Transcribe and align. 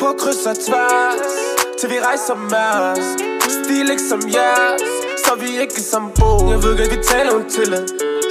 på 0.00 0.08
kryds 0.20 0.44
og 0.50 0.56
tværs 0.66 1.34
Til 1.78 1.86
vi 1.92 1.98
rejser 2.06 2.36
mærs 2.52 3.06
Stil 3.56 3.86
ikke 3.94 4.06
som 4.12 4.22
jeres 4.36 4.82
Så 5.24 5.32
vi 5.42 5.50
ikke 5.62 5.80
som 5.92 6.04
bo. 6.18 6.30
Jeg 6.52 6.58
ved 6.64 6.72
godt, 6.78 6.90
vi 6.96 7.00
taler 7.12 7.32
om 7.38 7.44
til 7.56 7.68
det 7.74 7.82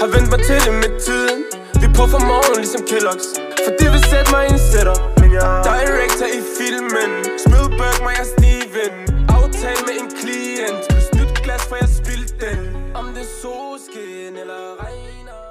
Har 0.02 0.10
vendt 0.16 0.29
mig 0.34 0.42
til 0.50 0.60
det 0.66 0.74
med 0.84 0.92
tiden 1.08 1.40
Vi 1.82 1.88
på 1.97 2.04
for 2.13 2.21
morgen 2.32 2.55
ligesom 2.63 2.84
Kellogg's. 2.92 3.29
For 3.63 3.71
det 3.79 3.88
vil 3.94 4.04
sætte 4.12 4.29
mig 4.36 4.44
i 4.47 4.52
en 4.58 4.62
setup 4.71 5.02
Director 5.70 6.28
i 6.40 6.42
filmen. 6.58 7.12
Smidberg 7.44 7.98
mig 8.06 8.14
jeg 8.20 8.28
Steven. 8.36 8.94
Aftale 9.30 9.82
med 9.88 9.96
en 10.02 10.10
klient. 10.20 10.82
Plus 10.90 11.08
nyt 11.18 11.44
glas 11.44 11.64
for 11.70 11.76
jeg 11.82 11.90
spildte 12.00 12.34
den. 12.46 12.60
Om 12.96 13.06
det 13.16 13.22
er 13.28 13.32
solskin 13.42 14.34
eller 14.44 14.62
regner. 14.84 15.42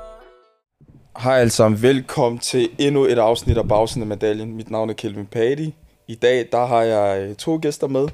Hej 1.19 1.37
alle 1.41 1.51
sammen, 1.51 1.83
velkommen 1.83 2.39
til 2.39 2.69
endnu 2.79 3.05
et 3.05 3.19
afsnit 3.19 3.59
af 3.59 3.69
Bagsiden 3.69 4.03
af 4.03 4.09
Medaljen. 4.09 4.57
Mit 4.57 4.71
navn 4.71 4.91
er 4.91 4.95
Kelvin 4.95 5.27
Patti. 5.27 5.75
I 6.09 6.15
dag 6.15 6.49
der 6.53 6.67
har 6.67 6.83
jeg 6.83 7.23
øh, 7.29 7.35
to 7.37 7.59
gæster 7.63 7.87
med. 7.87 8.09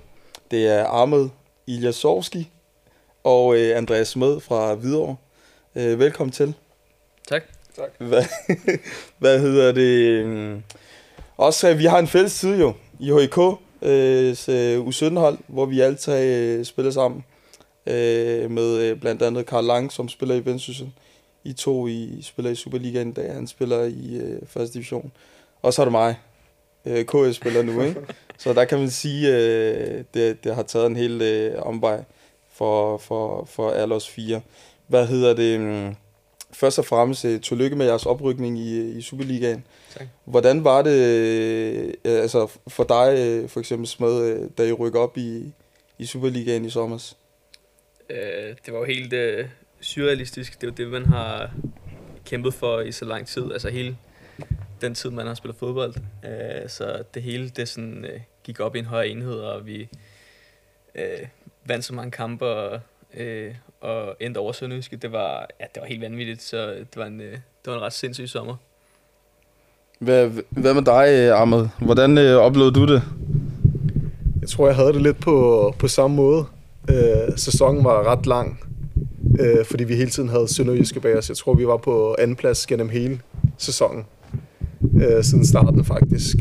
Det 0.51 0.67
er 0.69 0.85
Ahmed 0.87 1.29
Iljasovski 1.67 2.51
og 3.25 3.57
øh, 3.59 3.77
Andreas 3.77 4.09
Smed 4.09 4.41
fra 4.41 4.75
Hvidovre. 4.75 5.17
Øh, 5.75 5.99
velkommen 5.99 6.33
til. 6.33 6.55
Tak. 7.77 7.91
Hvad, 7.99 8.25
hvad 9.19 9.41
hedder 9.41 9.73
det? 9.73 9.99
øhm, 10.09 10.63
Også, 11.37 11.71
øh, 11.71 11.79
vi 11.79 11.85
har 11.85 11.99
en 11.99 12.07
fælles 12.07 12.33
side 12.33 12.59
jo, 12.61 12.73
i 13.01 13.13
HIK, 13.21 13.39
øh, 13.83 14.35
s- 14.35 14.49
øh, 14.49 14.87
U17-hold, 14.87 15.39
hvor 15.47 15.67
vi 15.67 15.81
alle 15.81 15.97
tre 15.97 16.23
øh, 16.27 16.65
spiller 16.65 16.91
sammen. 16.93 17.25
Øh, 17.87 18.51
med 18.51 18.77
øh, 18.77 19.01
blandt 19.01 19.23
andet 19.23 19.47
Karl 19.47 19.65
Lang, 19.65 19.93
som 19.93 20.09
spiller 20.09 20.35
i 20.35 20.45
Vendsyssel. 20.45 20.93
I 21.45 21.53
to 21.53 21.87
i, 21.87 22.19
spiller 22.23 22.51
i 22.51 22.55
Superligaen 22.55 23.09
i 23.11 23.13
dag, 23.13 23.33
han 23.35 23.47
spiller 23.47 23.83
i 23.85 24.15
øh, 24.17 24.41
første 24.47 24.75
division. 24.75 25.13
Og 25.63 25.73
så 25.75 25.83
er 25.83 25.85
det 25.87 25.93
mig, 25.93 26.17
øh, 26.87 27.05
KS 27.05 27.37
spiller 27.37 27.63
nu, 27.63 27.83
ikke? 27.83 28.01
Så 28.39 28.53
der 28.53 28.65
kan 28.65 28.79
man 28.79 28.91
sige, 28.91 29.37
øh, 29.37 30.05
det, 30.15 30.45
det 30.45 30.55
har 30.55 30.63
taget 30.63 30.87
en 30.87 30.97
hel 30.97 31.23
øh, 31.23 31.63
omvej 31.63 32.05
for, 32.53 32.99
for, 32.99 33.45
for 33.45 33.71
alle 33.71 33.95
os 33.95 34.09
fire. 34.09 34.41
Hvad 34.87 35.07
hedder 35.07 35.35
det? 35.35 35.61
øhm, 35.61 35.95
Først 36.53 36.79
og 36.79 36.85
fremmest, 36.85 37.25
øh, 37.25 37.41
tillykke 37.41 37.77
med 37.77 37.87
jeres 37.87 38.07
oprykning 38.07 38.59
i, 38.59 38.91
i 38.91 39.03
Superligaen. 39.03 39.65
Tak. 39.99 40.07
Hvordan 40.25 40.65
var 40.65 40.83
det 40.83 41.01
øh, 42.05 42.23
altså 42.23 42.59
for 42.69 42.85
dig, 42.85 43.15
øh, 43.19 43.49
for 43.49 43.61
eksempel 43.61 43.87
Smed, 43.87 44.25
øh, 44.25 44.51
da 44.59 44.63
I 44.63 44.73
rykker 44.73 45.01
op 45.01 45.19
i, 45.19 45.53
i 45.99 46.07
Superligaen 46.07 46.65
i 46.65 46.71
sommer? 46.71 47.15
Øh, 48.11 48.57
det 48.67 48.73
var 48.73 48.79
jo 48.79 48.85
helt 48.85 49.13
øh, 49.13 49.47
surrealistisk. 49.81 50.61
Det 50.61 50.67
er 50.67 50.71
jo 50.71 50.75
det, 50.77 50.93
man 50.93 51.07
har 51.07 51.51
kæmpet 52.25 52.55
for 52.55 52.81
i 52.81 52.93
så 52.93 53.05
lang 53.05 53.27
tid. 53.27 53.53
Altså 53.53 53.69
hele 53.69 53.97
den 54.81 54.95
tid, 54.95 55.11
man 55.11 55.27
har 55.27 55.35
spillet 55.35 55.59
fodbold. 55.59 55.95
Øh, 56.25 56.69
så 56.69 57.03
det 57.15 57.23
hele, 57.23 57.49
det 57.49 57.69
sådan, 57.69 58.05
øh, 58.05 58.21
gik 58.45 58.61
op 58.61 58.77
i 58.77 58.79
en 58.79 58.85
højere 58.85 59.09
enhed, 59.09 59.35
og 59.35 59.67
vi 59.67 59.89
øh, 60.95 61.27
vandt 61.67 61.85
så 61.85 61.95
mange 61.95 62.11
kampe 62.11 62.47
og, 62.47 62.81
øh, 63.17 63.55
og 63.81 64.17
endte 64.21 64.39
over 64.39 64.53
Sønderjyske. 64.53 64.97
Det 64.97 65.13
var, 65.13 65.49
ja, 65.61 65.65
det 65.75 65.81
var 65.81 65.87
helt 65.87 66.01
vanvittigt, 66.01 66.43
så 66.43 66.67
det 66.67 66.97
var 66.97 67.07
en, 67.07 67.21
øh, 67.21 67.33
det 67.33 67.67
var 67.67 67.75
en 67.75 67.83
ret 67.83 67.93
sindssyg 67.93 68.29
sommer. 68.29 68.57
Hvad, 69.99 70.31
hvad 70.51 70.75
med 70.75 70.83
dig, 70.83 71.31
Ahmed? 71.41 71.69
Hvordan 71.79 72.19
øh, 72.19 72.37
oplevede 72.37 72.73
du 72.73 72.87
det? 72.87 73.03
Jeg 74.41 74.49
tror, 74.49 74.67
jeg 74.67 74.77
havde 74.77 74.93
det 74.93 75.03
lidt 75.03 75.21
på, 75.21 75.75
på 75.79 75.89
samme 75.89 76.17
måde. 76.17 76.45
Øh, 76.91 77.37
sæsonen 77.37 77.85
var 77.85 78.13
ret 78.13 78.27
lang, 78.27 78.61
øh, 79.41 79.65
fordi 79.65 79.85
vi 79.85 79.95
hele 79.97 80.11
tiden 80.11 80.29
havde 80.29 80.55
Sønderjyske 80.55 81.01
bag 81.01 81.19
os. 81.19 81.29
Jeg 81.29 81.37
tror, 81.37 81.55
vi 81.55 81.67
var 81.67 81.77
på 81.77 82.17
anden 82.19 82.37
plads 82.37 82.67
gennem 82.67 82.89
hele 82.89 83.21
sæsonen, 83.59 84.07
øh, 85.03 85.25
siden 85.25 85.47
starten 85.47 85.85
faktisk. 85.85 86.37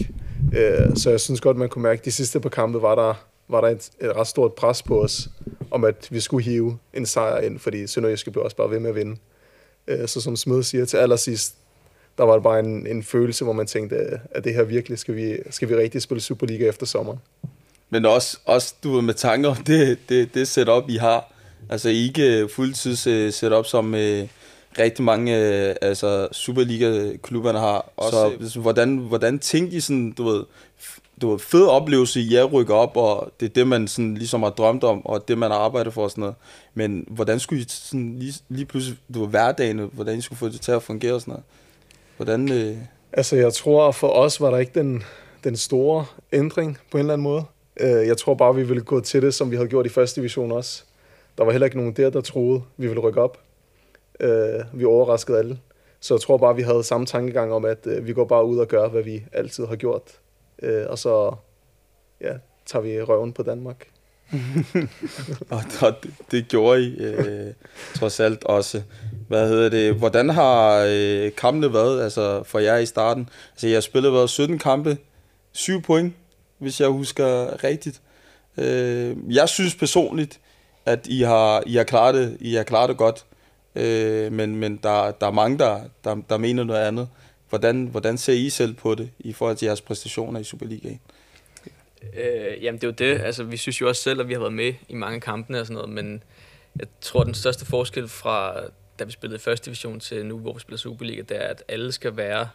Øh, 0.53 0.95
så 0.95 1.09
jeg 1.09 1.19
synes 1.19 1.41
godt, 1.41 1.57
man 1.57 1.69
kunne 1.69 1.83
mærke, 1.83 1.99
at 1.99 2.05
de 2.05 2.11
sidste 2.11 2.39
par 2.39 2.49
kampe 2.49 2.81
var 2.81 2.95
der, 2.95 3.13
var 3.49 3.61
der 3.61 3.67
et, 3.67 3.89
et 4.01 4.15
ret 4.15 4.27
stort 4.27 4.53
pres 4.53 4.83
på 4.83 5.01
os, 5.01 5.29
om 5.71 5.83
at 5.83 6.07
vi 6.11 6.19
skulle 6.19 6.43
hive 6.43 6.77
en 6.93 7.05
sejr 7.05 7.41
ind, 7.41 7.59
fordi 7.59 7.87
Sønderjyske 7.87 8.31
blev 8.31 8.43
også 8.43 8.57
bare 8.57 8.69
ved 8.69 8.79
med 8.79 8.89
at 8.89 8.95
vinde. 8.95 9.15
Øh, 9.87 10.07
så 10.07 10.21
som 10.21 10.35
Smed 10.35 10.63
siger 10.63 10.85
til 10.85 10.97
allersidst, 10.97 11.55
der 12.17 12.23
var 12.23 12.33
det 12.33 12.43
bare 12.43 12.59
en, 12.59 12.87
en 12.87 13.03
følelse, 13.03 13.43
hvor 13.43 13.53
man 13.53 13.67
tænkte, 13.67 13.95
at 14.31 14.43
det 14.43 14.53
her 14.53 14.63
virkelig 14.63 14.99
skal 14.99 15.15
vi, 15.15 15.37
skal 15.49 15.69
vi 15.69 15.75
rigtig 15.75 16.01
spille 16.01 16.21
Superliga 16.21 16.67
efter 16.67 16.85
sommeren. 16.85 17.19
Men 17.89 18.05
også, 18.05 18.37
også 18.45 18.73
du 18.83 19.01
med 19.01 19.13
tanker 19.13 19.49
om 19.49 19.55
det, 19.55 19.97
det, 20.09 20.33
det 20.33 20.47
setup, 20.47 20.83
I 20.89 20.95
har. 20.95 21.33
Altså 21.69 21.89
ikke 21.89 22.49
fuldtids 22.55 23.07
øh, 23.07 23.33
setup, 23.33 23.65
som 23.65 23.95
øh, 23.95 24.27
rigtig 24.79 25.05
mange 25.05 25.37
øh, 25.37 25.75
altså 25.81 26.27
Superliga-klubberne 26.31 27.59
har. 27.59 27.89
Så 28.09 28.31
altså, 28.41 28.59
hvordan, 28.59 28.97
hvordan 28.97 29.39
tænkte 29.39 29.77
I 29.77 29.79
sådan, 29.79 30.11
du 30.11 30.23
ved, 30.23 30.43
du 31.21 31.31
ved, 31.31 31.39
fed 31.39 31.65
oplevelse 31.67 32.19
i 32.19 32.35
at 32.35 32.53
rykke 32.53 32.73
op, 32.73 32.97
og 32.97 33.31
det 33.39 33.45
er 33.45 33.49
det, 33.49 33.67
man 33.67 33.87
sådan 33.87 34.13
ligesom 34.15 34.43
har 34.43 34.49
drømt 34.49 34.83
om, 34.83 35.05
og 35.05 35.27
det, 35.27 35.37
man 35.37 35.51
har 35.51 35.57
arbejdet 35.57 35.93
for 35.93 36.03
og 36.03 36.11
sådan 36.11 36.21
noget. 36.21 36.35
Men 36.73 37.05
hvordan 37.07 37.39
skulle 37.39 37.61
I 37.61 37.65
sådan 37.67 38.15
lige, 38.19 38.33
lige 38.49 38.65
pludselig, 38.65 38.97
du 39.13 39.19
ved, 39.19 39.27
hverdagen, 39.29 39.89
hvordan 39.93 40.17
I 40.17 40.21
skulle 40.21 40.39
få 40.39 40.49
det 40.49 40.61
til 40.61 40.71
at 40.71 40.83
fungere 40.83 41.13
og 41.13 41.21
sådan 41.21 41.31
noget? 41.31 41.43
Hvordan, 42.17 42.51
øh, 42.51 42.77
Altså, 43.13 43.35
jeg 43.35 43.53
tror, 43.53 43.91
for 43.91 44.07
os 44.07 44.41
var 44.41 44.51
der 44.51 44.57
ikke 44.57 44.79
den, 44.79 45.03
den 45.43 45.57
store 45.57 46.05
ændring 46.31 46.77
på 46.91 46.97
en 46.97 46.99
eller 46.99 47.13
anden 47.13 47.23
måde. 47.23 47.43
Øh, 47.79 48.07
Jeg 48.07 48.17
tror 48.17 48.33
bare, 48.33 48.55
vi 48.55 48.63
ville 48.63 48.83
gå 48.83 48.99
til 48.99 49.21
det, 49.21 49.33
som 49.33 49.51
vi 49.51 49.55
havde 49.55 49.69
gjort 49.69 49.85
i 49.85 49.89
første 49.89 50.21
division 50.21 50.51
også. 50.51 50.83
Der 51.37 51.43
var 51.43 51.51
heller 51.51 51.65
ikke 51.65 51.77
nogen 51.77 51.93
der, 51.93 52.09
der 52.09 52.21
troede, 52.21 52.61
vi 52.77 52.87
ville 52.87 53.01
rykke 53.01 53.21
op. 53.21 53.37
Øh, 54.19 54.59
Vi 54.73 54.85
overraskede 54.85 55.37
alle. 55.37 55.59
Så 55.99 56.13
jeg 56.13 56.21
tror 56.21 56.37
bare, 56.37 56.55
vi 56.55 56.61
havde 56.61 56.83
samme 56.83 57.05
tankegang 57.05 57.53
om, 57.53 57.65
at 57.65 57.87
øh, 57.87 58.07
vi 58.07 58.13
går 58.13 58.25
bare 58.25 58.45
ud 58.45 58.57
og 58.57 58.67
gør, 58.67 58.87
hvad 58.89 59.03
vi 59.03 59.23
altid 59.33 59.65
har 59.65 59.75
gjort. 59.75 60.01
Øh, 60.61 60.85
Og 60.89 60.99
så 60.99 61.35
ja, 62.21 62.33
tager 62.65 62.83
vi 62.83 63.01
røven 63.01 63.33
på 63.33 63.43
Danmark. 63.43 63.87
Og, 65.49 65.63
det, 65.81 66.11
det 66.31 66.47
gjorde 66.47 66.81
I 66.81 66.97
øh, 66.97 67.53
trods 67.95 68.19
alt 68.19 68.43
også. 68.43 68.81
Hvad 69.27 69.47
hedder 69.49 69.69
det? 69.69 69.95
Hvordan 69.95 70.29
har 70.29 70.85
øh, 70.89 71.31
kampene 71.37 71.73
været 71.73 72.03
altså, 72.03 72.43
for 72.43 72.59
jer 72.59 72.77
i 72.77 72.85
starten? 72.85 73.29
Altså, 73.51 73.67
jeg 73.67 73.75
har 73.75 73.81
spillet 73.81 74.13
været 74.13 74.29
17 74.29 74.59
kampe, 74.59 74.97
7 75.51 75.81
point, 75.81 76.13
hvis 76.57 76.81
jeg 76.81 76.87
husker 76.87 77.63
rigtigt. 77.63 78.01
Øh, 78.57 79.15
jeg 79.29 79.49
synes 79.49 79.75
personligt, 79.75 80.39
at 80.85 81.07
I 81.07 81.21
har, 81.21 81.63
I 81.65 81.75
har, 81.75 81.83
klaret, 81.83 82.15
det, 82.15 82.37
I 82.39 82.53
har 82.55 82.63
klaret 82.63 82.89
det 82.89 82.97
godt. 82.97 83.25
Øh, 83.75 84.31
men 84.31 84.55
men 84.55 84.79
der, 84.83 85.11
der 85.11 85.27
er 85.27 85.31
mange, 85.31 85.59
der, 85.59 85.81
der, 86.03 86.15
der 86.29 86.37
mener 86.37 86.63
noget 86.63 86.87
andet. 86.87 87.09
Hvordan, 87.49 87.85
hvordan 87.85 88.17
ser 88.17 88.33
I 88.33 88.49
selv 88.49 88.73
på 88.73 88.95
det 88.95 89.09
i 89.19 89.33
forhold 89.33 89.57
til 89.57 89.65
jeres 89.65 89.81
præstationer 89.81 90.39
i 90.39 90.43
Superligaen? 90.43 90.99
Øh, 92.13 92.63
jamen 92.63 92.81
det 92.81 92.83
er 92.83 92.87
jo 92.87 93.13
det. 93.13 93.21
Altså, 93.21 93.43
vi 93.43 93.57
synes 93.57 93.81
jo 93.81 93.87
også 93.87 94.01
selv, 94.01 94.19
at 94.21 94.27
vi 94.27 94.33
har 94.33 94.39
været 94.39 94.53
med 94.53 94.73
i 94.89 94.95
mange 94.95 95.19
kampene 95.19 95.59
og 95.59 95.65
sådan 95.65 95.75
noget, 95.75 95.89
men 95.89 96.23
jeg 96.79 96.87
tror, 97.01 97.23
den 97.23 97.33
største 97.33 97.65
forskel 97.65 98.07
fra 98.07 98.63
da 98.99 99.03
vi 99.03 99.11
spillede 99.11 99.35
i 99.35 99.39
første 99.39 99.65
division 99.65 99.99
til 99.99 100.25
nu, 100.25 100.39
hvor 100.39 100.53
vi 100.53 100.59
spiller 100.59 100.77
Superliga, 100.77 101.21
det 101.21 101.43
er, 101.43 101.47
at 101.47 101.63
alle 101.67 101.91
skal 101.91 102.17
være 102.17 102.49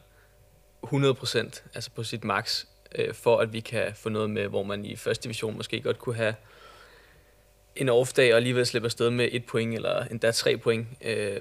100% 0.86 1.62
altså 1.74 1.90
på 1.90 2.02
sit 2.02 2.24
max, 2.24 2.64
øh, 2.94 3.14
for 3.14 3.38
at 3.38 3.52
vi 3.52 3.60
kan 3.60 3.94
få 3.94 4.08
noget 4.08 4.30
med, 4.30 4.48
hvor 4.48 4.62
man 4.62 4.84
i 4.84 4.96
første 4.96 5.24
division 5.24 5.56
måske 5.56 5.80
godt 5.80 5.98
kunne 5.98 6.16
have 6.16 6.34
en 7.78 7.88
off-dag 7.88 8.32
og 8.32 8.36
alligevel 8.36 8.66
slippe 8.66 8.86
afsted 8.86 9.10
med 9.10 9.28
et 9.32 9.46
point, 9.46 9.74
eller 9.74 10.04
endda 10.04 10.30
tre 10.30 10.56
point. 10.56 10.86
Øh, 11.04 11.40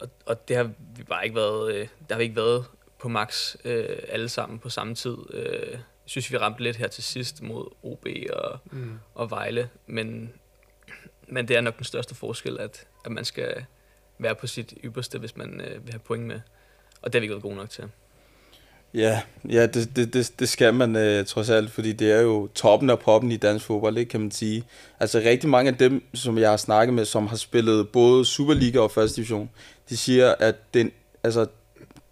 og, 0.00 0.08
og 0.26 0.48
det 0.48 0.56
har 0.56 0.70
vi 0.96 1.02
bare 1.02 1.24
ikke 1.24 1.36
været, 1.36 1.74
øh, 1.74 1.88
der 2.08 2.14
har 2.14 2.18
vi 2.18 2.24
ikke 2.24 2.36
været 2.36 2.64
på 2.98 3.08
max 3.08 3.56
øh, 3.64 3.98
alle 4.08 4.28
sammen 4.28 4.58
på 4.58 4.68
samme 4.68 4.94
tid. 4.94 5.16
Øh, 5.30 5.70
jeg 5.70 5.80
synes, 6.06 6.32
vi 6.32 6.36
ramte 6.36 6.62
lidt 6.62 6.76
her 6.76 6.88
til 6.88 7.04
sidst 7.04 7.42
mod 7.42 7.74
OB 7.82 8.06
og, 8.32 8.58
mm. 8.72 8.98
og 9.14 9.30
Vejle, 9.30 9.68
men, 9.86 10.32
men 11.28 11.48
det 11.48 11.56
er 11.56 11.60
nok 11.60 11.76
den 11.76 11.84
største 11.84 12.14
forskel, 12.14 12.58
at, 12.58 12.86
at 13.04 13.12
man 13.12 13.24
skal 13.24 13.64
være 14.18 14.34
på 14.34 14.46
sit 14.46 14.74
ypperste, 14.84 15.18
hvis 15.18 15.36
man 15.36 15.60
øh, 15.60 15.84
vil 15.84 15.92
have 15.92 16.00
point 16.00 16.24
med. 16.24 16.40
Og 17.02 17.12
det 17.12 17.14
har 17.14 17.20
vi 17.20 17.24
ikke 17.24 17.32
været 17.32 17.42
gode 17.42 17.56
nok 17.56 17.70
til. 17.70 17.84
Ja, 18.94 19.20
ja 19.48 19.66
det, 19.66 19.96
det, 19.96 20.14
det, 20.14 20.32
det 20.38 20.48
skal 20.48 20.74
man 20.74 20.96
øh, 20.96 21.26
trods 21.26 21.50
alt, 21.50 21.70
fordi 21.70 21.92
det 21.92 22.12
er 22.12 22.20
jo 22.20 22.48
toppen 22.54 22.90
af 22.90 22.98
poppen 22.98 23.32
i 23.32 23.36
dansk 23.36 23.64
fodbold, 23.66 23.98
ikke, 23.98 24.10
kan 24.10 24.20
man 24.20 24.30
sige. 24.30 24.64
Altså 25.00 25.18
rigtig 25.18 25.50
mange 25.50 25.70
af 25.70 25.76
dem, 25.76 26.02
som 26.14 26.38
jeg 26.38 26.50
har 26.50 26.56
snakket 26.56 26.94
med, 26.94 27.04
som 27.04 27.26
har 27.26 27.36
spillet 27.36 27.88
både 27.88 28.24
Superliga 28.24 28.78
og 28.78 28.90
første 28.90 29.16
division, 29.16 29.50
de 29.88 29.96
siger, 29.96 30.34
at 30.38 30.74
den, 30.74 30.90
altså, 31.24 31.46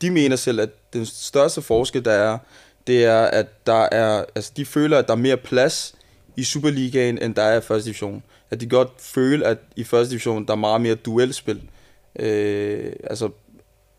de 0.00 0.10
mener 0.10 0.36
selv, 0.36 0.60
at 0.60 0.70
den 0.92 1.06
største 1.06 1.62
forskel, 1.62 2.04
der 2.04 2.12
er, 2.12 2.38
det 2.86 3.04
er, 3.04 3.22
at 3.22 3.66
der 3.66 3.88
er, 3.92 4.24
altså, 4.34 4.52
de 4.56 4.66
føler, 4.66 4.98
at 4.98 5.06
der 5.06 5.12
er 5.12 5.18
mere 5.18 5.36
plads 5.36 5.94
i 6.36 6.44
Superligaen, 6.44 7.22
end 7.22 7.34
der 7.34 7.42
er 7.42 7.58
i 7.58 7.60
første 7.60 7.86
division. 7.86 8.22
At 8.50 8.60
de 8.60 8.66
godt 8.66 8.90
føler, 8.98 9.46
at 9.46 9.58
i 9.76 9.84
første 9.84 10.10
division, 10.10 10.46
der 10.46 10.52
er 10.52 10.56
meget 10.56 10.80
mere 10.80 10.94
duelspil. 10.94 11.62
Øh, 12.18 12.92
altså, 13.10 13.30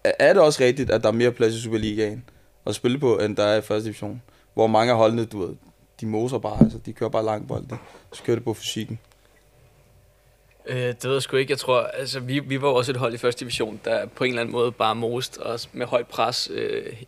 er 0.03 0.33
det 0.33 0.41
også 0.41 0.63
rigtigt, 0.63 0.91
at 0.91 1.01
der 1.03 1.07
er 1.07 1.13
mere 1.13 1.31
plads 1.31 1.53
i 1.53 1.61
Superligaen 1.61 2.23
at 2.71 2.75
spille 2.75 2.99
på, 2.99 3.17
end 3.17 3.35
der 3.35 3.43
er 3.43 3.57
i 3.57 3.61
første 3.61 3.85
division? 3.85 4.21
Hvor 4.53 4.67
mange 4.67 4.91
af 4.91 4.97
holdene, 4.97 5.25
du 5.25 5.39
ved, 5.45 5.55
de 6.01 6.05
moser 6.05 6.37
bare, 6.37 6.63
altså, 6.63 6.77
de 6.77 6.93
kører 6.93 7.09
bare 7.09 7.25
langt 7.25 7.47
bolde, 7.47 7.77
så 8.13 8.23
kører 8.23 8.35
det 8.35 8.43
på 8.43 8.53
fysikken. 8.53 8.99
Øh, 10.65 10.77
det 10.77 11.03
ved 11.03 11.13
jeg 11.13 11.21
sgu 11.21 11.37
ikke. 11.37 11.51
Jeg 11.51 11.59
tror, 11.59 11.81
altså, 11.81 12.19
vi, 12.19 12.39
vi 12.39 12.61
var 12.61 12.67
også 12.67 12.91
et 12.91 12.97
hold 12.97 13.13
i 13.13 13.17
første 13.17 13.39
division, 13.39 13.79
der 13.85 14.05
på 14.05 14.23
en 14.23 14.29
eller 14.29 14.41
anden 14.41 14.53
måde 14.53 14.71
bare 14.71 14.95
most 14.95 15.39
os 15.41 15.69
med 15.73 15.85
højt 15.85 16.07
pres 16.07 16.49
øh, 16.53 17.03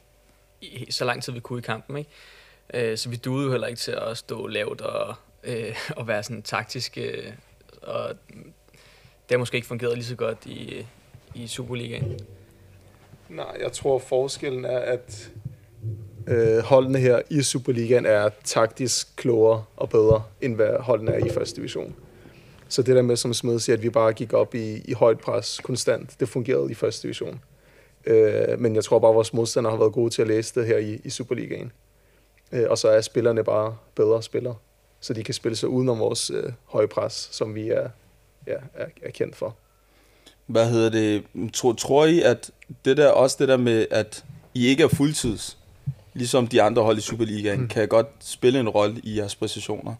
i, 0.61 0.85
så 0.89 1.05
lang 1.05 1.23
tid 1.23 1.33
vi 1.33 1.39
kunne 1.39 1.59
i 1.59 1.61
kampen. 1.61 1.97
Ikke? 1.97 2.09
Øh, 2.73 2.97
så 2.97 3.09
vi 3.09 3.15
duede 3.15 3.45
jo 3.45 3.51
heller 3.51 3.67
ikke 3.67 3.79
til 3.79 3.91
at 3.91 4.17
stå 4.17 4.47
lavt 4.47 4.81
og, 4.81 5.15
øh, 5.43 5.75
og 5.97 6.07
være 6.07 6.23
sådan 6.23 6.41
taktisk. 6.41 6.97
Øh, 6.97 7.31
og 7.81 8.09
det 9.23 9.31
har 9.31 9.37
måske 9.37 9.55
ikke 9.55 9.67
fungeret 9.67 9.95
lige 9.95 10.05
så 10.05 10.15
godt 10.15 10.45
i, 10.45 10.85
i 11.35 11.47
Superligaen. 11.47 12.19
Nej, 13.29 13.57
jeg 13.61 13.71
tror 13.71 13.99
forskellen 13.99 14.65
er, 14.65 14.79
at 14.79 15.31
øh, 16.27 16.63
holdene 16.63 16.99
her 16.99 17.21
i 17.29 17.41
Superligaen 17.41 18.05
er 18.05 18.29
taktisk 18.43 19.15
klogere 19.15 19.63
og 19.77 19.89
bedre, 19.89 20.23
end 20.41 20.55
hvad 20.55 20.79
holdene 20.79 21.11
er 21.11 21.25
i 21.25 21.29
første 21.29 21.55
division. 21.55 21.95
Så 22.67 22.81
det 22.81 22.95
der 22.95 23.01
med, 23.01 23.15
som 23.15 23.33
Smed 23.33 23.59
siger, 23.59 23.75
at 23.75 23.83
vi 23.83 23.89
bare 23.89 24.13
gik 24.13 24.33
op 24.33 24.55
i, 24.55 24.81
i 24.85 24.93
højt 24.93 25.19
pres 25.19 25.59
konstant, 25.63 26.19
det 26.19 26.29
fungerede 26.29 26.71
i 26.71 26.73
første 26.73 27.03
division. 27.03 27.41
Øh, 28.05 28.59
men 28.59 28.75
jeg 28.75 28.83
tror 28.83 28.99
bare, 28.99 29.11
at 29.11 29.15
vores 29.15 29.33
modstandere 29.33 29.71
har 29.71 29.77
været 29.77 29.93
gode 29.93 30.09
til 30.09 30.21
at 30.21 30.27
læse 30.27 30.59
det 30.59 30.67
her 30.67 30.77
i, 30.77 31.01
i 31.03 31.09
Superligaen. 31.09 31.71
Øh, 32.51 32.65
og 32.69 32.77
så 32.77 32.89
er 32.89 33.01
spillerne 33.01 33.43
bare 33.43 33.77
bedre 33.95 34.23
spillere, 34.23 34.55
så 34.99 35.13
de 35.13 35.23
kan 35.23 35.33
spille 35.33 35.55
sig 35.55 35.69
udenom 35.69 35.99
vores 35.99 36.29
øh, 36.29 36.51
høje 36.65 36.87
pres, 36.87 37.29
som 37.31 37.55
vi 37.55 37.69
er, 37.69 37.89
ja, 38.47 38.55
er, 38.73 38.85
er 39.01 39.11
kendt 39.11 39.35
for. 39.35 39.55
Hvad 40.45 40.69
hedder 40.69 40.89
det? 40.89 41.23
Tror, 41.53 41.73
tror 41.73 42.05
I, 42.05 42.21
at 42.21 42.51
det 42.85 42.97
der, 42.97 43.09
også 43.09 43.35
det 43.39 43.47
der 43.47 43.57
med, 43.57 43.87
at 43.91 44.25
I 44.53 44.67
ikke 44.67 44.83
er 44.83 44.87
fuldtids, 44.87 45.57
ligesom 46.13 46.47
de 46.47 46.61
andre 46.61 46.83
hold 46.83 46.97
i 46.97 47.01
Superligaen, 47.01 47.59
mm. 47.59 47.67
kan 47.67 47.87
godt 47.87 48.07
spille 48.19 48.59
en 48.59 48.69
rolle 48.69 49.01
i 49.03 49.17
jeres 49.17 49.35
præcisioner? 49.35 49.95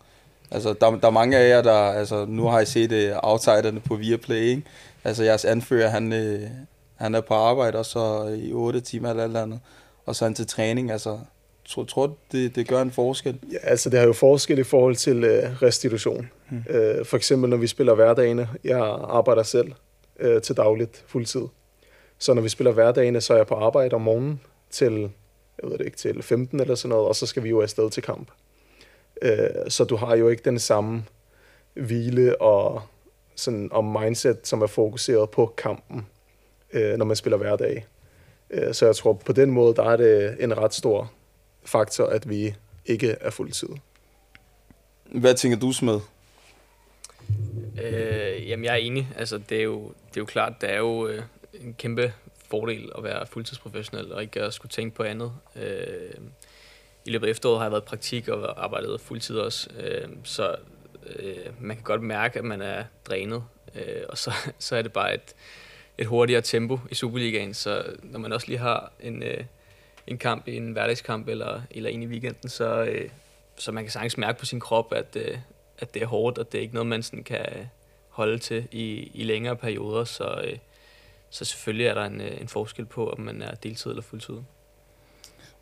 Altså, 0.51 0.73
der, 0.81 0.91
der 0.91 1.07
er 1.07 1.11
mange 1.11 1.37
af 1.37 1.49
jer, 1.49 1.61
der... 1.61 1.73
Altså, 1.73 2.25
nu 2.25 2.45
har 2.45 2.59
I 2.59 2.65
set 2.65 2.91
uh, 2.91 3.17
outsiderne 3.23 3.79
på 3.79 3.95
Viaplay, 3.95 4.41
ikke? 4.41 4.63
Altså, 5.03 5.23
jeres 5.23 5.45
anfører, 5.45 5.89
han, 5.89 6.11
uh, 6.11 6.49
han 6.95 7.15
er 7.15 7.21
på 7.21 7.33
arbejde, 7.33 7.77
og 7.77 7.85
så 7.85 8.35
i 8.43 8.53
8 8.53 8.81
timer 8.81 9.09
eller 9.09 9.23
alt 9.23 9.37
andet. 9.37 9.59
Og 10.05 10.15
så 10.15 10.25
han 10.25 10.33
til 10.33 10.47
træning, 10.47 10.91
altså... 10.91 11.19
Tror, 11.65 11.83
tror 11.83 12.17
det, 12.31 12.55
det 12.55 12.67
gør 12.67 12.81
en 12.81 12.91
forskel? 12.91 13.39
Ja, 13.51 13.57
altså 13.63 13.89
det 13.89 13.99
har 13.99 14.05
jo 14.05 14.13
forskel 14.13 14.59
i 14.59 14.63
forhold 14.63 14.95
til 14.95 15.17
uh, 15.17 15.61
restitution. 15.61 16.29
Hmm. 16.49 16.57
Uh, 16.57 17.05
for 17.05 17.15
eksempel 17.17 17.49
når 17.49 17.57
vi 17.57 17.67
spiller 17.67 17.93
hverdagene. 17.93 18.49
Jeg 18.63 18.79
arbejder 19.03 19.43
selv 19.43 19.71
uh, 20.25 20.41
til 20.41 20.57
dagligt 20.57 21.03
fuldtid. 21.07 21.41
Så 22.17 22.33
når 22.33 22.41
vi 22.41 22.49
spiller 22.49 22.71
hverdagene, 22.71 23.21
så 23.21 23.33
er 23.33 23.37
jeg 23.37 23.47
på 23.47 23.55
arbejde 23.55 23.95
om 23.95 24.01
morgenen 24.01 24.41
til, 24.71 25.09
jeg 25.61 25.69
ved 25.69 25.77
det 25.77 25.85
ikke, 25.85 25.97
til 25.97 26.23
15 26.23 26.59
eller 26.59 26.75
sådan 26.75 26.89
noget, 26.89 27.07
og 27.07 27.15
så 27.15 27.25
skal 27.25 27.43
vi 27.43 27.49
jo 27.49 27.61
afsted 27.61 27.89
til 27.89 28.03
kamp. 28.03 28.31
Øh, 29.21 29.69
så 29.69 29.83
du 29.83 29.95
har 29.95 30.15
jo 30.15 30.29
ikke 30.29 30.43
den 30.45 30.59
samme 30.59 31.05
hvile 31.73 32.41
og, 32.41 32.81
sådan, 33.35 33.69
og 33.71 33.85
mindset, 33.85 34.39
som 34.43 34.61
er 34.61 34.67
fokuseret 34.67 35.29
på 35.29 35.53
kampen, 35.57 36.07
øh, 36.73 36.97
når 36.97 37.05
man 37.05 37.15
spiller 37.15 37.37
hverdag. 37.37 37.85
Øh, 38.49 38.73
så 38.73 38.85
jeg 38.85 38.95
tror, 38.95 39.13
på 39.13 39.33
den 39.33 39.51
måde, 39.51 39.75
der 39.75 39.83
er 39.83 39.97
det 39.97 40.37
en 40.39 40.57
ret 40.57 40.73
stor 40.73 41.11
faktor, 41.65 42.05
at 42.05 42.29
vi 42.29 42.55
ikke 42.85 43.15
er 43.21 43.29
fuldtid. 43.29 43.69
Hvad 45.11 45.35
tænker 45.35 45.59
du, 45.59 45.71
Smed? 45.71 45.99
Øh, 47.83 48.49
jamen, 48.49 48.65
jeg 48.65 48.73
er 48.73 48.77
enig. 48.77 49.09
Altså, 49.17 49.37
det, 49.49 49.57
er 49.59 49.63
jo, 49.63 49.79
det 49.83 50.17
er 50.17 50.21
jo 50.21 50.25
klart, 50.25 50.53
der 50.61 50.67
er 50.67 50.77
jo 50.77 51.07
øh, 51.07 51.23
en 51.53 51.73
kæmpe 51.73 52.13
fordel 52.53 52.91
at 52.97 53.03
være 53.03 53.25
fuldtidsprofessionel 53.25 54.13
og 54.13 54.21
ikke 54.21 54.41
at 54.41 54.53
skulle 54.53 54.69
tænke 54.69 54.95
på 54.95 55.03
andet. 55.03 55.31
Øh, 55.55 56.13
i 57.05 57.11
løbet 57.11 57.27
af 57.27 57.31
efteråret 57.31 57.59
har 57.59 57.65
jeg 57.65 57.71
været 57.71 57.81
i 57.81 57.85
praktik 57.85 58.27
og 58.27 58.63
arbejdet 58.63 59.01
fuldtid 59.01 59.37
også, 59.37 59.69
øh, 59.79 60.09
så 60.23 60.55
øh, 61.15 61.35
man 61.59 61.75
kan 61.75 61.83
godt 61.83 62.01
mærke, 62.01 62.39
at 62.39 62.45
man 62.45 62.61
er 62.61 62.83
drænet, 63.05 63.43
øh, 63.75 64.03
og 64.09 64.17
så, 64.17 64.31
så 64.65 64.75
er 64.75 64.81
det 64.81 64.93
bare 64.93 65.13
et, 65.13 65.35
et 65.97 66.07
hurtigere 66.07 66.41
tempo 66.41 66.79
i 66.91 66.95
Superligaen, 66.95 67.53
så 67.53 67.83
når 68.03 68.19
man 68.19 68.33
også 68.33 68.47
lige 68.47 68.59
har 68.59 68.91
en, 68.99 69.23
øh, 69.23 69.43
en 70.07 70.17
kamp, 70.17 70.47
en 70.47 70.71
hverdagskamp 70.71 71.27
eller, 71.27 71.61
eller 71.71 71.89
en 71.89 72.03
i 72.03 72.07
weekenden, 72.07 72.49
så, 72.49 72.83
øh, 72.83 73.09
så 73.57 73.71
man 73.71 73.83
kan 73.83 73.91
sagtens 73.91 74.17
mærke 74.17 74.39
på 74.39 74.45
sin 74.45 74.59
krop, 74.59 74.93
at, 74.93 75.15
øh, 75.15 75.37
at 75.79 75.93
det 75.93 76.01
er 76.01 76.07
hårdt, 76.07 76.37
og 76.37 76.51
det 76.51 76.57
er 76.57 76.61
ikke 76.61 76.73
noget, 76.73 76.87
man 76.87 77.03
sådan 77.03 77.23
kan 77.23 77.69
holde 78.09 78.37
til 78.37 78.67
i, 78.71 79.11
i 79.13 79.23
længere 79.23 79.55
perioder, 79.55 80.03
så, 80.03 80.41
øh, 80.43 80.57
så 81.33 81.45
selvfølgelig 81.45 81.87
er 81.87 81.93
der 81.93 82.05
en, 82.05 82.21
øh, 82.21 82.41
en 82.41 82.47
forskel 82.47 82.85
på, 82.85 83.09
om 83.09 83.19
man 83.19 83.41
er 83.41 83.55
deltid 83.63 83.91
eller 83.91 84.03
fuldtid. 84.03 84.33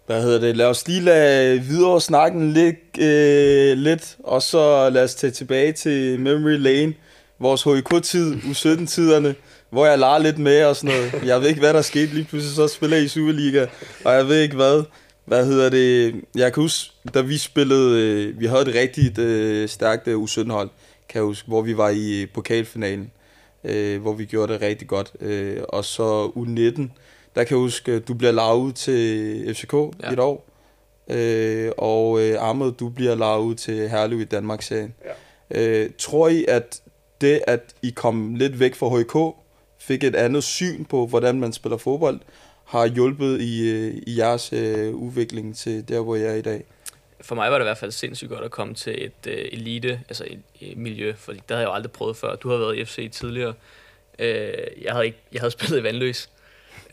Hvad 0.06 0.24
hedder 0.24 0.40
det? 0.40 0.58
Lad 0.58 0.66
os 0.66 0.88
lige 0.88 1.02
lade 1.02 1.60
videre 1.60 2.02
snakken 2.02 2.54
lidt, 2.54 2.98
øh, 3.00 3.78
lidt, 3.78 4.18
og 4.24 4.42
så 4.42 4.90
lad 4.90 5.04
os 5.04 5.16
tage 5.16 5.32
tilbage 5.32 5.72
til 5.72 6.20
Memory 6.20 6.58
Lane, 6.58 6.94
vores 7.40 7.64
HIK-tid, 7.64 8.36
U17-tiderne, 8.36 9.36
hvor 9.70 9.86
jeg 9.86 10.00
leger 10.00 10.20
lidt 10.20 10.38
med 10.38 10.66
og 10.66 10.76
sådan 10.76 10.96
noget. 10.96 11.26
Jeg 11.26 11.42
ved 11.42 11.48
ikke, 11.48 11.60
hvad 11.60 11.74
der 11.74 11.82
skete. 11.82 12.14
Lige 12.14 12.26
pludselig 12.26 12.56
så 12.56 12.68
spiller 12.68 12.98
jeg 12.98 13.06
i 13.06 13.08
Superliga, 13.08 13.66
og 14.06 14.14
jeg 14.14 14.28
ved 14.28 14.40
ikke 14.40 14.56
hvad. 14.56 14.84
Hvad 15.26 15.46
hedder 15.46 15.70
det? 15.70 16.22
Jeg 16.36 16.54
kan 16.54 16.64
huske, 16.64 16.92
da 17.14 17.22
vi 17.22 17.38
spillede, 17.38 18.02
øh, 18.02 18.40
vi 18.40 18.46
havde 18.46 18.62
et 18.62 18.76
rigtigt 18.76 19.18
øh, 19.18 19.70
stærkt 19.70 20.08
øh, 20.08 20.24
U17-hold, 20.24 20.70
kan 21.10 21.20
jeg 21.20 21.24
huske, 21.24 21.48
hvor 21.48 21.62
vi 21.62 21.78
var 21.78 21.90
i 21.90 22.22
øh, 22.22 22.28
pokalfinalen, 22.34 23.12
øh, 23.63 24.02
hvor 24.02 24.13
vi 24.13 24.25
gjorde 24.25 24.54
det 24.54 24.62
rigtig 24.62 24.88
godt. 24.88 25.12
Øh, 25.19 25.58
og 25.69 25.86
så 25.86 26.31
U19, 26.36 26.81
der 27.36 27.44
kan 27.44 27.58
jeg 27.58 27.62
huske, 27.62 28.00
du 28.00 28.13
bliver 28.13 28.31
lavet 28.31 28.75
til 28.75 29.56
FCK 29.56 29.74
ja. 29.74 30.12
et 30.12 30.19
år. 30.19 30.48
Øh, 31.10 31.72
og 31.78 32.22
øh, 32.22 32.50
Ahmed, 32.50 32.72
du 32.72 32.90
bliver 32.90 33.16
lavet 33.16 33.58
til 33.58 33.90
Herlev 33.90 34.22
i 34.22 34.24
Danmark-serien. 34.24 34.94
Ja. 35.52 35.84
Øh, 35.84 35.90
tror 35.98 36.28
I, 36.28 36.46
at 36.48 36.81
det, 37.22 37.42
at 37.48 37.75
I 37.81 37.90
kom 37.90 38.36
lidt 38.36 38.60
væk 38.60 38.75
fra 38.75 39.00
HK, 39.00 39.36
fik 39.80 40.04
et 40.04 40.16
andet 40.16 40.44
syn 40.44 40.86
på, 40.86 41.08
hvordan 41.08 41.40
man 41.40 41.54
spiller 41.54 41.78
fodbold, 41.78 42.19
har 42.66 42.86
hjulpet 42.86 43.42
i, 43.42 43.69
øh, 43.69 43.94
i 44.08 44.18
jeres 44.18 44.54
øh, 44.54 44.94
udvikling 44.94 45.56
til 45.56 45.90
der, 45.90 46.00
hvor 46.00 46.16
jeg 46.16 46.31
er 46.31 46.36
i 46.36 46.42
dag? 46.42 46.63
For 47.22 47.36
mig 47.36 47.52
var 47.52 47.58
det 47.58 47.66
i 47.66 47.68
hvert 47.68 47.78
fald 47.78 47.92
sindssygt 47.92 48.30
godt 48.30 48.44
at 48.44 48.52
komme 48.52 48.74
til 48.74 49.06
et 49.06 49.28
øh, 49.28 49.46
elite, 49.52 50.02
altså 50.10 50.26
et, 50.28 50.42
et 50.60 50.78
miljø, 50.78 51.14
for 51.18 51.32
det 51.32 51.42
havde 51.50 51.62
jeg 51.62 51.68
jo 51.68 51.74
aldrig 51.74 51.92
prøvet 51.92 52.18
før. 52.18 52.36
Du 52.36 52.50
har 52.50 52.58
været 52.58 52.78
i 52.78 52.86
FC 52.86 53.12
tidligere. 53.12 53.54
Øh, 54.20 54.54
jeg, 54.82 54.92
havde 54.92 55.06
ikke, 55.06 55.18
jeg 55.34 55.42
havde 55.42 55.52
spillet 55.60 55.80
i 55.80 55.84
Vandløs, 55.84 56.30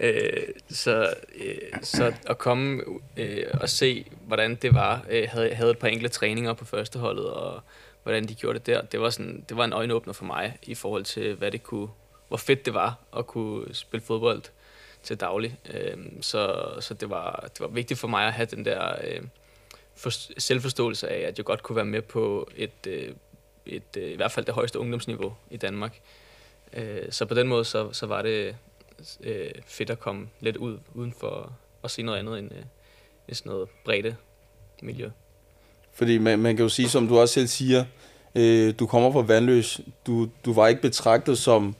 Øh, 0.01 0.49
så, 0.71 1.15
øh, 1.35 1.83
så 1.83 2.13
at 2.27 2.39
komme 2.39 2.83
øh, 3.17 3.45
og 3.61 3.69
se, 3.69 4.07
hvordan 4.27 4.55
det 4.55 4.75
var, 4.75 5.05
øh, 5.11 5.29
havde, 5.31 5.55
havde 5.55 5.71
et 5.71 5.79
par 5.79 5.89
enkle 5.89 6.09
træninger 6.09 6.53
på 6.53 6.65
førsteholdet, 6.65 7.27
og 7.27 7.61
hvordan 8.03 8.29
de 8.29 8.35
gjorde 8.35 8.59
det 8.59 8.67
der, 8.67 8.83
det 8.83 9.01
var, 9.01 9.11
sådan, 9.11 9.45
det 9.49 9.57
var 9.57 9.65
en 9.65 9.73
øjenåbner 9.73 10.13
for 10.13 10.25
mig, 10.25 10.59
i 10.63 10.75
forhold 10.75 11.05
til, 11.05 11.35
hvad 11.35 11.51
det 11.51 11.63
kunne, 11.63 11.89
hvor 12.29 12.37
fedt 12.37 12.67
det 12.67 12.75
var 12.75 12.99
at 13.17 13.27
kunne 13.27 13.75
spille 13.75 14.07
fodbold 14.07 14.43
til 15.03 15.21
daglig. 15.21 15.59
Øh, 15.75 15.97
så 16.21 16.71
så 16.81 16.95
det, 16.95 17.11
var, 17.11 17.49
det 17.53 17.61
var 17.61 17.69
vigtigt 17.69 18.01
for 18.01 18.09
mig 18.09 18.27
at 18.27 18.33
have 18.33 18.47
den 18.47 18.65
der 18.65 18.95
øh, 19.05 19.23
for, 19.99 20.11
selvforståelse 20.41 21.09
af, 21.09 21.29
at 21.29 21.39
jeg 21.39 21.45
godt 21.45 21.62
kunne 21.62 21.77
være 21.77 21.85
med 21.85 22.03
på 22.03 22.49
et, 22.56 22.87
øh, 22.87 23.15
et 23.67 23.96
øh, 23.96 24.13
i 24.13 24.17
hvert 24.17 24.32
fald 24.32 24.46
det 24.46 24.55
højeste 24.55 24.79
ungdomsniveau 24.79 25.32
i 25.51 25.56
Danmark. 25.56 26.01
Øh, 26.72 27.03
så 27.11 27.27
på 27.27 27.34
den 27.34 27.49
måde, 27.49 27.65
så, 27.65 27.93
så 27.93 28.06
var 28.06 28.22
det 28.22 28.56
øh, 29.20 29.51
fedt 29.67 29.91
at 29.91 30.01
komme 30.01 30.29
lidt 30.41 30.56
ud 30.56 30.79
uden 30.94 31.15
for 31.20 31.53
at 31.84 31.91
se 31.91 32.03
noget 32.03 32.19
andet 32.19 32.39
end, 32.39 32.53
øh, 32.53 32.63
end 33.29 33.34
sådan 33.34 33.51
noget 33.51 33.69
bredde 33.84 34.17
miljø. 34.82 35.11
Fordi 35.93 36.19
man, 36.19 36.39
man 36.39 36.56
kan 36.56 36.63
jo 36.63 36.69
sige, 36.69 36.89
som 36.89 37.08
du 37.08 37.19
også 37.19 37.34
selv 37.34 37.46
siger, 37.46 37.84
øh, 38.34 38.75
du 38.79 38.87
kommer 38.87 39.13
fra 39.13 39.20
Vandløs, 39.20 39.81
du, 40.06 40.29
du 40.44 40.53
var 40.53 40.69
ikke 40.69 40.82
betragtet 40.82 41.39
som, 41.39 41.77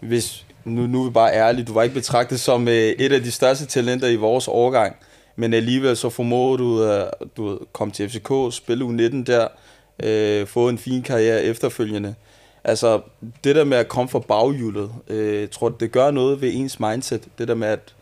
hvis 0.00 0.46
nu, 0.64 0.86
nu 0.86 1.02
er 1.02 1.08
vi 1.08 1.12
bare 1.12 1.32
ærlige, 1.32 1.64
du 1.64 1.72
var 1.72 1.82
ikke 1.82 1.94
betragtet 1.94 2.40
som 2.40 2.68
øh, 2.68 2.74
et 2.74 3.12
af 3.12 3.20
de 3.20 3.30
største 3.30 3.66
talenter 3.66 4.08
i 4.08 4.16
vores 4.16 4.48
årgang, 4.48 4.96
men 5.36 5.54
alligevel 5.54 5.96
så 5.96 6.10
formåede 6.10 6.58
du 6.58 6.82
at 6.82 7.10
du 7.36 7.58
komme 7.72 7.92
til 7.92 8.10
FCK, 8.10 8.54
spille 8.54 8.84
U19 8.84 9.24
der, 9.24 9.48
øh, 10.02 10.46
få 10.46 10.68
en 10.68 10.78
fin 10.78 11.02
karriere 11.02 11.42
efterfølgende. 11.42 12.14
Altså, 12.64 13.00
det 13.44 13.56
der 13.56 13.64
med 13.64 13.78
at 13.78 13.88
komme 13.88 14.08
fra 14.08 14.18
baghjulet, 14.18 14.92
øh, 15.08 15.48
tror 15.48 15.68
du, 15.68 15.76
det 15.80 15.92
gør 15.92 16.10
noget 16.10 16.40
ved 16.40 16.50
ens 16.54 16.80
mindset? 16.80 17.28
Det 17.38 17.48
der 17.48 17.54
med, 17.54 17.68
at 17.68 17.94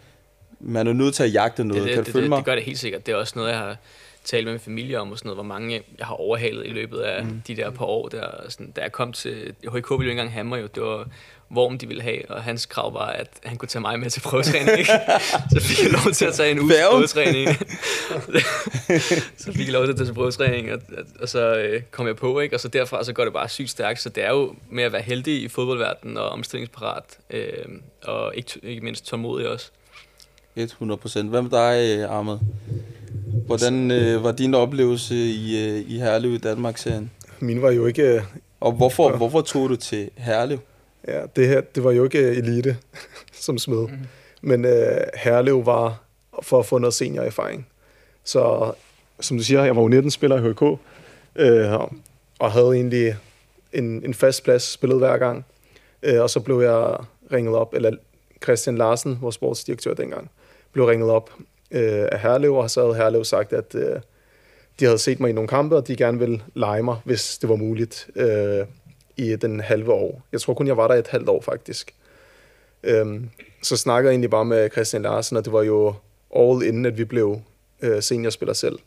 man 0.61 0.87
er 0.87 0.93
nødt 0.93 1.15
til 1.15 1.23
at 1.23 1.35
jagte 1.35 1.65
noget. 1.65 1.83
Det, 1.83 1.89
det, 1.89 1.95
kan 1.95 2.05
du 2.05 2.07
det, 2.07 2.13
følge 2.13 2.23
det, 2.23 2.29
mig? 2.29 2.37
Det 2.37 2.45
gør 2.45 2.55
det 2.55 2.65
helt 2.65 2.79
sikkert. 2.79 3.07
Det 3.07 3.13
er 3.13 3.17
også 3.17 3.33
noget, 3.37 3.51
jeg 3.51 3.59
har 3.59 3.77
talt 4.25 4.45
med 4.45 4.53
min 4.53 4.61
familie 4.61 5.01
om, 5.01 5.13
og 5.13 5.19
sådan 5.19 5.29
noget, 5.29 5.37
hvor 5.37 5.55
mange 5.55 5.83
jeg 5.99 6.07
har 6.07 6.15
overhalet 6.15 6.67
i 6.67 6.71
løbet 6.71 6.99
af 6.99 7.25
mm. 7.25 7.43
de 7.47 7.57
der 7.57 7.71
par 7.71 7.85
år. 7.85 8.09
Der, 8.09 8.27
sådan, 8.49 8.71
da 8.71 8.81
jeg 8.81 8.93
kom 8.93 9.13
til... 9.13 9.55
HK 9.63 9.65
ville 9.73 9.85
jo 9.91 10.01
ikke 10.01 10.23
engang 10.23 10.49
mig 10.49 10.63
jo. 10.63 10.67
Det 10.75 10.83
var 10.83 11.09
Worm, 11.57 11.79
de 11.79 11.87
ville 11.87 12.03
have, 12.03 12.31
og 12.31 12.43
hans 12.43 12.67
krav 12.67 12.95
var, 12.95 13.07
at 13.07 13.29
han 13.45 13.57
kunne 13.57 13.69
tage 13.69 13.81
mig 13.81 14.01
med 14.01 14.11
til 14.11 14.21
prøvetræning. 14.21 14.79
Ikke? 14.79 14.93
så 15.55 15.61
fik 15.61 15.83
jeg 15.83 15.91
lov 15.93 16.13
til 16.13 16.25
at 16.25 16.35
tage 16.35 16.51
en 16.51 16.61
uge 16.61 16.73
prøvetræning. 16.91 17.49
så 19.43 19.53
fik 19.53 19.67
jeg 19.67 19.73
lov 19.73 19.85
til 19.85 19.93
at 19.93 19.97
tage 19.97 20.07
til 20.07 20.15
prøvetræning, 20.15 20.73
og, 20.73 20.79
og 21.21 21.29
så 21.29 21.57
øh, 21.57 21.83
kom 21.91 22.07
jeg 22.07 22.17
på, 22.17 22.41
ikke? 22.41 22.57
og 22.57 22.61
så 22.61 22.69
derfra 22.69 23.05
så 23.05 23.13
går 23.13 23.25
det 23.25 23.33
bare 23.33 23.49
sygt 23.49 23.71
stærkt. 23.71 24.01
Så 24.01 24.09
det 24.09 24.25
er 24.25 24.31
jo 24.31 24.55
med 24.71 24.85
at 24.85 24.93
være 24.93 25.03
heldig 25.03 25.43
i 25.43 25.49
fodboldverdenen 25.49 26.17
og 26.17 26.29
omstillingsparat, 26.29 27.05
øh, 27.31 27.49
og 28.05 28.33
ikke, 28.37 28.61
ikke 28.63 28.83
mindst 28.83 29.07
tålmodig 29.07 29.49
også. 29.49 29.71
100 30.57 30.99
procent. 30.99 31.31
Hvad 31.31 31.43
med 31.43 31.51
dig, 31.51 32.05
Ahmed? 32.11 32.39
Hvordan 33.47 33.91
øh, 33.91 34.25
var 34.25 34.33
din 34.33 34.55
oplevelse 34.55 35.15
i, 35.15 35.69
øh, 35.69 35.91
i 35.91 35.99
Herlev 35.99 36.33
i 36.33 36.39
Danmark-serien? 36.39 37.11
Min 37.41 37.63
var 37.63 37.71
jo 37.71 37.87
ikke... 37.87 38.03
Øh, 38.03 38.23
og 38.61 38.73
hvorfor, 38.73 39.17
hvorfor 39.17 39.41
tog 39.41 39.69
du 39.69 39.77
til 39.77 40.11
Herlev? 40.17 40.59
Ja, 41.09 41.23
det 41.37 41.49
her, 41.49 41.61
det 41.61 41.85
var 41.85 41.93
jo 41.93 42.05
ikke 42.05 42.19
elite 42.19 42.77
som 43.47 43.59
smed. 43.59 43.89
Mm. 43.89 43.99
Men 44.43 44.65
øh, 44.65 45.01
Herlev 45.15 45.67
var 45.67 46.03
for 46.43 46.59
at 46.59 46.67
få 46.67 46.79
noget 46.79 46.95
seniorerfaring. 46.95 47.67
Så 48.25 48.73
som 49.21 49.37
du 49.37 49.43
siger, 49.43 49.65
jeg 49.65 49.77
var 49.77 49.83
jo 49.83 49.89
19 49.89 50.11
spiller 50.11 50.37
i 50.37 50.51
HK, 50.51 50.81
øh, 51.37 51.81
og 52.39 52.53
havde 52.53 52.75
egentlig 52.75 53.17
en, 53.73 54.05
en 54.05 54.15
fast 54.15 54.45
plads, 54.45 54.63
spillet 54.63 54.99
hver 54.99 55.19
gang. 55.19 55.45
Øh, 56.03 56.23
og 56.23 56.31
så 56.31 56.41
blev 56.41 56.61
jeg 56.61 56.97
ringet 57.33 57.55
op, 57.55 57.75
eller 57.75 57.97
Christian 58.43 58.79
Larsen, 58.79 59.19
vores 59.21 59.35
sportsdirektør 59.35 59.95
dengang, 59.95 60.31
blev 60.73 60.85
ringet 60.85 61.11
op 61.11 61.31
øh, 61.71 62.09
af 62.13 62.21
Herlev, 62.21 62.55
og 62.55 62.71
så 62.71 62.83
havde 62.83 62.95
Herlev 62.95 63.25
sagt, 63.25 63.53
at 63.53 63.75
øh, 63.75 64.01
de 64.81 64.85
havde 64.85 64.99
set 64.99 65.21
mig 65.21 65.31
i 65.31 65.33
nogle 65.33 65.49
kampe, 65.49 65.77
og 65.77 65.89
de 65.89 65.97
gerne 65.97 66.19
ville 66.19 66.43
lege 66.55 66.83
mig, 66.83 66.97
hvis 67.05 67.39
det 67.39 67.49
var 67.49 67.57
muligt, 67.57 68.09
øh, 68.17 68.67
i 69.17 69.37
den 69.37 69.61
halve 69.61 69.93
år. 69.93 70.23
Jeg 70.33 70.41
tror 70.41 70.55
kun, 70.55 70.67
jeg 70.67 70.77
var 70.77 70.89
der 70.89 70.95
et 70.95 71.09
halvt 71.09 71.29
år, 71.29 71.41
faktisk. 71.41 71.95
Øhm, 72.83 73.31
så 73.63 73.77
snakkede 73.77 74.11
jeg 74.11 74.13
egentlig 74.15 74.31
bare 74.31 74.45
med 74.45 74.71
Christian 74.71 75.03
Larsen, 75.03 75.37
og 75.37 75.45
det 75.45 75.53
var 75.53 75.63
jo 75.63 75.95
all 76.37 76.63
inden, 76.63 76.87
at 76.87 76.99
vi 76.99 77.05
blev 77.05 77.41
øh, 77.83 78.03
seniorspiller 78.03 78.53
selv. 78.53 78.79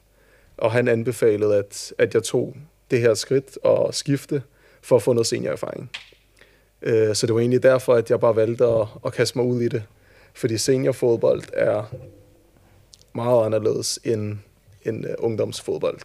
Og 0.58 0.72
han 0.72 0.88
anbefalede, 0.88 1.56
at, 1.56 1.94
at 1.98 2.14
jeg 2.14 2.24
tog 2.24 2.56
det 2.92 3.00
her 3.00 3.14
skridt 3.14 3.58
og 3.64 3.94
skifte 3.94 4.44
for 4.82 4.96
at 4.96 5.02
få 5.02 5.14
noget 5.14 5.28
seniorerfaring. 5.28 5.92
Øh, 6.82 7.16
så 7.16 7.28
det 7.28 7.36
var 7.36 7.40
egentlig 7.40 7.64
derfor, 7.64 7.94
at 7.94 8.10
jeg 8.10 8.20
bare 8.20 8.36
valgte 8.36 8.66
at, 8.66 8.88
at 9.06 9.14
kaste 9.14 9.38
mig 9.38 9.48
ud 9.48 9.62
i 9.62 9.68
det. 9.68 9.84
Fordi 10.34 10.58
seniorfodbold 10.58 11.44
er 11.54 11.84
meget 13.14 13.46
anderledes 13.46 14.00
end, 14.04 14.38
end 14.84 15.06
uh, 15.06 15.12
ungdomsfodbold. 15.18 16.00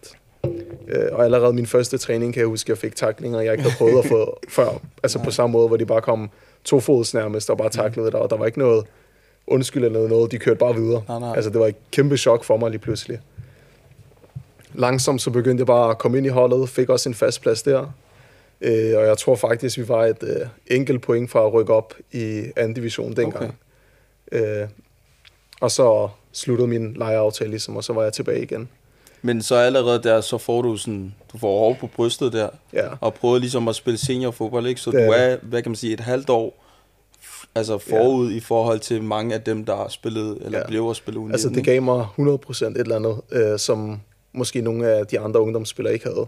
Øh, 0.87 1.07
og 1.11 1.23
allerede 1.25 1.53
min 1.53 1.65
første 1.65 1.97
træning 1.97 2.33
kan 2.33 2.39
jeg 2.39 2.47
huske, 2.47 2.65
at 2.65 2.69
jeg 2.69 2.77
fik 2.77 2.95
taklinger, 2.95 3.41
jeg 3.41 3.51
ikke 3.51 3.63
havde 3.63 3.75
prøvet 3.77 3.99
at 3.99 4.05
få 4.05 4.39
før. 4.49 4.81
Altså 5.03 5.23
på 5.23 5.31
samme 5.31 5.51
måde, 5.51 5.67
hvor 5.67 5.77
de 5.77 5.85
bare 5.85 6.01
kom 6.01 6.29
to 6.63 6.79
fods 6.79 7.13
nærmest 7.13 7.49
og 7.49 7.57
bare 7.57 7.69
taklede 7.69 8.11
der, 8.11 8.17
og 8.17 8.29
der 8.29 8.37
var 8.37 8.45
ikke 8.45 8.59
noget 8.59 8.85
undskyld 9.47 9.85
eller 9.85 10.07
noget, 10.07 10.31
de 10.31 10.39
kørte 10.39 10.57
bare 10.57 10.75
videre. 10.75 11.03
Nej, 11.07 11.19
nej. 11.19 11.35
Altså 11.35 11.49
det 11.49 11.59
var 11.59 11.67
et 11.67 11.75
kæmpe 11.91 12.17
chok 12.17 12.43
for 12.43 12.57
mig 12.57 12.71
lige 12.71 12.79
pludselig. 12.79 13.19
Langsomt 14.73 15.21
så 15.21 15.31
begyndte 15.31 15.61
jeg 15.61 15.67
bare 15.67 15.89
at 15.89 15.97
komme 15.97 16.17
ind 16.17 16.25
i 16.25 16.29
holdet, 16.29 16.69
fik 16.69 16.89
også 16.89 17.09
en 17.09 17.15
fast 17.15 17.41
plads 17.41 17.63
der. 17.63 17.93
Øh, 18.61 18.97
og 18.97 19.05
jeg 19.05 19.17
tror 19.17 19.35
faktisk, 19.35 19.77
vi 19.77 19.87
var 19.87 20.05
et 20.05 20.23
øh, 20.23 20.47
enkelt 20.67 21.01
point 21.01 21.31
fra 21.31 21.45
at 21.45 21.53
rykke 21.53 21.73
op 21.73 21.93
i 22.11 22.43
anden 22.55 22.73
division 22.73 23.13
dengang. 23.15 23.55
Okay. 24.31 24.61
Øh, 24.61 24.67
og 25.61 25.71
så 25.71 26.09
sluttede 26.31 26.67
min 26.67 26.93
lejeaftale 26.93 27.49
ligesom, 27.49 27.75
og 27.77 27.83
så 27.83 27.93
var 27.93 28.03
jeg 28.03 28.13
tilbage 28.13 28.41
igen. 28.41 28.69
Men 29.25 29.41
så 29.41 29.55
allerede 29.55 30.03
der, 30.03 30.21
så 30.21 30.37
får 30.37 30.61
du 30.61 30.77
sådan, 30.77 31.15
du 31.33 31.37
får 31.37 31.59
hår 31.59 31.77
på 31.79 31.87
brystet 31.87 32.33
der, 32.33 32.49
Ja. 32.73 32.87
og 33.01 33.13
prøver 33.13 33.37
ligesom 33.37 33.67
at 33.67 33.75
spille 33.75 33.97
seniorfodbold, 33.97 34.67
ikke? 34.67 34.81
Så 34.81 34.91
Det 34.91 35.07
du 35.07 35.11
er, 35.15 35.37
hvad 35.41 35.61
kan 35.61 35.69
man 35.71 35.75
sige, 35.75 35.93
et 35.93 35.99
halvt 35.99 36.29
år 36.29 36.59
altså 37.55 37.77
forud 37.77 38.29
ja. 38.31 38.37
i 38.37 38.39
forhold 38.39 38.79
til 38.79 39.03
mange 39.03 39.33
af 39.35 39.41
dem, 39.41 39.65
der 39.65 39.75
har 39.75 39.87
spillet, 39.87 40.37
eller 40.41 40.59
Ja. 40.59 40.67
blev 40.67 40.87
at 40.89 40.95
spille 40.95 41.19
u 41.19 41.29
Altså 41.29 41.49
det 41.49 41.63
gav 41.65 41.81
mig 41.81 42.07
100% 42.17 42.65
et 42.65 42.77
eller 42.77 42.95
andet, 42.95 43.21
øh, 43.31 43.59
som 43.59 44.01
måske 44.33 44.61
nogle 44.61 44.87
af 44.89 45.07
de 45.07 45.19
andre 45.19 45.39
ungdomsspillere 45.41 45.93
ikke 45.93 46.05
havde. 46.05 46.25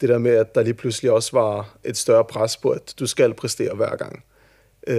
Det 0.00 0.08
der 0.08 0.18
med, 0.18 0.30
at 0.30 0.54
der 0.54 0.62
lige 0.62 0.74
pludselig 0.74 1.10
også 1.12 1.30
var 1.32 1.76
et 1.84 1.96
større 1.96 2.24
pres 2.24 2.56
på, 2.56 2.68
at 2.70 2.94
du 2.98 3.06
skal 3.06 3.34
præstere 3.34 3.74
hver 3.74 3.96
gang. 3.96 4.24
Øh, 4.86 4.96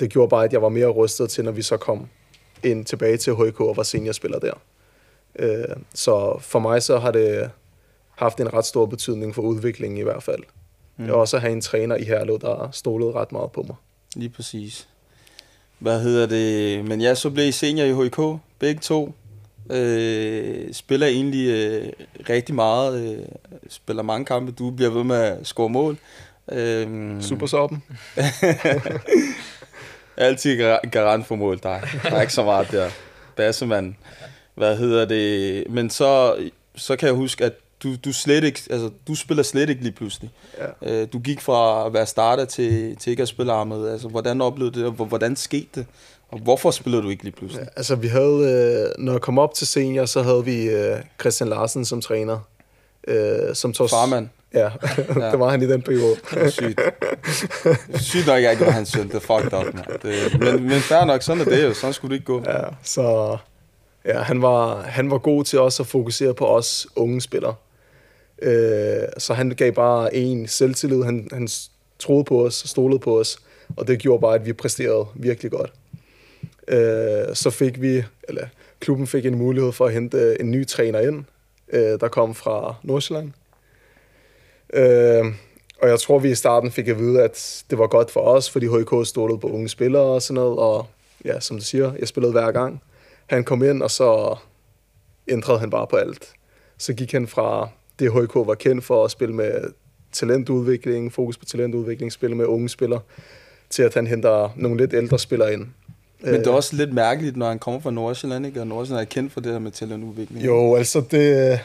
det 0.00 0.10
gjorde 0.10 0.28
bare, 0.28 0.44
at 0.44 0.52
jeg 0.52 0.62
var 0.62 0.68
mere 0.68 0.86
rustet 0.86 1.30
til, 1.30 1.44
når 1.44 1.52
vi 1.52 1.62
så 1.62 1.76
kom 1.76 2.06
ind 2.64 2.84
tilbage 2.84 3.16
til 3.16 3.32
HK 3.34 3.60
og 3.60 3.76
var 3.76 3.82
seniorspiller 3.82 4.38
der. 4.38 4.52
Øh, 5.38 5.64
så 5.94 6.38
for 6.40 6.58
mig 6.58 6.82
så 6.82 6.98
har 6.98 7.10
det 7.10 7.50
haft 8.16 8.40
en 8.40 8.52
ret 8.54 8.64
stor 8.64 8.86
betydning 8.86 9.34
for 9.34 9.42
udviklingen 9.42 9.98
i 9.98 10.02
hvert 10.02 10.22
fald. 10.22 10.42
Mm. 10.96 11.10
Og 11.10 11.16
også 11.16 11.36
at 11.36 11.40
have 11.42 11.52
en 11.52 11.60
træner 11.60 11.96
i 11.96 12.04
Herlev, 12.04 12.38
der 12.40 12.68
stolet 12.72 13.14
ret 13.14 13.32
meget 13.32 13.52
på 13.52 13.62
mig. 13.62 13.76
Lige 14.16 14.28
præcis. 14.30 14.88
Hvad 15.78 16.00
hedder 16.00 16.26
det? 16.26 16.84
Men 16.84 17.00
ja, 17.00 17.14
så 17.14 17.30
blev 17.30 17.48
I 17.48 17.52
senior 17.52 18.04
i 18.04 18.08
HK, 18.08 18.40
begge 18.58 18.80
to. 18.80 19.14
Øh, 19.70 20.72
spiller 20.74 21.06
egentlig 21.06 21.48
øh, 21.48 21.92
rigtig 22.28 22.54
meget. 22.54 23.16
Øh, 23.18 23.24
spiller 23.68 24.02
mange 24.02 24.24
kampe. 24.24 24.52
Du 24.52 24.70
bliver 24.70 24.90
ved 24.90 25.04
med 25.04 25.16
at 25.16 25.46
score 25.46 25.68
mål. 25.68 25.98
Øh, 26.52 27.22
Super 27.22 27.46
soppen. 27.46 27.82
Altid 30.16 30.58
gar- 30.58 30.88
garant 30.90 31.26
for 31.26 31.36
mål, 31.36 31.58
der, 31.62 31.80
der 32.02 32.10
er 32.10 32.20
ikke 32.20 32.32
så 32.32 32.44
meget 32.44 32.70
der. 32.70 32.90
Bassemand. 33.36 33.94
Hvad 34.56 34.76
hedder 34.76 35.04
det? 35.04 35.64
Men 35.70 35.90
så, 35.90 36.36
så 36.76 36.96
kan 36.96 37.06
jeg 37.06 37.14
huske, 37.14 37.44
at 37.44 37.52
du, 37.82 37.94
du, 38.04 38.12
slet 38.12 38.44
ikke, 38.44 38.60
altså, 38.70 38.90
du 39.08 39.14
spiller 39.14 39.42
slet 39.42 39.70
ikke 39.70 39.82
lige 39.82 39.92
pludselig. 39.92 40.30
Ja. 40.82 40.92
Øh, 41.02 41.08
Du 41.12 41.18
gik 41.18 41.40
fra 41.40 41.86
at 41.86 41.92
være 41.92 42.06
starter 42.06 42.44
til, 42.44 42.96
til 42.96 43.10
ikke 43.10 43.22
at 43.22 43.28
spille 43.28 43.52
armet. 43.52 43.90
Altså, 43.90 44.08
hvordan 44.08 44.40
oplevede 44.40 44.78
det, 44.78 44.86
og 44.86 44.92
hvor- 44.92 45.04
hvordan 45.04 45.36
skete 45.36 45.68
det? 45.74 45.86
Og 46.28 46.38
hvorfor 46.38 46.70
spillede 46.70 47.02
du 47.02 47.08
ikke 47.08 47.22
lige 47.24 47.34
pludselig? 47.36 47.62
Ja, 47.62 47.68
altså 47.76 47.94
vi 47.94 48.06
havde, 48.08 48.86
øh, 48.98 49.04
når 49.04 49.12
jeg 49.12 49.20
kom 49.20 49.38
op 49.38 49.54
til 49.54 49.66
senior, 49.66 50.04
så 50.04 50.22
havde 50.22 50.44
vi 50.44 50.62
øh, 50.64 50.96
Christian 51.20 51.48
Larsen 51.48 51.84
som 51.84 52.00
træner. 52.00 52.38
Øh, 53.08 53.54
som 53.54 53.72
tog, 53.72 53.90
Farmand. 53.90 54.28
Ja, 54.54 54.60
Ja. 55.20 55.30
det 55.30 55.38
var 55.40 55.48
han 55.48 55.62
i 55.62 55.66
den 55.66 55.82
periode. 55.82 56.16
Sygt. 56.50 56.80
Sygt 57.94 58.26
nok, 58.26 58.42
jeg 58.42 58.52
ikke 58.52 58.64
var 58.64 58.70
hans 58.72 58.88
søn. 58.88 59.08
Det 59.08 59.14
er 59.14 59.18
fucked 59.20 59.52
up, 59.58 59.74
man. 59.74 59.84
Det, 60.02 60.40
men, 60.40 60.62
men 60.68 60.80
fair 60.80 61.04
nok, 61.04 61.22
sådan 61.22 61.40
er 61.40 61.44
det 61.44 61.64
jo. 61.64 61.74
Sådan 61.74 61.92
skulle 61.94 62.10
det 62.10 62.16
ikke 62.20 62.26
gå. 62.26 62.42
Ja, 62.46 62.60
så 62.82 63.36
ja, 64.06 64.20
han, 64.20 64.42
var, 64.42 64.82
han 64.82 65.10
var 65.10 65.18
god 65.18 65.44
til 65.44 65.58
også 65.58 65.82
at 65.82 65.86
fokusere 65.86 66.34
på 66.34 66.46
os 66.46 66.86
unge 66.96 67.20
spillere. 67.20 67.54
Øh, 68.42 69.08
så 69.18 69.34
han 69.34 69.50
gav 69.50 69.72
bare 69.72 70.14
en 70.14 70.48
selvtillid. 70.48 71.02
Han, 71.02 71.28
han 71.32 71.48
troede 71.98 72.24
på 72.24 72.46
os, 72.46 72.54
stolede 72.54 72.98
på 72.98 73.20
os, 73.20 73.38
og 73.76 73.86
det 73.86 73.98
gjorde 73.98 74.20
bare, 74.20 74.34
at 74.34 74.46
vi 74.46 74.52
præsterede 74.52 75.06
virkelig 75.14 75.50
godt. 75.50 75.72
Øh, 76.68 77.34
så 77.34 77.50
fik 77.50 77.80
vi, 77.80 78.04
eller 78.28 78.46
klubben 78.80 79.06
fik 79.06 79.26
en 79.26 79.38
mulighed 79.38 79.72
for 79.72 79.86
at 79.86 79.92
hente 79.92 80.40
en 80.40 80.50
ny 80.50 80.66
træner 80.66 81.00
ind, 81.00 81.24
øh, 81.72 82.00
der 82.00 82.08
kom 82.08 82.34
fra 82.34 82.74
Nordsjælland. 82.82 83.32
Øh, 84.72 85.24
og 85.82 85.88
jeg 85.88 86.00
tror, 86.00 86.18
vi 86.18 86.30
i 86.30 86.34
starten 86.34 86.70
fik 86.70 86.88
at 86.88 86.98
vide, 86.98 87.22
at 87.22 87.64
det 87.70 87.78
var 87.78 87.86
godt 87.86 88.10
for 88.10 88.20
os, 88.20 88.50
fordi 88.50 88.66
HK 88.66 89.06
stolede 89.06 89.38
på 89.38 89.48
unge 89.48 89.68
spillere 89.68 90.02
og 90.02 90.22
sådan 90.22 90.34
noget. 90.34 90.58
Og 90.58 90.86
ja, 91.24 91.40
som 91.40 91.58
du 91.58 91.64
siger, 91.64 91.92
jeg 91.98 92.08
spillede 92.08 92.32
hver 92.32 92.52
gang. 92.52 92.82
Han 93.26 93.44
kom 93.44 93.64
ind, 93.64 93.82
og 93.82 93.90
så 93.90 94.36
ændrede 95.28 95.58
han 95.58 95.70
bare 95.70 95.86
på 95.86 95.96
alt. 95.96 96.32
Så 96.78 96.92
gik 96.94 97.12
han 97.12 97.26
fra 97.26 97.68
det, 97.98 98.12
HK 98.12 98.34
var 98.34 98.54
kendt 98.54 98.84
for 98.84 99.04
at 99.04 99.10
spille 99.10 99.34
med 99.34 99.52
talentudvikling, 100.12 101.12
fokus 101.12 101.36
på 101.38 101.44
talentudvikling, 101.44 102.12
spille 102.12 102.36
med 102.36 102.44
unge 102.46 102.68
spillere, 102.68 103.00
til 103.70 103.82
at 103.82 103.94
han 103.94 104.06
henter 104.06 104.52
nogle 104.56 104.76
lidt 104.76 104.94
ældre 104.94 105.18
spillere 105.18 105.52
ind. 105.52 105.66
Men 106.20 106.34
det 106.34 106.46
er 106.46 106.50
også 106.50 106.76
lidt 106.76 106.92
mærkeligt, 106.94 107.36
når 107.36 107.48
han 107.48 107.58
kommer 107.58 107.80
fra 107.80 107.90
Nordsjælland, 107.90 108.46
ikke? 108.46 108.60
Og 108.60 108.66
Nordsjælland 108.66 109.06
er 109.06 109.10
kendt 109.10 109.32
for 109.32 109.40
det 109.40 109.52
her 109.52 109.58
med 109.58 109.70
talentudvikling. 109.70 110.44
Jo, 110.46 110.74
altså 110.74 111.00
det... 111.10 111.60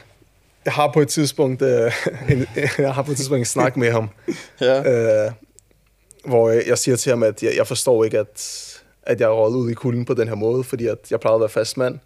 Jeg 0.65 0.73
har 0.73 0.91
på 0.93 1.01
et 1.01 1.07
tidspunkt, 1.07 1.61
øh, 1.61 1.91
en, 2.29 2.45
jeg 2.77 2.93
har 2.93 3.01
på 3.01 3.11
et 3.11 3.17
tidspunkt 3.17 3.39
en 3.39 3.45
snak 3.45 3.77
med 3.77 3.91
ham, 3.91 4.09
Ja. 4.61 5.25
øh, 5.25 5.31
hvor 6.25 6.49
jeg, 6.49 6.63
jeg 6.67 6.77
siger 6.77 6.95
til 6.97 7.09
ham, 7.09 7.23
at 7.23 7.43
jeg, 7.43 7.51
jeg 7.57 7.67
forstår 7.67 8.03
ikke, 8.03 8.19
at, 8.19 8.67
at 9.03 9.19
jeg 9.19 9.25
er 9.25 9.33
røget 9.33 9.55
ud 9.55 9.71
i 9.71 9.73
kulden 9.73 10.05
på 10.05 10.13
den 10.13 10.27
her 10.27 10.35
måde, 10.35 10.63
fordi 10.63 10.87
at 10.87 11.11
jeg 11.11 11.19
plejede 11.19 11.35
at 11.35 11.41
være 11.41 11.49
fast 11.49 11.77
mand. 11.77 11.99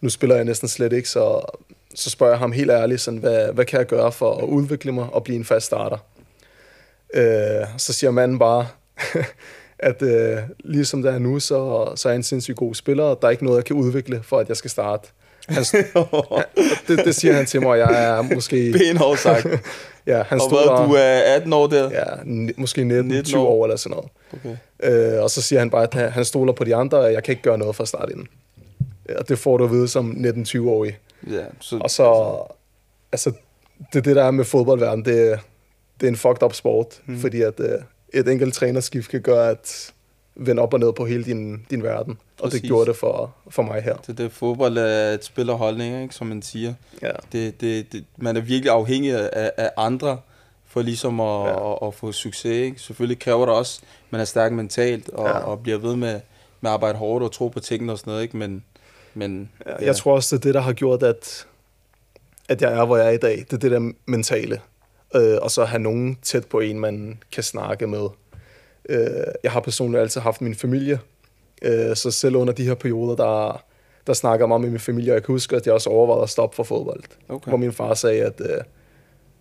Nu 0.00 0.08
spiller 0.08 0.36
jeg 0.36 0.44
næsten 0.44 0.68
slet 0.68 0.92
ikke, 0.92 1.08
så, 1.08 1.40
så 1.94 2.10
spørger 2.10 2.32
jeg 2.32 2.38
ham 2.38 2.52
helt 2.52 2.70
ærligt, 2.70 3.00
sådan, 3.00 3.20
hvad, 3.20 3.52
hvad 3.52 3.64
kan 3.64 3.78
jeg 3.78 3.86
gøre 3.86 4.12
for 4.12 4.36
at 4.36 4.44
udvikle 4.44 4.92
mig 4.92 5.08
og 5.12 5.24
blive 5.24 5.36
en 5.36 5.44
fast 5.44 5.66
starter? 5.66 5.98
Øh, 7.14 7.66
så 7.76 7.92
siger 7.92 8.10
manden 8.10 8.38
bare, 8.38 8.66
at 9.78 10.02
øh, 10.02 10.38
ligesom 10.58 11.02
der 11.02 11.12
er 11.12 11.18
nu, 11.18 11.40
så, 11.40 11.92
så 11.96 12.08
er 12.08 12.12
jeg 12.12 12.16
en 12.16 12.22
sindssygt 12.22 12.56
god 12.56 12.74
spiller, 12.74 13.04
og 13.04 13.18
der 13.22 13.28
er 13.28 13.32
ikke 13.32 13.44
noget, 13.44 13.56
jeg 13.56 13.64
kan 13.64 13.76
udvikle, 13.76 14.22
for 14.22 14.38
at 14.38 14.48
jeg 14.48 14.56
skal 14.56 14.70
starte. 14.70 15.08
Han, 15.48 15.64
det, 16.88 17.04
det 17.04 17.14
siger 17.14 17.34
han 17.34 17.46
til 17.46 17.60
mig, 17.62 17.70
og 17.70 17.78
jeg 17.78 18.04
er 18.04 18.22
måske... 18.34 18.72
Benhårdt 18.78 19.20
sagt. 19.20 19.46
Ja, 20.06 20.22
han 20.22 20.40
og 20.40 20.50
stod 20.50 20.58
hvad, 20.68 20.76
der, 20.76 20.86
du 20.86 20.92
er 20.92 21.34
18 21.36 21.52
år 21.52 21.66
der? 21.66 21.90
ja, 21.90 22.04
måske 22.56 22.84
19, 22.84 23.04
19 23.08 23.24
20 23.24 23.40
år. 23.40 23.46
år 23.48 23.64
eller 23.64 23.76
sådan 23.76 23.96
noget. 23.96 24.10
Okay. 24.82 25.14
Øh, 25.16 25.22
og 25.22 25.30
så 25.30 25.42
siger 25.42 25.58
han 25.58 25.70
bare, 25.70 25.82
at 25.82 25.94
han- 25.94 26.10
han 26.10 26.24
stoler 26.24 26.52
på 26.52 26.64
de 26.64 26.74
andre, 26.74 26.98
og 26.98 27.12
jeg 27.12 27.22
kan 27.22 27.32
ikke 27.32 27.42
gøre 27.42 27.58
noget 27.58 27.76
fra 27.76 27.86
start 27.86 28.10
inden. 28.10 28.26
Ja, 29.08 29.18
Og 29.18 29.28
det 29.28 29.38
får 29.38 29.56
du 29.56 29.64
at 29.64 29.70
vide 29.70 29.88
som 29.88 30.10
19-20-årig. 30.10 30.98
Ja, 31.30 31.42
så, 31.60 31.78
Og 31.78 31.90
så, 31.90 32.36
altså, 33.12 33.32
det 33.92 33.98
er 33.98 34.02
det, 34.02 34.16
der 34.16 34.24
er 34.24 34.30
med 34.30 34.44
fodboldverden, 34.44 35.04
det, 35.04 35.38
det 36.00 36.06
er 36.06 36.10
en 36.10 36.16
fucked 36.16 36.42
up 36.42 36.54
sport, 36.54 36.86
mm. 37.06 37.20
fordi 37.20 37.42
at 37.42 37.60
øh, 37.60 37.68
et 38.14 38.28
enkelt 38.28 38.54
trænerskift 38.54 39.10
kan 39.10 39.20
gøre, 39.20 39.50
at 39.50 39.92
vende 40.36 40.62
op 40.62 40.74
og 40.74 40.80
ned 40.80 40.92
på 40.92 41.04
hele 41.06 41.24
din, 41.24 41.66
din 41.70 41.82
verden. 41.82 42.18
Og 42.40 42.44
Præcis. 42.44 42.60
det 42.60 42.68
gjorde 42.68 42.86
det 42.86 42.96
for, 42.96 43.34
for 43.50 43.62
mig 43.62 43.82
her. 43.82 43.96
det, 43.96 44.18
det 44.18 44.32
fodbold 44.32 44.78
er 44.78 45.10
et 45.12 45.24
spil 45.24 45.50
og 45.50 45.58
holdning, 45.58 46.02
ikke, 46.02 46.14
som 46.14 46.26
man 46.26 46.42
siger. 46.42 46.74
Ja. 47.02 47.10
Det, 47.32 47.60
det, 47.60 47.92
det, 47.92 48.04
man 48.16 48.36
er 48.36 48.40
virkelig 48.40 48.72
afhængig 48.72 49.12
af, 49.32 49.50
af 49.56 49.70
andre 49.76 50.18
for 50.66 50.82
ligesom 50.82 51.20
at, 51.20 51.26
Ja. 51.46 51.72
at, 51.72 51.78
at 51.86 51.94
få 51.94 52.12
succes. 52.12 52.44
Ikke? 52.52 52.80
Selvfølgelig 52.80 53.18
kræver 53.18 53.46
det 53.46 53.54
også, 53.54 53.80
at 53.82 54.12
man 54.12 54.20
er 54.20 54.24
stærk 54.24 54.52
mentalt 54.52 55.08
og, 55.08 55.26
Ja. 55.28 55.36
ja. 55.38 55.44
og 55.44 55.60
bliver 55.62 55.78
ved 55.78 55.96
med, 55.96 56.20
med 56.60 56.70
at 56.70 56.74
arbejde 56.74 56.98
hårdt 56.98 57.24
og 57.24 57.32
tro 57.32 57.48
på 57.48 57.60
tingene 57.60 57.92
og 57.92 57.98
sådan 57.98 58.10
noget. 58.10 58.22
Ikke? 58.22 58.36
Men, 58.36 58.64
men 59.14 59.50
Ja. 59.66 59.84
Jeg 59.84 59.96
tror 59.96 60.14
også, 60.14 60.36
det 60.36 60.42
er 60.42 60.48
det, 60.48 60.54
der 60.54 60.60
har 60.60 60.72
gjort, 60.72 61.02
at, 61.02 61.46
at 62.48 62.62
jeg 62.62 62.72
er, 62.72 62.84
hvor 62.84 62.96
jeg 62.96 63.06
er 63.06 63.10
i 63.10 63.16
dag. 63.16 63.36
Det 63.36 63.52
er 63.52 63.56
det 63.56 63.70
der 63.70 63.92
mentale. 64.06 64.60
Øh, 65.14 65.38
og 65.42 65.50
så 65.50 65.64
have 65.64 65.82
nogen 65.82 66.18
tæt 66.22 66.46
på 66.46 66.60
en, 66.60 66.80
man 66.80 67.18
kan 67.32 67.42
snakke 67.42 67.86
med. 67.86 68.06
Øh, 68.88 68.98
jeg 69.42 69.52
har 69.52 69.60
personligt 69.60 70.00
altid 70.02 70.20
haft 70.20 70.40
min 70.40 70.54
familie, 70.54 70.98
øh, 71.62 71.96
så 71.96 72.10
selv 72.10 72.36
under 72.36 72.52
de 72.54 72.64
her 72.64 72.74
perioder, 72.74 73.16
der, 73.16 73.64
der 74.06 74.12
snakker 74.12 74.46
meget 74.46 74.60
med 74.60 74.70
min 74.70 74.80
familie, 74.80 75.12
og 75.12 75.14
jeg 75.14 75.22
kan 75.22 75.32
huske, 75.32 75.56
at 75.56 75.66
jeg 75.66 75.74
også 75.74 75.90
overvejede 75.90 76.22
at 76.22 76.30
stoppe 76.30 76.56
for 76.56 76.62
fodbold. 76.62 77.02
Okay. 77.28 77.48
Hvor 77.48 77.56
min 77.58 77.72
far 77.72 77.94
sagde, 77.94 78.22
at 78.22 78.40
øh, 78.40 78.60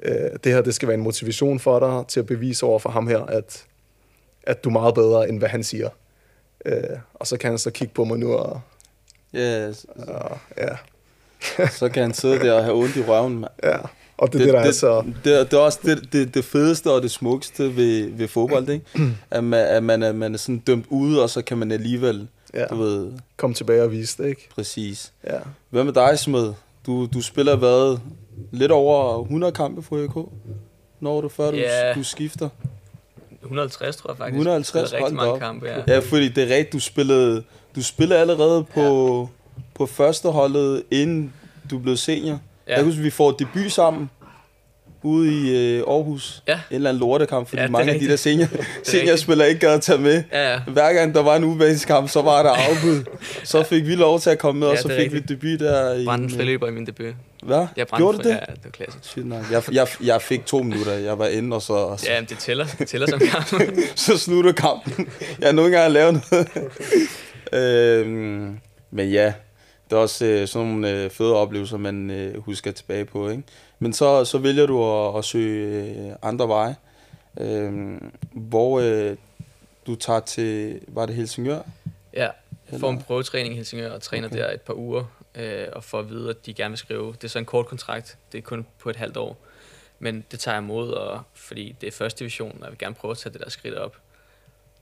øh, 0.03 0.29
det 0.43 0.53
her 0.53 0.61
det 0.61 0.75
skal 0.75 0.87
være 0.87 0.97
en 0.97 1.03
motivation 1.03 1.59
for 1.59 1.79
dig 1.79 2.07
til 2.07 2.19
at 2.19 2.25
bevise 2.25 2.65
over 2.65 2.79
for 2.79 2.89
ham 2.89 3.07
her, 3.07 3.19
at, 3.19 3.65
at 4.43 4.63
du 4.63 4.69
er 4.69 4.73
meget 4.73 4.95
bedre, 4.95 5.29
end 5.29 5.39
hvad 5.39 5.49
han 5.49 5.63
siger. 5.63 5.89
Øh, 6.65 6.83
og 7.13 7.27
så 7.27 7.37
kan 7.37 7.49
han 7.49 7.57
så 7.57 7.71
kigge 7.71 7.93
på 7.93 8.03
mig 8.03 8.19
nu, 8.19 8.33
og, 8.33 8.61
Ja, 9.33 9.67
og 9.97 10.37
ja, 10.57 10.69
så 11.67 11.89
kan 11.89 12.03
han 12.03 12.13
sidde 12.13 12.39
der 12.39 12.53
og 12.53 12.63
have 12.63 12.75
ondt 12.75 12.95
i 12.95 13.03
røven, 13.03 13.39
mand. 13.39 13.51
ja. 13.63 13.77
Og 14.23 14.33
det 14.33 14.41
er 14.41 14.45
det, 14.45 14.53
det, 14.53 14.61
der 14.63 14.67
er 14.69 14.71
så... 14.71 15.03
det, 15.23 15.51
det 15.51 15.57
er 15.57 15.61
også 15.61 15.79
det, 15.83 16.13
det, 16.13 16.33
det 16.33 16.45
fedeste 16.45 16.91
og 16.91 17.01
det 17.01 17.11
smukkeste 17.11 17.75
ved, 17.75 18.09
ved 18.17 18.27
fodbold, 18.27 18.69
ikke? 18.69 18.85
At 19.31 19.43
man, 19.43 19.59
at 19.67 19.83
man, 19.83 20.03
er, 20.03 20.11
man 20.11 20.33
er 20.33 20.37
sådan 20.37 20.57
dømt 20.59 20.85
ude, 20.89 21.23
og 21.23 21.29
så 21.29 21.41
kan 21.41 21.57
man 21.57 21.71
alligevel, 21.71 22.27
Ja, 22.53 22.65
du 22.65 22.75
ved, 22.75 23.11
kom 23.37 23.53
tilbage 23.53 23.83
og 23.83 23.91
vise 23.91 24.23
det, 24.23 24.29
ikke? 24.29 24.49
præcis. 24.55 25.11
Ja. 25.27 25.37
Hvad 25.69 25.83
med 25.83 25.93
dig, 25.93 26.19
Smed? 26.19 26.53
Du, 26.85 27.05
du 27.13 27.21
spiller 27.21 27.55
hvad? 27.55 27.97
Lidt 28.51 28.71
over 28.71 29.21
100 29.21 29.53
kampe 29.53 29.81
for 29.81 30.03
AK? 30.03 30.25
Når 30.99 31.21
du 31.21 31.29
før 31.29 31.51
du, 31.51 31.57
Ja. 31.57 31.93
du 31.93 32.03
skifter? 32.03 32.49
150, 33.41 33.95
tror 33.95 34.09
jeg 34.11 34.17
faktisk. 34.17 34.33
150, 34.33 34.67
Spillet 34.89 34.91
hold 34.91 35.03
rigtig 35.03 35.15
mange 35.15 35.31
op. 35.31 35.39
kampe, 35.39 35.65
ja. 35.67 35.93
Ja, 35.93 35.99
fordi 35.99 36.29
det 36.29 36.43
er 36.43 36.47
rigtigt, 36.55 36.73
du 36.73 36.79
spillede, 36.79 37.43
du 37.75 37.83
spillede 37.83 38.19
allerede 38.19 38.63
på, 38.73 39.29
på 39.75 39.85
første 39.85 40.29
holdet, 40.29 40.83
inden 40.91 41.33
du 41.71 41.79
blev 41.79 41.97
senior. 41.97 42.39
Ja. 42.67 42.75
Jeg 42.75 42.83
husker, 42.83 43.01
vi 43.01 43.09
får 43.09 43.31
debut 43.31 43.71
sammen 43.71 44.09
ude 45.05 45.31
i 45.33 45.57
øh, 45.77 45.83
Aarhus. 45.87 46.43
Ja. 46.47 46.53
En 46.53 46.59
eller 46.75 46.89
anden 46.89 46.99
lortekamp, 47.01 47.49
fordi 47.49 47.61
Ja, 47.61 47.67
mange 47.67 47.91
af 47.93 47.99
de 47.99 48.07
der 48.07 48.15
senior, 48.15 48.47
seniorspillere 48.83 49.47
ikke 49.49 49.59
gad 49.59 49.73
at 49.73 49.81
tage 49.81 49.97
med. 49.97 50.23
Ja, 50.31 50.51
ja. 50.53 50.59
Hver 50.67 50.93
gang 50.93 51.15
der 51.15 51.21
var 51.23 51.35
en 51.35 51.43
ubaneskamp, 51.43 52.09
så 52.09 52.21
var 52.21 52.43
der 52.43 52.49
afbud. 52.69 53.03
Så 53.43 53.63
fik 53.63 53.87
vi 53.87 53.95
lov 53.95 54.19
til 54.19 54.29
at 54.29 54.39
komme 54.39 54.59
med, 54.59 54.67
og 54.67 54.75
Ja, 54.75 54.81
så 54.81 54.87
det 54.87 54.95
er 54.97 55.01
fik 55.01 55.11
vi 55.11 55.17
rigtigt. 55.17 55.41
debut 55.41 55.59
der. 55.59 55.93
i 55.93 56.05
Brændte 56.05 56.23
en 56.25 56.31
en, 56.31 56.37
friløber 56.37 56.67
i 56.67 56.71
min 56.71 56.85
debut. 56.85 57.13
Hvad? 57.43 57.67
Jeg 57.77 57.87
brændte 57.87 58.03
Gjorde 58.03 58.17
du 58.17 58.23
det? 58.23 58.29
Ja, 58.29 58.35
det 58.53 58.59
var 58.63 58.69
klassisk. 58.71 59.03
Shit, 59.03 59.25
nej. 59.25 59.39
Jeg, 59.51 59.63
jeg, 59.71 59.87
jeg 60.03 60.21
fik 60.21 60.45
to 60.45 60.63
minutter. 60.63 60.93
Jeg 60.93 61.19
var 61.19 61.27
inde, 61.27 61.55
og 61.55 61.61
så, 61.61 61.73
og 61.73 61.99
så, 61.99 62.05
Ja, 62.11 62.19
men 62.21 62.29
det 62.29 62.37
tæller, 62.37 62.65
det 62.79 62.87
tæller 62.87 63.07
som 63.07 63.19
kamp. 63.19 63.47
så 63.95 64.17
slutter 64.17 64.51
kampen. 64.51 65.07
Jeg 65.39 65.47
har 65.47 65.53
nu 65.53 65.65
ikke 65.65 65.75
engang 65.77 65.91
lavet 65.93 66.21
noget. 66.31 66.47
øhm, 67.53 68.57
men 68.91 69.09
ja, 69.09 69.33
det 69.89 69.95
er 69.95 70.01
også 70.01 70.25
øh, 70.25 70.47
sådan 70.47 70.67
nogle 70.67 70.91
øh, 70.91 71.09
fede 71.09 71.35
oplevelser, 71.35 71.77
man 71.77 72.09
øh, 72.09 72.41
husker 72.41 72.71
tilbage 72.71 73.05
på. 73.05 73.29
Ikke? 73.29 73.43
Men 73.79 73.93
så, 73.93 74.25
så 74.25 74.37
vælger 74.37 74.65
du 74.65 74.83
at, 74.83 75.17
at 75.17 75.25
søge 75.25 75.95
øh, 75.95 76.15
andre 76.21 76.47
veje, 76.47 76.75
øh, 77.39 78.01
hvor 78.31 78.79
øh, 78.79 79.17
du 79.87 79.95
tager 79.95 80.19
til, 80.19 80.81
var 80.87 81.05
det 81.05 81.15
Helsingør? 81.15 81.61
Ja, 82.13 82.29
jeg 82.71 82.79
får 82.79 82.89
en 82.89 83.01
prøvetræning 83.01 83.53
i 83.53 83.57
Helsingør 83.57 83.91
og 83.91 84.01
træner 84.01 84.27
okay. 84.27 84.37
der 84.37 84.51
et 84.51 84.61
par 84.61 84.73
uger, 84.73 85.03
øh, 85.35 85.67
og 85.73 85.83
får 85.83 85.99
at 85.99 86.09
vide, 86.09 86.29
at 86.29 86.45
de 86.45 86.53
gerne 86.53 86.71
vil 86.71 86.77
skrive. 86.77 87.13
Det 87.13 87.23
er 87.23 87.27
så 87.27 87.39
en 87.39 87.45
kort 87.45 87.65
kontrakt, 87.65 88.17
det 88.31 88.37
er 88.37 88.41
kun 88.41 88.65
på 88.79 88.89
et 88.89 88.95
halvt 88.95 89.17
år. 89.17 89.37
Men 89.99 90.25
det 90.31 90.39
tager 90.39 90.55
jeg 90.55 90.63
imod, 90.63 90.91
og, 90.91 91.21
fordi 91.33 91.75
det 91.81 91.87
er 91.87 91.91
første 91.91 92.19
division, 92.19 92.51
og 92.51 92.63
jeg 92.63 92.71
vil 92.71 92.77
gerne 92.77 92.95
prøve 92.95 93.11
at 93.11 93.17
tage 93.17 93.33
det 93.33 93.41
der 93.41 93.49
skridt 93.49 93.75
op. 93.75 93.97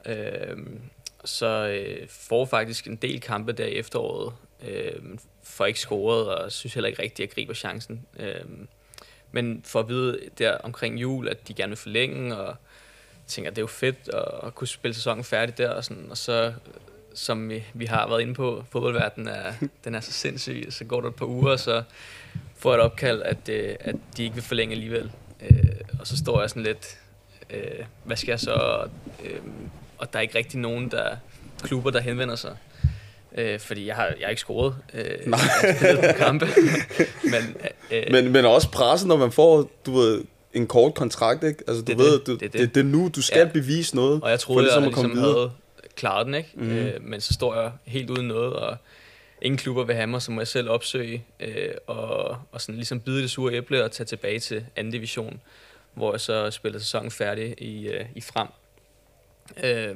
Øh, 0.05 0.57
så 1.25 1.67
øh, 1.67 2.07
får 2.09 2.45
faktisk 2.45 2.87
en 2.87 2.95
del 2.95 3.21
kampe 3.21 3.51
der 3.51 3.65
i 3.65 3.73
efteråret, 3.73 4.33
øh, 4.67 5.17
får 5.43 5.65
ikke 5.65 5.79
scoret, 5.79 6.27
og 6.27 6.51
synes 6.51 6.73
heller 6.73 6.87
ikke 6.87 7.01
rigtigt, 7.01 7.19
at 7.19 7.29
jeg 7.29 7.35
griber 7.35 7.53
chancen. 7.53 8.05
Øh, 8.19 8.45
men 9.31 9.61
for 9.65 9.79
at 9.79 9.89
vide 9.89 10.19
der 10.37 10.57
omkring 10.57 11.01
jul, 11.01 11.27
at 11.27 11.47
de 11.47 11.53
gerne 11.53 11.69
vil 11.69 11.77
forlænge, 11.77 12.37
og 12.37 12.55
tænker, 13.27 13.51
det 13.51 13.57
er 13.57 13.61
jo 13.61 13.67
fedt 13.67 14.09
at, 14.13 14.47
at 14.47 14.55
kunne 14.55 14.67
spille 14.67 14.95
sæsonen 14.95 15.23
færdig 15.23 15.57
der, 15.57 15.69
og, 15.69 15.83
sådan, 15.83 16.07
og 16.09 16.17
så 16.17 16.53
som 17.13 17.49
vi, 17.49 17.63
vi 17.73 17.85
har 17.85 18.07
været 18.07 18.21
inde 18.21 18.33
på, 18.33 18.65
fodboldverdenen 18.69 19.27
er, 19.27 19.53
den 19.83 19.95
er 19.95 19.99
så 19.99 20.11
sindssyg, 20.11 20.67
så 20.69 20.85
går 20.85 21.01
der 21.01 21.09
et 21.09 21.15
par 21.15 21.25
uger, 21.25 21.55
så 21.55 21.83
får 22.57 22.71
jeg 22.71 22.79
et 22.79 22.85
opkald, 22.85 23.21
at, 23.21 23.49
øh, 23.49 23.75
at 23.79 23.95
de 24.17 24.23
ikke 24.23 24.35
vil 24.35 24.43
forlænge 24.43 24.73
alligevel. 24.73 25.11
Øh, 25.41 25.75
og 25.99 26.07
så 26.07 26.17
står 26.17 26.41
jeg 26.41 26.49
sådan 26.49 26.63
lidt, 26.63 26.99
øh, 27.49 27.85
hvad 28.03 28.17
skal 28.17 28.31
jeg 28.31 28.39
så? 28.39 28.87
Øh, 29.25 29.39
og 29.97 30.13
der 30.13 30.19
er 30.19 30.21
ikke 30.23 30.37
rigtig 30.37 30.59
nogen 30.59 30.91
der 30.91 31.15
klubber, 31.63 31.91
der 31.91 31.99
henvender 31.99 32.35
sig. 32.35 32.57
Øh, 33.37 33.59
fordi 33.59 33.85
jeg 33.87 33.95
har, 33.95 34.05
jeg 34.05 34.25
har 34.25 34.29
ikke 34.29 34.39
scoret. 34.39 34.75
Øh, 34.93 35.05
Nej. 35.27 35.39
På 36.11 36.17
kampe. 36.17 36.45
Men, 37.23 37.55
øh, 37.91 38.03
Men, 38.11 38.31
men 38.31 38.45
også 38.45 38.71
pressen, 38.71 39.07
når 39.07 39.17
man 39.17 39.31
får, 39.31 39.71
du 39.85 39.91
ved, 39.91 40.23
en 40.53 40.67
kort 40.67 40.93
kontrakt, 40.93 41.43
ikke? 41.43 41.63
Altså, 41.67 41.81
du 41.83 41.91
Det 41.91 41.97
ved, 41.97 42.19
det. 42.19 42.27
du, 42.27 42.31
Det 42.31 42.41
det, 42.41 42.53
det. 42.53 42.75
det, 42.75 42.79
er 42.81 42.85
nu, 42.85 43.11
du 43.15 43.21
skal 43.21 43.39
Ja. 43.39 43.49
bevise 43.53 43.95
noget. 43.95 44.21
Og 44.23 44.29
jeg 44.29 44.39
for 44.39 44.45
troede, 44.45 44.63
ligesom 44.63 44.83
jeg 44.83 44.87
at 44.89 44.93
komme 44.93 45.09
ligesom 45.09 45.23
videre. 45.25 45.39
havde 45.39 45.51
klaret 45.95 46.25
den, 46.25 46.35
ikke? 46.35 46.49
Mm. 46.53 46.71
Øh, 46.71 47.01
men 47.03 47.21
så 47.21 47.33
står 47.33 47.61
jeg 47.61 47.71
helt 47.85 48.09
uden 48.09 48.27
noget, 48.27 48.53
og 48.53 48.77
ingen 49.41 49.57
klubber 49.57 49.83
vil 49.83 49.95
have 49.95 50.07
mig, 50.07 50.21
så 50.21 50.31
må 50.31 50.41
jeg 50.41 50.47
selv 50.47 50.69
opsøge, 50.69 51.25
øh, 51.39 51.67
og, 51.87 52.37
og 52.51 52.61
sådan 52.61 52.75
ligesom 52.75 52.99
bide 52.99 53.21
det 53.21 53.31
sure 53.31 53.53
æble 53.53 53.83
og 53.83 53.91
tage 53.91 54.05
tilbage 54.05 54.39
til 54.39 54.65
anden 54.75 54.93
division, 54.93 55.41
hvor 55.93 56.13
jeg 56.13 56.21
så 56.21 56.51
spillede 56.51 56.83
sæsonen 56.83 57.11
færdig 57.11 57.55
i, 57.57 57.87
øh, 57.87 58.05
i 58.15 58.21
frem. 58.21 58.47
Øh, 59.63 59.95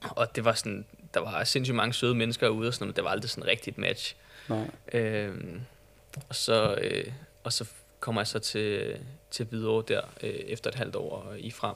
og 0.00 0.36
det 0.36 0.44
var 0.44 0.52
sådan, 0.52 0.84
der 1.14 1.20
var 1.20 1.44
sindssygt 1.44 1.76
mange 1.76 1.94
søde 1.94 2.14
mennesker 2.14 2.48
ude, 2.48 2.68
og 2.68 2.74
sådan, 2.74 2.86
men 2.86 2.96
det 2.96 3.04
var 3.04 3.10
aldrig 3.10 3.30
sådan 3.30 3.46
rigtigt 3.46 3.74
et 3.74 3.78
match. 3.78 4.16
Nej. 4.48 4.70
Øh, 4.92 5.34
og, 6.28 6.34
så, 6.34 6.74
øh, 6.82 7.04
og 7.44 7.52
så 7.52 7.64
kommer 8.00 8.20
jeg 8.20 8.26
så 8.26 8.38
til, 8.38 8.96
til 9.30 9.46
Hvidovre 9.46 9.84
der 9.88 10.00
øh, 10.22 10.30
efter 10.30 10.70
et 10.70 10.74
halvt 10.74 10.96
år 10.96 11.34
i 11.38 11.50
frem. 11.50 11.74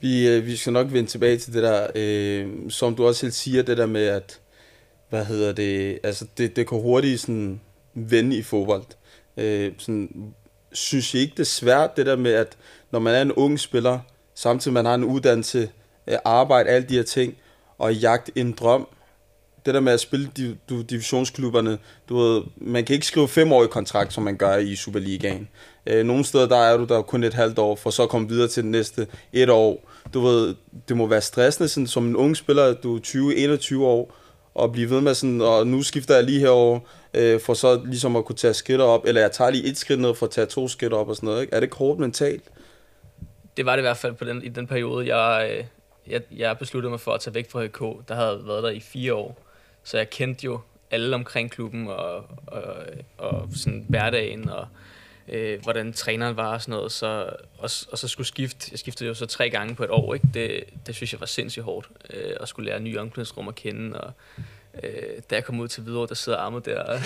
Vi, 0.00 0.28
øh, 0.28 0.46
vi 0.46 0.56
skal 0.56 0.72
nok 0.72 0.92
vende 0.92 1.10
tilbage 1.10 1.38
til 1.38 1.52
det 1.52 1.62
der, 1.62 1.86
øh, 1.94 2.70
som 2.70 2.96
du 2.96 3.06
også 3.06 3.20
selv 3.20 3.32
siger, 3.32 3.62
det 3.62 3.76
der 3.76 3.86
med, 3.86 4.06
at, 4.06 4.40
hvad 5.08 5.24
hedder 5.24 5.52
det, 5.52 5.98
altså 6.02 6.26
det, 6.38 6.56
det 6.56 6.68
kan 6.68 6.80
hurtigt 6.80 7.20
sådan 7.20 7.60
vende 7.94 8.36
i 8.36 8.42
fodbold. 8.42 8.84
Øh, 9.36 9.72
sådan, 9.78 10.34
synes 10.72 11.14
I 11.14 11.18
ikke, 11.18 11.32
det 11.32 11.40
er 11.40 11.44
svært, 11.44 11.96
det 11.96 12.06
der 12.06 12.16
med, 12.16 12.32
at 12.32 12.56
når 12.90 12.98
man 12.98 13.14
er 13.14 13.22
en 13.22 13.32
ung 13.32 13.60
spiller, 13.60 14.00
samtidig 14.34 14.72
man 14.72 14.84
har 14.84 14.94
en 14.94 15.04
uddannelse, 15.04 15.70
øh, 16.06 16.18
arbejde, 16.24 16.70
alle 16.70 16.88
de 16.88 16.94
her 16.94 17.02
ting, 17.02 17.36
og 17.78 17.94
jagte 17.94 18.32
en 18.34 18.52
drøm, 18.52 18.88
det 19.66 19.74
der 19.74 19.80
med 19.80 19.92
at 19.92 20.00
spille 20.00 20.30
div, 20.36 20.56
du, 20.68 20.82
divisionsklubberne, 20.82 21.78
du 22.08 22.16
ved, 22.18 22.42
man 22.56 22.84
kan 22.84 22.94
ikke 22.94 23.06
skrive 23.06 23.28
femårig 23.28 23.70
kontrakt, 23.70 24.12
som 24.12 24.22
man 24.24 24.36
gør 24.36 24.56
i 24.56 24.76
Superligaen. 24.76 25.48
Øh, 25.86 26.06
nogle 26.06 26.24
steder, 26.24 26.48
der 26.48 26.56
er 26.56 26.76
du 26.76 26.84
der 26.84 27.02
kun 27.02 27.24
et 27.24 27.34
halvt 27.34 27.58
år, 27.58 27.76
for 27.76 27.90
så 27.90 28.02
at 28.02 28.08
komme 28.08 28.28
videre 28.28 28.48
til 28.48 28.62
det 28.62 28.70
næste 28.70 29.06
et 29.32 29.50
år. 29.50 29.90
Du 30.14 30.20
ved, 30.20 30.54
det 30.88 30.96
må 30.96 31.06
være 31.06 31.20
stressende 31.20 31.68
sådan, 31.68 31.86
som 31.86 32.06
en 32.06 32.16
ung 32.16 32.36
spiller, 32.36 32.74
du 32.74 32.96
er 32.96 33.00
20-21 33.00 33.78
år, 33.80 34.16
og 34.54 34.72
blive 34.72 34.90
ved 34.90 35.00
med 35.00 35.14
sådan, 35.14 35.40
og 35.40 35.66
nu 35.66 35.82
skifter 35.82 36.14
jeg 36.14 36.24
lige 36.24 36.40
herover 36.40 36.80
øh, 37.14 37.40
for 37.40 37.54
så 37.54 37.80
ligesom 37.84 38.16
at 38.16 38.24
kunne 38.24 38.36
tage 38.36 38.54
skridt 38.54 38.80
op, 38.80 39.04
eller 39.06 39.20
jeg 39.20 39.32
tager 39.32 39.50
lige 39.50 39.64
et 39.64 39.78
skridt 39.78 40.00
ned 40.00 40.14
for 40.14 40.26
at 40.26 40.32
tage 40.32 40.46
to 40.46 40.68
skridt 40.68 40.92
op 40.92 41.08
og 41.08 41.16
sådan 41.16 41.26
noget. 41.26 41.40
Ikke? 41.42 41.54
Er 41.54 41.60
det 41.60 41.64
ikke 41.64 41.76
hårdt 41.76 42.00
mentalt? 42.00 42.44
Det 43.56 43.66
var 43.66 43.72
det 43.72 43.80
i 43.80 43.82
hvert 43.82 43.96
fald 43.96 44.14
på 44.14 44.24
den, 44.24 44.42
i 44.42 44.48
den 44.48 44.66
periode, 44.66 45.16
jeg, 45.16 45.50
øh, 45.50 45.64
jeg, 46.08 46.22
jeg 46.36 46.58
besluttede 46.58 46.90
mig 46.90 47.00
for 47.00 47.12
at 47.12 47.20
tage 47.20 47.34
væk 47.34 47.50
fra 47.50 47.64
HK. 47.64 48.08
Der 48.08 48.14
havde 48.14 48.42
været 48.46 48.62
der 48.62 48.70
i 48.70 48.80
fire 48.80 49.14
år, 49.14 49.42
så 49.84 49.96
jeg 49.96 50.10
kendte 50.10 50.44
jo 50.44 50.60
alle 50.90 51.14
omkring 51.14 51.50
klubben 51.50 51.88
og, 51.88 52.16
og, 52.46 52.76
og 53.18 53.48
sådan 53.54 53.86
hverdagen 53.88 54.48
og 54.48 54.68
øh, 55.28 55.62
hvordan 55.62 55.92
træneren 55.92 56.36
var 56.36 56.52
og 56.52 56.62
sådan 56.62 56.72
noget. 56.72 56.92
Så, 56.92 57.30
og, 57.58 57.70
og 57.92 57.98
så 57.98 58.08
skulle 58.08 58.26
skifte, 58.26 58.68
jeg 58.70 58.78
skiftede 58.78 59.08
jo 59.08 59.14
så 59.14 59.26
tre 59.26 59.50
gange 59.50 59.74
på 59.74 59.84
et 59.84 59.90
år, 59.90 60.14
ikke? 60.14 60.28
Det, 60.34 60.64
det 60.86 60.94
synes 60.94 61.12
jeg 61.12 61.20
var 61.20 61.26
sindssygt 61.26 61.64
hårdt, 61.64 61.88
øh, 62.10 62.32
at 62.40 62.48
skulle 62.48 62.70
lære 62.70 62.80
nye 62.80 62.98
omklædningsrum 62.98 63.48
at 63.48 63.54
kende 63.54 64.00
og 64.00 64.12
Øh, 64.82 64.90
da 65.30 65.34
jeg 65.34 65.44
kom 65.44 65.60
ud 65.60 65.68
til 65.68 65.82
Hvidovre, 65.82 66.06
der 66.06 66.14
sidder 66.14 66.38
Arme 66.38 66.60
der 66.64 66.82
og, 66.82 66.94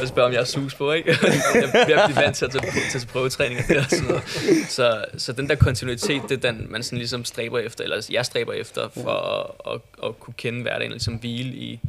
og 0.00 0.08
spørger, 0.08 0.28
om 0.28 0.32
jeg 0.32 0.40
er 0.40 0.44
sus 0.44 0.74
på, 0.74 0.92
ikke? 0.92 1.10
jeg 1.54 1.84
bliver 1.86 2.06
blive 2.06 2.16
vant 2.16 2.36
til 2.36 2.44
at 2.44 2.50
tage, 2.50 2.70
tage 2.90 3.00
til 3.00 3.06
prøvetræninger 3.06 3.62
der 3.68 3.78
og 3.78 3.90
sådan 3.90 4.04
noget. 4.08 4.22
Så, 4.68 5.04
så 5.16 5.32
den 5.32 5.48
der 5.48 5.54
kontinuitet, 5.54 6.22
det 6.28 6.44
er 6.44 6.52
den, 6.52 6.66
man 6.70 6.82
sådan 6.82 6.98
ligesom 6.98 7.24
stræber 7.24 7.58
efter, 7.58 7.84
eller 7.84 8.08
jeg 8.10 8.26
stræber 8.26 8.52
efter, 8.52 8.88
for 8.88 9.10
at, 9.10 9.74
at, 9.74 10.08
at 10.08 10.20
kunne 10.20 10.34
kende 10.36 10.62
hverdagen, 10.62 10.90
ligesom 10.90 11.14
hvile 11.14 11.54
i 11.54 11.80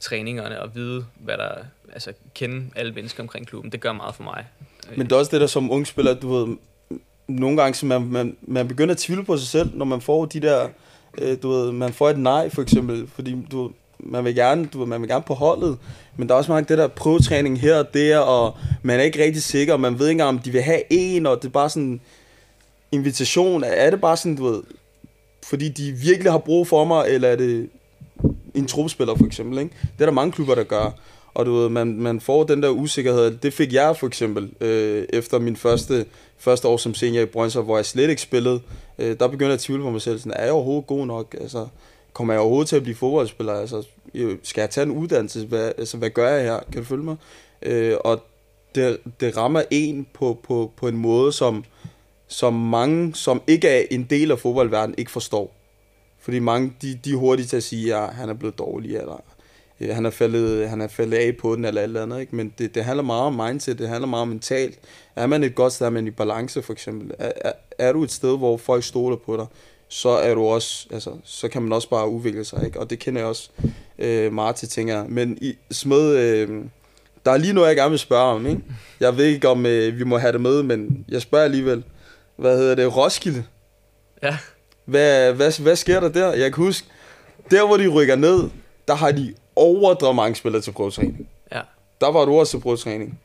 træningerne 0.00 0.62
og 0.62 0.74
vide, 0.74 1.06
hvad 1.14 1.38
der, 1.38 1.54
altså 1.92 2.12
kende 2.34 2.70
alle 2.76 2.92
mennesker 2.92 3.22
omkring 3.22 3.46
klubben. 3.46 3.72
Det 3.72 3.80
gør 3.80 3.92
meget 3.92 4.14
for 4.14 4.22
mig. 4.22 4.46
Men 4.96 5.06
det 5.06 5.12
er 5.12 5.16
også 5.16 5.30
det 5.30 5.40
der 5.40 5.46
som 5.46 5.70
ung 5.70 5.86
spiller, 5.86 6.14
du 6.14 6.34
ved, 6.34 6.56
nogle 7.28 7.62
gange, 7.62 7.74
så 7.74 7.86
man, 7.86 8.02
man, 8.02 8.36
man 8.42 8.68
begynder 8.68 8.94
at 8.94 8.98
tvivle 8.98 9.24
på 9.24 9.36
sig 9.36 9.48
selv, 9.48 9.70
når 9.74 9.84
man 9.84 10.00
får 10.00 10.26
de 10.26 10.40
der, 10.40 10.68
øh, 11.18 11.36
du 11.42 11.48
ved, 11.50 11.72
man 11.72 11.92
får 11.92 12.10
et 12.10 12.18
nej 12.18 12.50
for 12.50 12.62
eksempel, 12.62 13.08
fordi 13.14 13.36
du 13.52 13.62
ved, 13.62 13.70
man 13.98 14.24
vil 14.24 14.34
gerne, 14.34 14.66
du 14.66 14.78
ved, 14.78 14.86
man 14.86 15.00
vil 15.00 15.08
gerne 15.08 15.24
på 15.26 15.34
holdet, 15.34 15.78
men 16.16 16.28
der 16.28 16.34
er 16.34 16.38
også 16.38 16.52
mange 16.52 16.68
det 16.68 16.78
der 16.78 16.88
prøvetræning 16.88 17.60
her 17.60 17.78
og 17.78 17.94
der, 17.94 18.18
og 18.18 18.56
man 18.82 19.00
er 19.00 19.04
ikke 19.04 19.24
rigtig 19.24 19.42
sikker, 19.42 19.72
og 19.72 19.80
man 19.80 19.98
ved 19.98 20.08
ikke 20.08 20.12
engang, 20.12 20.28
om 20.28 20.38
de 20.38 20.50
vil 20.50 20.62
have 20.62 20.82
en, 20.90 21.26
og 21.26 21.36
det 21.36 21.48
er 21.48 21.52
bare 21.52 21.70
sådan 21.70 22.00
invitation. 22.92 23.64
Er 23.64 23.90
det 23.90 24.00
bare 24.00 24.16
sådan, 24.16 24.36
du 24.36 24.44
ved, 24.44 24.62
fordi 25.44 25.68
de 25.68 25.92
virkelig 25.92 26.32
har 26.32 26.38
brug 26.38 26.66
for 26.66 26.84
mig, 26.84 27.04
eller 27.08 27.28
er 27.28 27.36
det 27.36 27.70
en 28.54 28.66
trupspiller 28.66 29.14
for 29.14 29.26
eksempel, 29.26 29.58
ikke? 29.58 29.74
Det 29.80 30.00
er 30.00 30.06
der 30.06 30.12
mange 30.12 30.32
klubber, 30.32 30.54
der 30.54 30.64
gør. 30.64 30.90
Og 31.34 31.46
du 31.46 31.54
ved, 31.54 31.68
man, 31.68 31.96
man 31.96 32.20
får 32.20 32.44
den 32.44 32.62
der 32.62 32.68
usikkerhed. 32.68 33.38
Det 33.38 33.52
fik 33.52 33.72
jeg 33.72 33.96
for 33.96 34.06
eksempel 34.06 34.50
øh, 34.60 35.06
efter 35.12 35.38
min 35.38 35.56
første, 35.56 36.06
første 36.38 36.68
år 36.68 36.76
som 36.76 36.94
senior 36.94 37.22
i 37.22 37.26
Brøndshøj, 37.26 37.62
hvor 37.62 37.76
jeg 37.76 37.86
slet 37.86 38.10
ikke 38.10 38.22
spillede. 38.22 38.60
Øh, 38.98 39.18
der 39.20 39.28
begyndte 39.28 39.46
jeg 39.46 39.52
at 39.52 39.60
tvivle 39.60 39.82
på 39.82 39.90
mig 39.90 40.02
selv. 40.02 40.18
Sådan, 40.18 40.32
er 40.36 40.44
jeg 40.44 40.52
overhovedet 40.52 40.86
god 40.86 41.06
nok? 41.06 41.36
Altså, 41.40 41.66
kommer 42.12 42.34
jeg 42.34 42.40
overhovedet 42.40 42.68
til 42.68 42.76
at 42.76 42.82
blive 42.82 42.94
fodboldspiller? 42.94 43.52
Altså, 43.52 43.82
skal 44.42 44.60
jeg 44.62 44.70
tage 44.70 44.84
en 44.84 44.90
uddannelse? 44.90 45.46
Hvad, 45.46 45.72
altså, 45.78 45.96
hvad 45.96 46.10
gør 46.10 46.28
jeg 46.28 46.44
her? 46.44 46.60
Kan 46.72 46.82
du 46.82 46.88
følge 46.88 47.04
mig? 47.04 47.16
Øh, 47.62 47.96
og 48.00 48.22
det, 48.74 48.98
det 49.20 49.36
rammer 49.36 49.62
en 49.70 50.06
på, 50.14 50.38
på, 50.42 50.72
på 50.76 50.88
en 50.88 50.96
måde, 50.96 51.32
som, 51.32 51.64
som 52.28 52.54
mange, 52.54 53.14
som 53.14 53.42
ikke 53.46 53.68
er 53.68 53.82
en 53.90 54.06
del 54.10 54.30
af 54.30 54.38
fodboldverdenen, 54.38 54.98
ikke 54.98 55.10
forstår. 55.10 55.56
Fordi 56.20 56.38
mange, 56.38 56.72
de, 56.82 56.98
de 57.04 57.10
er 57.10 57.16
hurtige 57.16 57.46
til 57.46 57.56
at 57.56 57.62
sige, 57.62 57.96
at 57.96 58.08
han 58.08 58.28
er 58.28 58.34
blevet 58.34 58.58
dårlig, 58.58 58.96
eller 58.96 59.22
han 59.88 60.06
er 60.06 60.10
faldet, 60.10 60.68
han 60.68 60.80
er 60.80 60.88
faldet 60.88 61.16
af 61.16 61.36
på 61.36 61.56
den, 61.56 61.64
eller 61.64 61.82
alt 61.82 61.96
andet. 61.96 62.20
Ikke? 62.20 62.36
Men 62.36 62.52
det, 62.58 62.74
det 62.74 62.84
handler 62.84 63.02
meget 63.02 63.22
om 63.22 63.34
mindset, 63.34 63.78
det 63.78 63.88
handler 63.88 64.08
meget 64.08 64.22
om 64.22 64.28
mentalt. 64.28 64.78
Er 65.16 65.26
man 65.26 65.44
et 65.44 65.54
godt 65.54 65.72
sted, 65.72 65.86
er 65.86 65.90
man 65.90 66.06
i 66.06 66.10
balance 66.10 66.62
for 66.62 66.72
eksempel. 66.72 67.10
Er, 67.18 67.32
er, 67.36 67.52
er 67.78 67.92
du 67.92 68.02
et 68.04 68.12
sted, 68.12 68.38
hvor 68.38 68.56
folk 68.56 68.84
stoler 68.84 69.16
på 69.16 69.36
dig, 69.36 69.46
så 69.88 70.08
er 70.08 70.34
du 70.34 70.44
også, 70.44 70.86
altså, 70.90 71.10
så 71.24 71.48
kan 71.48 71.62
man 71.62 71.72
også 71.72 71.88
bare 71.88 72.08
udvikle 72.08 72.44
sig, 72.44 72.64
ikke? 72.64 72.80
Og 72.80 72.90
det 72.90 72.98
kender 72.98 73.20
jeg 73.20 73.28
også 73.28 73.50
øh, 73.98 74.32
meget 74.32 74.56
til, 74.56 74.68
tænker 74.68 74.94
jeg. 74.94 75.06
Men 75.08 75.38
i, 75.40 75.54
smed, 75.70 76.16
øh, 76.16 76.64
der 77.24 77.30
er 77.30 77.36
lige 77.36 77.52
noget, 77.52 77.68
jeg 77.68 77.76
gerne 77.76 77.90
vil 77.90 77.98
spørge 77.98 78.34
om, 78.34 78.46
ikke? 78.46 78.62
Jeg 79.00 79.16
ved 79.16 79.24
ikke, 79.24 79.48
om 79.48 79.66
øh, 79.66 79.98
vi 79.98 80.04
må 80.04 80.18
have 80.18 80.32
det 80.32 80.40
med, 80.40 80.62
men 80.62 81.04
jeg 81.08 81.22
spørger 81.22 81.44
alligevel. 81.44 81.84
Hvad 82.36 82.58
hedder 82.58 82.74
det? 82.74 82.96
Roskilde? 82.96 83.44
Ja. 84.22 84.38
Hvad, 84.84 85.32
hvad, 85.32 85.62
hvad 85.62 85.76
sker 85.76 86.00
der 86.00 86.08
der? 86.08 86.32
Jeg 86.32 86.52
kan 86.52 86.64
huske, 86.64 86.86
der 87.50 87.66
hvor 87.66 87.76
de 87.76 87.88
rykker 87.88 88.16
ned, 88.16 88.50
der 88.88 88.94
har 88.94 89.12
de 89.12 89.34
overdrevet 89.56 90.16
mange 90.16 90.34
spillere 90.34 90.62
til 90.62 90.72
prøvetræning. 90.72 91.28
Ja. 91.52 91.60
Der 92.00 92.12
var 92.12 92.24
du 92.24 92.38
også 92.38 92.50
til 92.50 92.60
prøvetræning. 92.62 93.20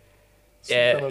Ja, 0.70 1.00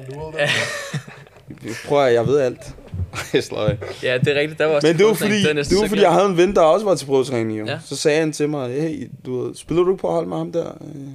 Prøv 1.87 2.07
at 2.07 2.12
jeg 2.14 2.27
ved 2.27 2.40
alt. 2.40 2.61
Jeg 3.35 3.44
slår 3.44 3.59
af. 3.59 3.79
ja, 4.03 4.18
det 4.18 4.29
er 4.37 4.40
rigtigt. 4.40 4.59
Der 4.59 4.66
var 4.66 4.74
også 4.74 4.87
Men 4.87 4.98
det 4.98 5.07
var 5.07 5.14
fordi, 5.14 5.42
det 5.42 5.77
var 5.81 5.88
fordi 5.88 6.00
jeg 6.00 6.12
havde 6.12 6.27
en 6.27 6.37
ven, 6.37 6.55
der 6.55 6.61
også 6.61 6.87
var 6.87 6.94
til 6.94 7.07
prøvetræning. 7.07 7.59
Jo. 7.59 7.66
Ja. 7.66 7.79
Så 7.85 7.96
sagde 7.96 8.18
han 8.20 8.33
til 8.33 8.48
mig, 8.48 8.83
hey, 8.83 9.11
du 9.27 9.55
spiller 9.57 9.83
du 9.83 9.90
ikke 9.92 10.00
på 10.00 10.11
hold 10.11 10.27
med 10.27 10.37
ham 10.37 10.53
der? 10.53 10.70
Øh, 10.70 11.09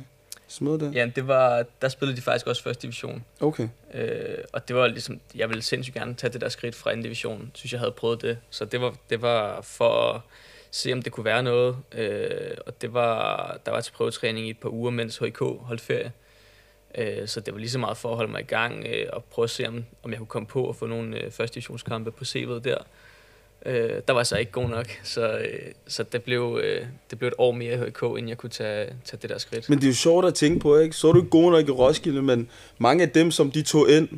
Smed 0.47 0.79
der? 0.79 0.91
Ja, 0.91 1.05
det 1.15 1.27
var, 1.27 1.63
der 1.81 1.89
spillede 1.89 2.17
de 2.17 2.21
faktisk 2.21 2.47
også 2.47 2.63
første 2.63 2.81
division. 2.81 3.23
Okay. 3.39 3.67
Øh, 3.93 4.37
og 4.53 4.67
det 4.67 4.75
var 4.75 4.87
ligesom, 4.87 5.19
jeg 5.35 5.49
ville 5.49 5.63
sindssygt 5.63 5.97
gerne 5.97 6.13
tage 6.13 6.33
det 6.33 6.41
der 6.41 6.49
skridt 6.49 6.75
fra 6.75 6.91
anden 6.91 7.03
division. 7.03 7.51
Synes 7.53 7.71
jeg 7.71 7.79
havde 7.79 7.91
prøvet 7.91 8.21
det. 8.21 8.37
Så 8.49 8.65
det 8.65 8.81
var, 8.81 8.93
det 9.09 9.21
var 9.21 9.59
for 9.63 10.23
se, 10.71 10.93
om 10.93 11.01
det 11.01 11.11
kunne 11.11 11.25
være 11.25 11.43
noget. 11.43 11.77
Øh, 11.95 12.57
og 12.65 12.81
det 12.81 12.93
var, 12.93 13.57
der 13.65 13.71
var 13.71 13.81
til 13.81 13.91
prøvetræning 13.91 14.47
i 14.47 14.49
et 14.49 14.59
par 14.59 14.69
uger, 14.69 14.91
mens 14.91 15.17
HIK 15.17 15.39
holdt 15.39 15.81
ferie. 15.81 16.11
Øh, 16.97 17.27
så 17.27 17.39
det 17.39 17.53
var 17.53 17.59
lige 17.59 17.69
så 17.69 17.79
meget 17.79 17.97
for 17.97 18.09
at 18.09 18.15
holde 18.15 18.31
mig 18.31 18.41
i 18.41 18.45
gang 18.45 18.85
øh, 18.87 19.05
og 19.13 19.23
prøve 19.23 19.43
at 19.43 19.49
se, 19.49 19.67
om, 19.67 19.83
om 20.03 20.11
jeg 20.11 20.17
kunne 20.17 20.27
komme 20.27 20.47
på 20.47 20.63
og 20.63 20.75
få 20.75 20.85
nogle 20.85 21.23
øh, 21.23 21.31
første 21.31 21.55
divisionskampe 21.55 22.11
på 22.11 22.23
CV'et 22.23 22.59
der. 22.59 22.77
Øh, 23.65 24.01
der 24.07 24.13
var 24.13 24.19
jeg 24.19 24.27
så 24.27 24.37
ikke 24.37 24.51
god 24.51 24.69
nok, 24.69 24.85
så, 25.03 25.37
øh, 25.37 25.71
så 25.87 26.03
det, 26.03 26.23
blev, 26.23 26.59
øh, 26.63 26.85
det 27.09 27.19
blev 27.19 27.27
et 27.27 27.33
år 27.37 27.51
mere 27.51 27.73
i 27.73 27.89
HK, 27.89 28.03
inden 28.03 28.29
jeg 28.29 28.37
kunne 28.37 28.49
tage, 28.49 28.93
tage 29.05 29.19
det 29.21 29.29
der 29.29 29.37
skridt. 29.37 29.69
Men 29.69 29.77
det 29.77 29.83
er 29.83 29.89
jo 29.89 29.95
sjovt 29.95 30.25
at 30.25 30.33
tænke 30.33 30.59
på, 30.59 30.77
ikke? 30.77 30.95
Så 30.95 31.07
er 31.07 31.11
du 31.11 31.19
ikke 31.19 31.29
god 31.29 31.51
nok 31.51 31.67
i 31.67 31.71
Roskilde, 31.71 32.21
men 32.21 32.49
mange 32.77 33.03
af 33.03 33.09
dem, 33.09 33.31
som 33.31 33.51
de 33.51 33.61
tog 33.61 33.89
ind, 33.89 34.09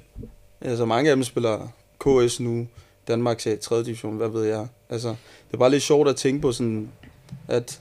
altså 0.62 0.86
mange 0.86 1.10
af 1.10 1.16
dem 1.16 1.24
spiller 1.24 1.74
KS 2.00 2.40
nu, 2.40 2.68
Danmarks 3.08 3.48
3. 3.62 3.84
division, 3.84 4.18
hvad 4.18 4.30
ved 4.30 4.44
jeg. 4.44 4.68
Altså, 4.92 5.08
det 5.10 5.54
er 5.54 5.58
bare 5.58 5.70
lidt 5.70 5.84
sjovt 5.84 6.08
at 6.10 6.16
tænke 6.16 6.42
på 6.42 6.52
sådan, 6.52 6.90
at 7.48 7.80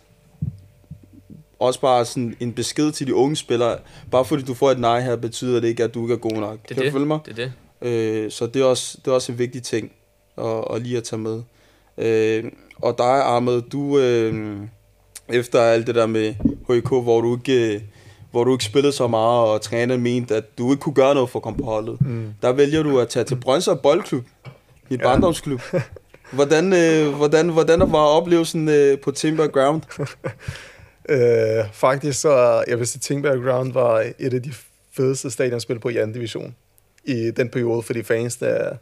også 1.58 1.80
bare 1.80 2.04
sådan 2.04 2.36
en 2.40 2.52
besked 2.52 2.92
til 2.92 3.06
de 3.06 3.14
unge 3.14 3.36
spillere, 3.36 3.78
bare 4.10 4.24
fordi 4.24 4.42
du 4.42 4.54
får 4.54 4.70
et 4.70 4.78
nej 4.80 5.00
her, 5.00 5.16
betyder 5.16 5.60
det 5.60 5.68
ikke, 5.68 5.84
at 5.84 5.94
du 5.94 6.02
ikke 6.02 6.14
er 6.14 6.18
god 6.18 6.32
nok. 6.40 6.58
det 6.68 6.68
kan 6.68 6.76
er 6.76 6.80
du 6.80 6.84
det. 6.84 6.92
følge 6.92 7.06
mig? 7.06 7.18
Det 7.26 7.38
er 7.38 7.50
det. 7.82 7.88
Øh, 7.88 8.30
så 8.30 8.46
det 8.46 8.62
er, 8.62 8.66
også, 8.66 8.98
det 9.04 9.10
er 9.10 9.14
også 9.14 9.32
en 9.32 9.38
vigtig 9.38 9.62
ting 9.62 9.92
at, 10.38 10.64
at 10.74 10.82
lige 10.82 10.96
at 10.96 11.04
tage 11.04 11.20
med. 11.20 11.42
Øh, 11.98 12.44
og 12.76 12.98
dig, 12.98 13.24
Ahmed, 13.36 13.62
du, 13.62 13.98
øh, 13.98 14.56
efter 15.28 15.60
alt 15.60 15.86
det 15.86 15.94
der 15.94 16.06
med 16.06 16.34
HK, 16.68 16.88
hvor 16.88 17.20
du 17.20 17.36
ikke, 17.36 17.84
hvor 18.30 18.44
du 18.44 18.52
ikke 18.52 18.64
spillede 18.64 18.92
så 18.92 19.06
meget, 19.08 19.48
og 19.48 19.60
træneren 19.60 20.00
mente, 20.02 20.36
at 20.36 20.58
du 20.58 20.70
ikke 20.72 20.80
kunne 20.80 20.94
gøre 20.94 21.14
noget 21.14 21.30
for 21.30 21.38
at 21.38 21.42
komme 21.42 21.58
på 21.58 21.64
holdet, 21.64 22.00
Mm. 22.00 22.34
der 22.42 22.52
vælger 22.52 22.82
du 22.82 22.98
at 23.00 23.08
tage 23.08 23.24
til 23.24 23.36
Brøndshøj 23.36 23.74
Boldklub, 23.74 24.24
i 24.90 24.94
et 24.94 25.00
Ja. 25.00 25.04
barndomsklub. 25.04 25.60
Hvordan, 26.32 26.72
øh, 26.72 27.14
hvordan, 27.14 27.48
hvordan 27.48 27.80
var 27.80 27.98
oplevelsen 27.98 28.68
øh, 28.68 28.98
på 28.98 29.10
Timber 29.10 29.46
Ground? 29.46 29.82
Øh, 31.08 31.64
faktisk 31.72 32.20
så, 32.20 32.64
jeg 32.68 32.78
vil 32.78 32.86
sige, 32.86 33.00
Tingberg 33.00 33.42
Ground 33.42 33.72
var 33.72 34.12
et 34.18 34.34
af 34.34 34.42
de 34.42 34.52
fedeste 34.96 35.30
stadionspil 35.30 35.78
på 35.78 35.88
i 35.88 35.96
anden 35.96 36.12
division. 36.12 36.54
I 37.04 37.30
den 37.36 37.48
periode 37.48 37.82
for 37.82 37.92
de 37.92 38.04
fans, 38.04 38.36
der 38.36 38.46
er, 38.46 38.72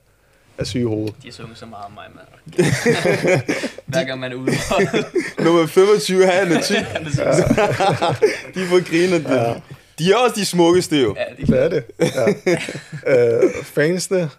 er 0.58 0.64
syge 0.64 0.80
i 0.80 0.84
hovedet. 0.84 1.14
De 1.22 1.28
har 1.28 1.32
sunget 1.32 1.58
så 1.58 1.66
meget 1.66 1.84
om 1.84 1.92
mig, 1.92 2.04
mand. 2.14 2.26
Hver 3.87 4.04
gang 4.04 4.20
man 4.20 4.32
er 4.32 4.37
ude. 4.37 4.52
Nummer 5.44 5.66
25, 5.66 6.26
han 6.26 6.52
er 6.52 6.62
tyk. 6.62 6.76
de 8.54 8.66
får 8.66 8.88
grinet. 8.90 9.24
Ja. 9.30 9.54
De 9.98 10.12
er 10.12 10.16
også 10.16 10.34
de 10.37 10.44
smukkeste 10.44 10.96
jo. 11.00 11.14
ja, 11.16 11.42
de 11.42 11.46
Hvad 11.46 11.58
er 11.58 11.68
det? 11.68 11.84
Ja. 13.06 13.44
øh, 13.44 13.50
fansene, 13.64 14.30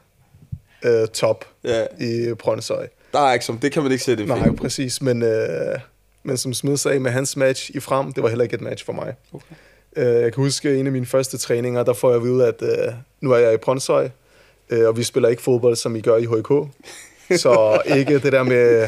øh, 0.83 1.07
top 1.07 1.45
Ja, 1.63 1.85
i 1.99 2.33
Brøndshøj. 2.33 2.87
Der 3.13 3.19
er 3.19 3.33
ikke 3.33 3.45
som, 3.45 3.57
det 3.57 3.71
kan 3.71 3.83
man 3.83 3.91
ikke 3.91 4.03
sætte 4.03 4.25
Nej, 4.25 4.37
finger 4.37 4.51
på. 4.51 4.61
præcis, 4.63 5.01
men, 5.01 5.23
øh, 5.23 5.79
men 6.23 6.37
som 6.37 6.53
Smed 6.53 6.77
sagde 6.77 6.99
med 6.99 7.11
hans 7.11 7.37
match 7.37 7.69
i 7.73 7.79
frem, 7.79 8.13
det 8.13 8.23
var 8.23 8.29
heller 8.29 8.43
ikke 8.43 8.55
et 8.55 8.61
match 8.61 8.85
for 8.85 8.93
mig. 8.93 9.13
Okay. 9.33 9.55
Øh, 9.97 10.21
jeg 10.21 10.33
kan 10.33 10.43
huske 10.43 10.79
en 10.79 10.85
af 10.85 10.91
mine 10.91 11.05
første 11.05 11.37
træninger, 11.37 11.83
der 11.83 11.93
får 11.93 12.09
jeg 12.09 12.17
at 12.17 12.23
vide, 12.23 12.47
at 12.47 12.61
øh, 12.61 12.93
nu 13.21 13.31
er 13.31 13.37
jeg 13.37 13.53
i 13.53 13.57
Brøndshøj, 13.57 14.09
øh, 14.69 14.87
og 14.87 14.97
vi 14.97 15.03
spiller 15.03 15.29
ikke 15.29 15.41
fodbold, 15.41 15.75
som 15.75 15.95
I 15.95 16.01
gør 16.01 16.17
i 16.17 16.25
HK. 16.25 16.67
Så 17.41 17.81
ikke 17.85 18.19
det 18.19 18.31
der 18.33 18.43
med, 18.43 18.87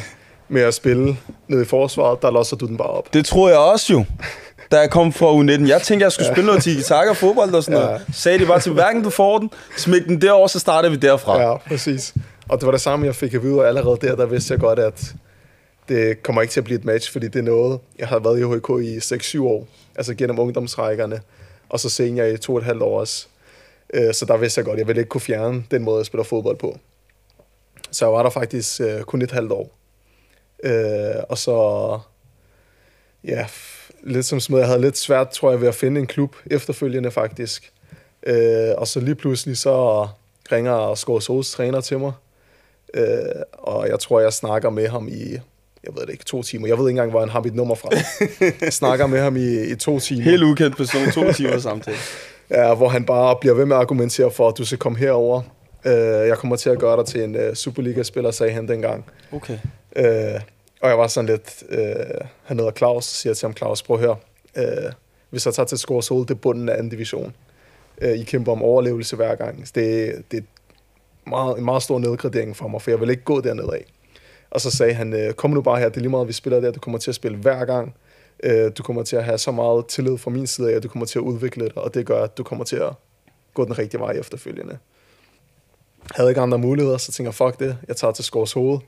med 0.49 0.61
at 0.61 0.73
spille 0.73 1.17
nede 1.47 1.61
i 1.61 1.65
forsvaret, 1.65 2.21
der 2.21 2.31
losser 2.31 2.55
du 2.57 2.65
den 2.65 2.77
bare 2.77 2.87
op. 2.87 3.13
Det 3.13 3.25
tror 3.25 3.49
jeg 3.49 3.57
også 3.57 3.93
jo, 3.93 4.05
da 4.71 4.79
jeg 4.79 4.89
kom 4.89 5.13
fra 5.13 5.25
U19. 5.33 5.67
Jeg 5.67 5.81
tænkte, 5.81 6.03
jeg 6.03 6.11
skulle 6.11 6.27
spille 6.27 6.45
noget 6.45 6.63
tiki 6.63 6.81
og 7.09 7.17
fodbold 7.17 7.53
og 7.53 7.63
sådan 7.63 7.79
Ja. 7.79 7.85
noget. 7.85 8.01
Sagde 8.13 8.39
de 8.39 8.45
bare 8.45 8.59
til, 8.59 8.71
hverken 8.71 9.03
du 9.03 9.09
får 9.09 9.37
den, 9.39 9.49
smæk 9.77 10.05
den 10.07 10.21
derover, 10.21 10.47
så 10.47 10.59
starter 10.59 10.89
vi 10.89 10.95
derfra. 10.95 11.41
Ja, 11.41 11.57
præcis. 11.57 12.13
Og 12.49 12.59
det 12.59 12.65
var 12.65 12.71
det 12.71 12.81
samme, 12.81 13.05
jeg 13.05 13.15
fik 13.15 13.33
at 13.33 13.43
vide, 13.43 13.59
og 13.59 13.67
allerede 13.67 13.97
der, 14.01 14.15
der 14.15 14.25
vidste 14.25 14.53
jeg 14.53 14.59
godt, 14.59 14.79
at 14.79 15.15
det 15.89 16.23
kommer 16.23 16.41
ikke 16.41 16.51
til 16.51 16.59
at 16.59 16.63
blive 16.63 16.79
et 16.79 16.85
match, 16.85 17.11
fordi 17.11 17.27
det 17.27 17.39
er 17.39 17.43
noget, 17.43 17.79
jeg 17.99 18.07
har 18.07 18.19
været 18.19 18.39
i 18.39 18.43
HK 18.43 18.69
i 18.85 18.97
6-7 18.97 19.43
år, 19.43 19.67
altså 19.95 20.15
gennem 20.15 20.39
ungdomsrækkerne, 20.39 21.21
og 21.69 21.79
så 21.79 21.89
senior 21.89 22.25
i 22.25 22.37
to 22.37 22.53
og 22.53 22.59
et 22.59 22.65
halvt 22.65 22.81
år 22.81 22.99
også. 22.99 23.27
Øh, 23.93 24.13
så 24.13 24.25
der 24.25 24.37
vidste 24.37 24.59
jeg 24.59 24.65
godt, 24.65 24.75
at 24.75 24.79
jeg 24.79 24.87
ville 24.87 25.01
ikke 25.01 25.09
kunne 25.09 25.21
fjerne 25.21 25.63
den 25.71 25.83
måde, 25.83 25.97
jeg 25.97 26.05
spiller 26.05 26.23
fodbold 26.23 26.57
på. 26.57 26.77
Så 27.91 28.05
jeg 28.05 28.13
var 28.13 28.23
der 28.23 28.29
faktisk 28.29 28.81
øh, 28.81 29.01
kun 29.01 29.21
et 29.21 29.31
halvt 29.31 29.51
år. 29.51 29.71
Øh, 30.63 31.23
og 31.29 31.37
så, 31.37 31.99
ja, 33.23 33.47
lidt 34.03 34.25
som 34.25 34.39
smed, 34.39 34.59
jeg 34.59 34.67
havde 34.67 34.81
lidt 34.81 34.97
svært, 34.97 35.29
tror 35.29 35.51
jeg, 35.51 35.61
ved 35.61 35.67
at 35.67 35.75
finde 35.75 36.01
en 36.01 36.07
klub 36.07 36.35
efterfølgende 36.45 37.11
faktisk. 37.11 37.71
Og 38.77 38.87
så 38.87 38.99
lige 38.99 39.15
pludselig 39.15 39.57
så 39.57 40.07
ringer 40.51 40.95
Skåre 40.95 41.21
Sols 41.21 41.51
træner 41.51 41.81
til 41.81 41.99
mig, 41.99 42.11
øh, 42.93 43.05
og 43.53 43.89
jeg 43.89 43.99
tror, 43.99 44.19
jeg 44.19 44.33
snakker 44.33 44.69
med 44.69 44.87
ham 44.87 45.07
i, 45.07 45.31
jeg 45.83 45.93
ved 45.95 46.01
det 46.01 46.09
ikke, 46.09 46.25
to 46.25 46.43
timer. 46.43 46.67
Jeg 46.67 46.77
ved 46.77 46.83
ikke 46.83 46.89
engang, 46.89 47.11
hvor 47.11 47.19
han 47.19 47.29
har 47.29 47.41
mit 47.41 47.55
nummer 47.55 47.75
fra. 47.75 47.89
Jeg 48.61 48.73
snakker 48.73 49.07
med 49.07 49.19
ham 49.19 49.37
i, 49.37 49.71
i 49.71 49.75
to 49.75 49.99
timer. 49.99 50.23
Helt 50.23 50.43
ukendt 50.43 50.77
person, 50.77 51.11
to 51.11 51.31
timer 51.33 51.59
samtale. 51.59 51.97
Ja, 52.49 52.73
hvor 52.73 52.89
han 52.89 53.05
bare 53.05 53.35
bliver 53.41 53.55
ved 53.55 53.65
med 53.65 53.75
at 53.75 53.79
argumentere 53.79 54.31
for, 54.31 54.49
at 54.49 54.57
du 54.57 54.65
skal 54.65 54.77
komme 54.77 54.97
herover. 54.97 55.41
Øh, 55.85 55.93
jeg 56.27 56.37
kommer 56.37 56.55
til 56.55 56.69
at 56.69 56.79
gøre 56.79 56.97
dig 56.97 57.05
til 57.05 57.23
en 57.23 57.35
uh, 57.35 57.53
Superliga-spiller, 57.53 58.31
sagde 58.31 58.53
han 58.53 58.67
dengang. 58.67 59.05
Okay. 59.31 59.57
Øh, 59.95 60.41
og 60.81 60.89
jeg 60.89 60.97
var 60.97 61.07
sådan 61.07 61.29
lidt, 61.29 61.63
øh, 61.69 62.05
han 62.43 62.57
hedder 62.57 62.71
Claus, 62.71 63.05
siger 63.05 63.33
til 63.33 63.45
ham, 63.45 63.57
Claus, 63.57 63.83
prøv 63.83 63.95
at 63.95 64.01
høre. 64.01 64.15
Øh, 64.57 64.91
hvis 65.29 65.45
jeg 65.45 65.53
tager 65.53 65.67
til 65.67 65.77
Skåre 65.77 66.03
Sol, 66.03 66.21
det 66.21 66.31
er 66.31 66.35
bunden 66.35 66.69
af 66.69 66.73
anden 66.73 66.89
division. 66.89 67.33
Øh, 68.01 68.17
I 68.17 68.23
kæmper 68.23 68.51
om 68.51 68.63
overlevelse 68.63 69.15
hver 69.15 69.35
gang. 69.35 69.75
Det, 69.75 70.13
det 70.31 70.45
meget, 71.27 71.57
en 71.57 71.65
meget 71.65 71.83
stor 71.83 71.99
nedgradering 71.99 72.57
for 72.57 72.67
mig, 72.67 72.81
for 72.81 72.91
jeg 72.91 72.99
vil 72.99 73.09
ikke 73.09 73.23
gå 73.23 73.41
dernede 73.41 73.69
af. 73.73 73.85
Og 74.51 74.61
så 74.61 74.71
sagde 74.71 74.93
han, 74.93 75.13
øh, 75.13 75.33
kom 75.33 75.49
nu 75.51 75.61
bare 75.61 75.79
her, 75.79 75.89
det 75.89 75.97
er 75.97 76.01
lige 76.01 76.09
meget, 76.09 76.27
vi 76.27 76.33
spiller 76.33 76.59
der, 76.59 76.71
du 76.71 76.79
kommer 76.79 76.99
til 76.99 77.11
at 77.11 77.15
spille 77.15 77.37
hver 77.37 77.65
gang. 77.65 77.95
Øh, 78.43 78.71
du 78.77 78.83
kommer 78.83 79.03
til 79.03 79.15
at 79.15 79.23
have 79.23 79.37
så 79.37 79.51
meget 79.51 79.87
tillid 79.87 80.17
fra 80.17 80.31
min 80.31 80.47
side 80.47 80.71
af, 80.71 80.75
at 80.75 80.83
du 80.83 80.87
kommer 80.87 81.05
til 81.05 81.19
at 81.19 81.23
udvikle 81.23 81.65
dig, 81.65 81.77
og 81.77 81.93
det 81.93 82.05
gør, 82.05 82.23
at 82.23 82.37
du 82.37 82.43
kommer 82.43 82.65
til 82.65 82.75
at 82.75 82.93
gå 83.53 83.65
den 83.65 83.79
rigtige 83.79 84.01
vej 84.01 84.11
efterfølgende. 84.11 84.77
Havde 86.15 86.29
ikke 86.29 86.41
andre 86.41 86.57
muligheder, 86.57 86.97
så 86.97 87.11
tænker 87.11 87.27
jeg, 87.27 87.35
fuck 87.35 87.59
det, 87.59 87.77
jeg 87.87 87.95
tager 87.95 88.11
til 88.11 88.23
Skårs 88.25 88.53
hoved. 88.53 88.79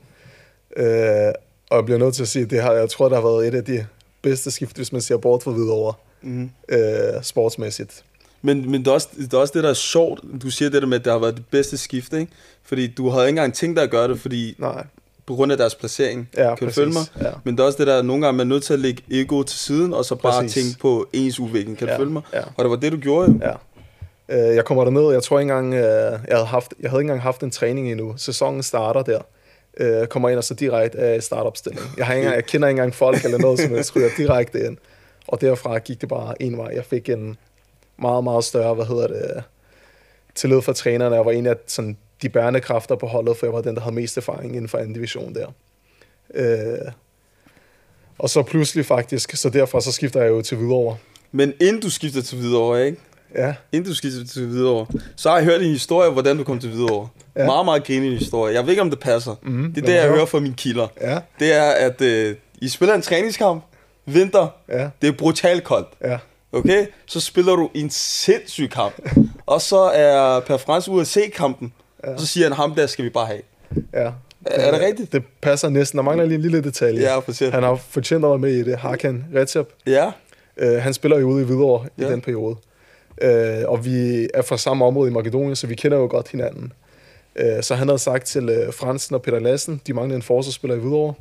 Øh, 0.76 1.32
og 1.70 1.76
jeg 1.76 1.84
bliver 1.84 1.98
nødt 1.98 2.14
til 2.14 2.22
at 2.22 2.28
sige, 2.28 2.44
at 2.44 2.50
det 2.50 2.62
har, 2.62 2.72
jeg 2.72 2.90
tror, 2.90 3.08
der 3.08 3.16
har 3.16 3.22
været 3.22 3.48
et 3.48 3.54
af 3.54 3.64
de 3.64 3.86
bedste 4.22 4.50
skift, 4.50 4.76
hvis 4.76 4.92
man 4.92 5.00
ser 5.00 5.16
bort 5.16 5.42
fra 5.42 5.50
videre 5.50 5.94
Mm. 6.22 6.50
øh, 6.68 7.22
sportsmæssigt. 7.22 8.04
Men, 8.44 8.70
men 8.70 8.80
det, 8.80 8.86
er 8.86 8.92
også, 8.92 9.08
det 9.18 9.32
er 9.34 9.38
også 9.38 9.52
det, 9.54 9.62
der 9.64 9.70
er 9.70 9.74
sjovt. 9.74 10.20
Du 10.42 10.50
siger 10.50 10.70
det 10.70 10.82
der 10.82 10.88
med, 10.88 10.98
at 10.98 11.04
det 11.04 11.12
har 11.12 11.20
været 11.20 11.36
det 11.36 11.44
bedste 11.50 11.76
skift, 11.78 12.12
ikke? 12.12 12.32
Fordi 12.62 12.86
du 12.86 13.08
havde 13.08 13.24
ikke 13.26 13.28
engang 13.38 13.54
tænkt 13.54 13.76
dig 13.76 13.84
at 13.84 13.90
gøre 13.90 14.08
det, 14.08 14.20
fordi 14.20 14.54
Nej, 14.58 14.84
på 15.26 15.34
grund 15.34 15.52
af 15.52 15.58
deres 15.58 15.74
placering. 15.74 16.28
ja, 16.36 16.54
kan 16.54 16.66
præcis. 16.66 16.74
du 16.76 16.80
følge 16.80 16.92
mig? 16.92 17.02
Ja. 17.20 17.30
Men 17.44 17.56
det 17.56 17.62
er 17.62 17.66
også 17.66 17.78
det 17.78 17.86
der, 17.86 17.98
at 17.98 18.04
nogle 18.04 18.26
gange 18.26 18.36
man 18.36 18.46
er 18.46 18.48
nødt 18.54 18.64
til 18.64 18.72
at 18.72 18.78
lægge 18.80 19.02
ego 19.10 19.42
til 19.42 19.58
siden, 19.58 19.94
og 19.94 20.04
så 20.04 20.14
bare 20.14 20.42
Præcis. 20.42 20.64
tænke 20.64 20.78
på 20.80 21.06
ens 21.12 21.40
udvikling. 21.40 21.78
Kan 21.78 21.88
ja, 21.88 21.94
du 21.94 21.98
følge 21.98 22.12
mig? 22.12 22.22
Ja, 22.32 22.40
Og 22.56 22.64
det 22.64 22.70
var 22.70 22.76
det, 22.76 22.92
du 22.92 22.96
gjorde 22.96 23.30
jo. 23.32 23.38
ja. 23.42 23.52
Øh, 24.48 24.56
jeg 24.56 24.64
kommer 24.64 24.84
derned, 24.84 25.12
jeg 25.12 25.22
tror 25.22 25.40
ikke 25.40 25.52
engang, 25.52 25.74
øh, 25.74 25.80
jeg 25.82 26.18
havde, 26.30 26.44
haft, 26.46 26.74
jeg 26.82 26.90
havde 26.90 27.00
ikke 27.00 27.06
engang 27.10 27.22
haft 27.22 27.42
en 27.42 27.50
træning 27.50 27.90
endnu. 27.90 28.14
Sæsonen 28.16 28.62
starter 28.62 29.02
der. 29.02 29.20
øh, 29.80 30.06
kommer 30.06 30.28
ind 30.28 30.38
og 30.38 30.44
så 30.44 30.54
direkte 30.54 30.98
af 30.98 31.22
startopstilling. 31.22 31.82
Jeg, 31.96 32.06
har 32.06 32.14
ikke, 32.14 32.30
jeg 32.30 32.44
kender 32.44 32.68
ikke 32.68 32.78
engang 32.78 32.94
folk 32.94 33.24
eller 33.24 33.38
noget, 33.38 33.60
som 33.60 33.74
jeg 33.74 33.84
ryger 33.96 34.08
direkte 34.16 34.66
ind. 34.66 34.76
Og 35.28 35.40
derfra 35.40 35.78
gik 35.78 36.00
det 36.00 36.08
bare 36.08 36.42
en 36.42 36.56
vej. 36.58 36.70
Jeg 36.74 36.84
fik 36.84 37.08
en 37.08 37.36
meget, 37.98 38.24
meget 38.24 38.44
større, 38.44 38.74
hvad 38.74 38.86
hedder 38.86 39.06
det, 39.06 39.42
tillid 40.34 40.62
fra 40.62 40.72
trænerne. 40.72 41.16
Jeg 41.16 41.24
var 41.24 41.30
en 41.32 41.46
af 41.46 41.54
sådan, 41.66 41.96
de 42.22 42.28
bærende 42.28 42.60
kræfter 42.60 42.96
på 42.96 43.06
holdet, 43.06 43.36
for 43.36 43.46
jeg 43.46 43.52
var 43.52 43.60
den, 43.60 43.74
der 43.74 43.80
havde 43.80 43.94
mest 43.94 44.16
erfaring 44.16 44.50
inden 44.56 44.68
for 44.68 44.78
anden 44.78 44.92
division 44.94 45.34
der. 45.34 45.46
Øh, 46.34 46.92
og 48.18 48.30
så 48.30 48.42
pludselig 48.42 48.86
faktisk, 48.86 49.36
så 49.36 49.48
derfra 49.48 49.80
så 49.80 49.92
skifter 49.92 50.20
jeg 50.22 50.30
jo 50.30 50.42
til 50.42 50.56
Hvidovre. 50.56 50.96
Men 51.32 51.52
inden 51.60 51.82
du 51.82 51.90
skifter 51.90 52.22
til 52.22 52.38
Hvidovre, 52.38 52.86
ikke? 52.86 52.98
Ja, 53.34 53.54
Inden 53.72 53.88
du 53.90 53.94
skifter 53.94 54.24
til 54.26 54.46
Hvidovre, 54.46 54.86
så 55.16 55.30
har 55.30 55.36
jeg 55.36 55.44
hørt 55.44 55.62
en 55.62 55.68
historie, 55.70 56.10
hvordan 56.10 56.38
du 56.38 56.44
kom 56.44 56.58
til 56.58 56.70
Hvidovre. 56.70 57.08
Ja. 57.36 57.46
Meget, 57.46 57.64
meget 57.64 57.84
grinende 57.84 58.16
historie. 58.18 58.54
Jeg 58.54 58.62
ved 58.62 58.70
ikke, 58.70 58.82
om 58.82 58.90
det 58.90 59.00
passer. 59.00 59.34
Mm-hmm. 59.42 59.72
Det 59.74 59.82
er 59.82 59.86
det, 59.86 59.94
jeg 59.94 60.08
hører 60.08 60.26
fra 60.26 60.40
mine 60.40 60.54
kilder. 60.54 60.88
ja, 61.00 61.18
Det 61.38 61.52
er, 61.52 61.70
at 61.70 62.00
øh, 62.00 62.36
I 62.60 62.68
spiller 62.68 62.94
en 62.94 63.02
træningskamp, 63.02 63.62
vinter, 64.06 64.48
ja, 64.68 64.88
det 65.02 65.08
er 65.08 65.12
brutalt 65.12 65.64
koldt. 65.64 65.88
ja, 66.04 66.18
Okay? 66.54 66.86
Så 67.06 67.20
spiller 67.20 67.56
du 67.56 67.70
en 67.74 67.90
sindssyg 67.90 68.70
kamp. 68.70 68.94
og 69.46 69.60
så 69.60 69.80
er 69.80 70.40
Per 70.40 70.56
Frans 70.56 70.88
ude 70.88 71.00
at 71.00 71.06
se 71.06 71.20
kampen. 71.34 71.72
Ja. 72.04 72.12
Og 72.12 72.20
så 72.20 72.26
siger 72.26 72.46
han, 72.48 72.52
ham 72.52 72.74
der 72.74 72.86
skal 72.86 73.04
vi 73.04 73.10
bare 73.10 73.26
have. 73.26 73.40
ja. 73.94 74.10
Er 74.46 74.70
det 74.70 74.80
rigtigt? 74.80 75.12
Det 75.12 75.22
passer 75.42 75.68
næsten. 75.68 75.96
Der 75.96 76.02
mangler 76.02 76.24
lige 76.24 76.34
en 76.34 76.42
lille 76.42 76.64
detalje. 76.64 77.00
Ja, 77.00 77.18
fortæl. 77.18 77.52
Han 77.52 77.62
har 77.62 77.74
fortjent 77.74 78.24
at 78.24 78.30
være 78.30 78.38
med 78.38 78.52
i 78.52 78.62
det. 78.62 78.76
Hakan 78.76 79.24
Recep. 79.34 79.68
Ja, 79.86 80.10
Uh, 80.62 80.74
han 80.74 80.94
spiller 80.94 81.18
jo 81.18 81.28
ude 81.28 81.42
i 81.42 81.44
Hvidovre 81.44 81.88
ja. 81.98 82.08
I 82.08 82.12
den 82.12 82.20
periode. 82.20 82.56
Uh, 83.24 83.70
og 83.70 83.84
vi 83.84 84.28
er 84.34 84.42
fra 84.42 84.56
samme 84.56 84.84
område 84.84 85.10
i 85.10 85.12
Makedonien, 85.12 85.56
så 85.56 85.66
vi 85.66 85.74
kender 85.74 85.98
jo 85.98 86.06
godt 86.06 86.28
hinanden. 86.28 86.72
Uh, 87.40 87.62
så 87.62 87.74
han 87.74 87.88
havde 87.88 87.98
sagt 87.98 88.26
til 88.26 88.66
uh, 88.68 88.74
Fransen 88.74 89.14
og 89.14 89.22
Peter 89.22 89.38
Lassen, 89.38 89.80
de 89.86 89.92
manglede 89.92 90.16
en 90.16 90.22
forsvarsspiller 90.22 90.76
i 90.76 90.78
Hvidovre. 90.78 91.14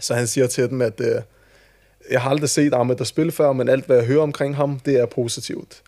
Så 0.00 0.14
han 0.14 0.26
siger 0.26 0.46
til 0.46 0.70
dem, 0.70 0.82
at 0.82 1.00
uh, 1.00 1.06
jeg 2.10 2.22
har 2.22 2.30
aldrig 2.30 2.48
set 2.50 2.74
Ahmed 2.74 2.96
der 2.96 3.04
spille 3.04 3.32
før, 3.32 3.52
men 3.52 3.68
alt 3.68 3.86
hvad 3.86 3.96
jeg 3.96 4.06
hører 4.06 4.22
omkring 4.22 4.56
ham, 4.56 4.78
det 4.78 4.96
er 4.96 5.06
positivt. 5.06 5.82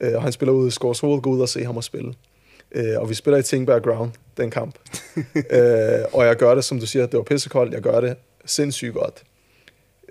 Uh, 0.00 0.14
og 0.14 0.22
han 0.22 0.32
spiller 0.32 0.52
ude 0.52 0.68
i 0.68 0.70
Skårs 0.70 1.00
Hoved, 1.00 1.22
gå 1.22 1.30
ud 1.30 1.40
og 1.40 1.48
se 1.48 1.64
ham 1.64 1.76
og 1.76 1.84
spille. 1.84 2.14
Uh, 2.76 3.00
og 3.00 3.08
vi 3.08 3.14
spiller 3.14 3.38
i 3.38 3.42
Tingberg 3.42 3.82
Ground, 3.82 4.10
den 4.36 4.50
kamp. 4.50 4.78
uh, 5.16 5.22
og 6.18 6.26
jeg 6.26 6.36
gør 6.36 6.54
det, 6.54 6.64
som 6.64 6.80
du 6.80 6.86
siger, 6.86 7.06
det 7.06 7.16
var 7.16 7.22
pissekoldt, 7.22 7.74
jeg 7.74 7.82
gør 7.82 8.00
det 8.00 8.16
sindssygt 8.44 8.94
godt. 8.94 9.22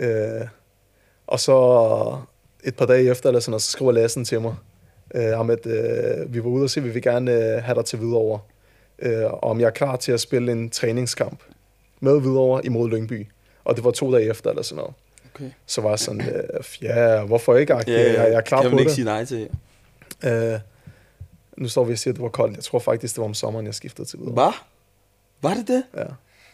Uh, 0.02 0.48
og 1.28 1.40
så 1.40 2.18
et 2.64 2.76
par 2.76 2.86
dage 2.86 3.12
efter, 3.12 3.30
eller 3.30 3.40
sådan 3.40 3.60
så 3.60 3.72
skriver 3.72 3.92
Lassen 3.92 4.26
til 4.26 4.42
mig, 4.42 4.56
øh, 5.16 5.40
om 5.40 5.50
at 5.50 5.66
øh, 5.66 6.34
vi 6.34 6.44
var 6.44 6.50
ude 6.50 6.64
og 6.64 6.70
se, 6.70 6.84
vi 6.84 6.90
vil 6.90 7.02
gerne 7.02 7.32
øh, 7.32 7.64
have 7.64 7.76
dig 7.76 7.86
til 7.86 8.00
Hvidovre. 8.00 8.40
Øh, 9.00 9.26
og 9.26 9.44
om 9.44 9.60
jeg 9.60 9.66
er 9.66 9.72
klar 9.72 9.96
til 9.96 10.12
at 10.12 10.20
spille 10.20 10.52
en 10.52 10.70
træningskamp 10.70 11.44
med 12.00 12.20
Hvidovre 12.22 12.66
imod 12.66 12.90
Lyngby. 12.90 13.28
Og 13.64 13.76
det 13.76 13.84
var 13.84 13.92
to 13.92 14.14
dage 14.14 14.30
efter, 14.30 14.50
eller 14.50 14.64
sådan 14.64 14.78
noget. 14.78 14.94
Okay. 15.38 15.52
Så 15.66 15.82
var 15.82 15.90
jeg 15.90 16.00
sådan, 16.00 16.22
øh, 16.22 16.64
ja, 16.82 17.24
hvorfor 17.26 17.56
ikke? 17.56 17.74
Ja, 17.74 17.82
Ja, 17.88 18.02
jeg, 18.04 18.16
jeg 18.16 18.34
er 18.34 18.42
klar 18.42 18.62
kan 18.62 18.70
på 18.70 18.76
man 18.76 18.80
ikke 18.80 18.90
det. 18.90 18.96
sige 18.96 19.06
nej 19.06 19.26
til. 19.26 19.50
Øh, 20.26 20.60
nu 21.58 21.68
står 21.68 21.84
vi 21.84 21.94
og 21.94 21.98
siger, 22.00 22.12
at 22.12 22.16
det 22.16 22.24
var 22.24 22.30
koldt. 22.30 22.56
Jeg 22.56 22.64
tror 22.64 22.80
faktisk, 22.80 23.16
det 23.16 23.22
var 23.22 23.26
om 23.28 23.34
sommeren, 23.34 23.66
jeg 23.66 23.74
skiftede 23.76 24.08
til 24.08 24.18
Hvidovre. 24.20 24.34
Hvad? 24.44 24.54
Var 25.42 25.54
det 25.58 25.68
det? 25.68 25.84
Ja, 25.98 26.04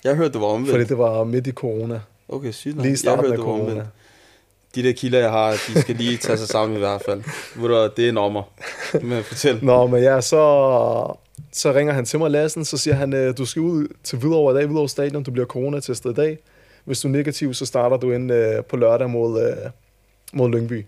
Jeg 0.03 0.15
hørte, 0.15 0.33
det 0.33 0.41
var 0.41 0.47
omvendt. 0.47 0.71
fordi 0.71 0.83
det 0.83 0.97
var 0.97 1.23
midt 1.23 1.47
i 1.47 1.51
corona. 1.51 1.99
Okay, 2.29 2.51
sygt 2.51 2.75
nok. 2.75 2.83
Lige 2.83 2.89
i 2.89 2.91
jeg 2.91 2.99
starten 2.99 3.19
hørte, 3.25 3.31
af 3.33 3.37
det 3.37 3.45
var 3.45 3.51
corona. 3.51 3.71
omvendt. 3.71 3.89
De 4.75 4.83
der 4.83 4.93
kilder, 4.93 5.19
jeg 5.19 5.31
har, 5.31 5.51
de 5.51 5.81
skal 5.81 5.95
lige 5.95 6.17
tage 6.17 6.37
sig 6.37 6.47
sammen 6.47 6.75
i 6.75 6.79
hvert 6.79 7.01
fald. 7.05 7.23
Ved 7.55 7.67
du 7.69 7.89
det 7.97 8.05
er 8.05 8.09
en 8.09 8.17
ommer. 8.17 8.43
Men 9.01 9.23
fortæl. 9.23 9.59
Nå, 9.65 9.87
men 9.87 10.03
ja, 10.03 10.21
så, 10.21 10.37
så 11.51 11.73
ringer 11.73 11.93
han 11.93 12.05
til 12.05 12.19
mig, 12.19 12.31
Lassen, 12.31 12.65
så 12.65 12.77
siger 12.77 12.93
han, 12.93 13.13
øh, 13.13 13.37
du 13.37 13.45
skal 13.45 13.61
ud 13.61 13.87
til 14.03 14.17
Hvidovre 14.19 14.53
i 14.53 14.57
dag, 14.57 14.65
Hvidovre 14.65 14.89
Stadion, 14.89 15.23
du 15.23 15.31
bliver 15.31 15.45
coronatestet 15.45 16.11
i 16.11 16.13
dag. 16.13 16.37
Hvis 16.85 16.99
du 17.01 17.07
er 17.07 17.11
negativ, 17.11 17.53
så 17.53 17.65
starter 17.65 17.97
du 17.97 18.11
ind 18.11 18.31
øh, 18.31 18.63
på 18.63 18.77
lørdag 18.77 19.09
mod, 19.09 19.41
øh, 19.49 19.69
mod 20.33 20.49
Lyngby. 20.49 20.85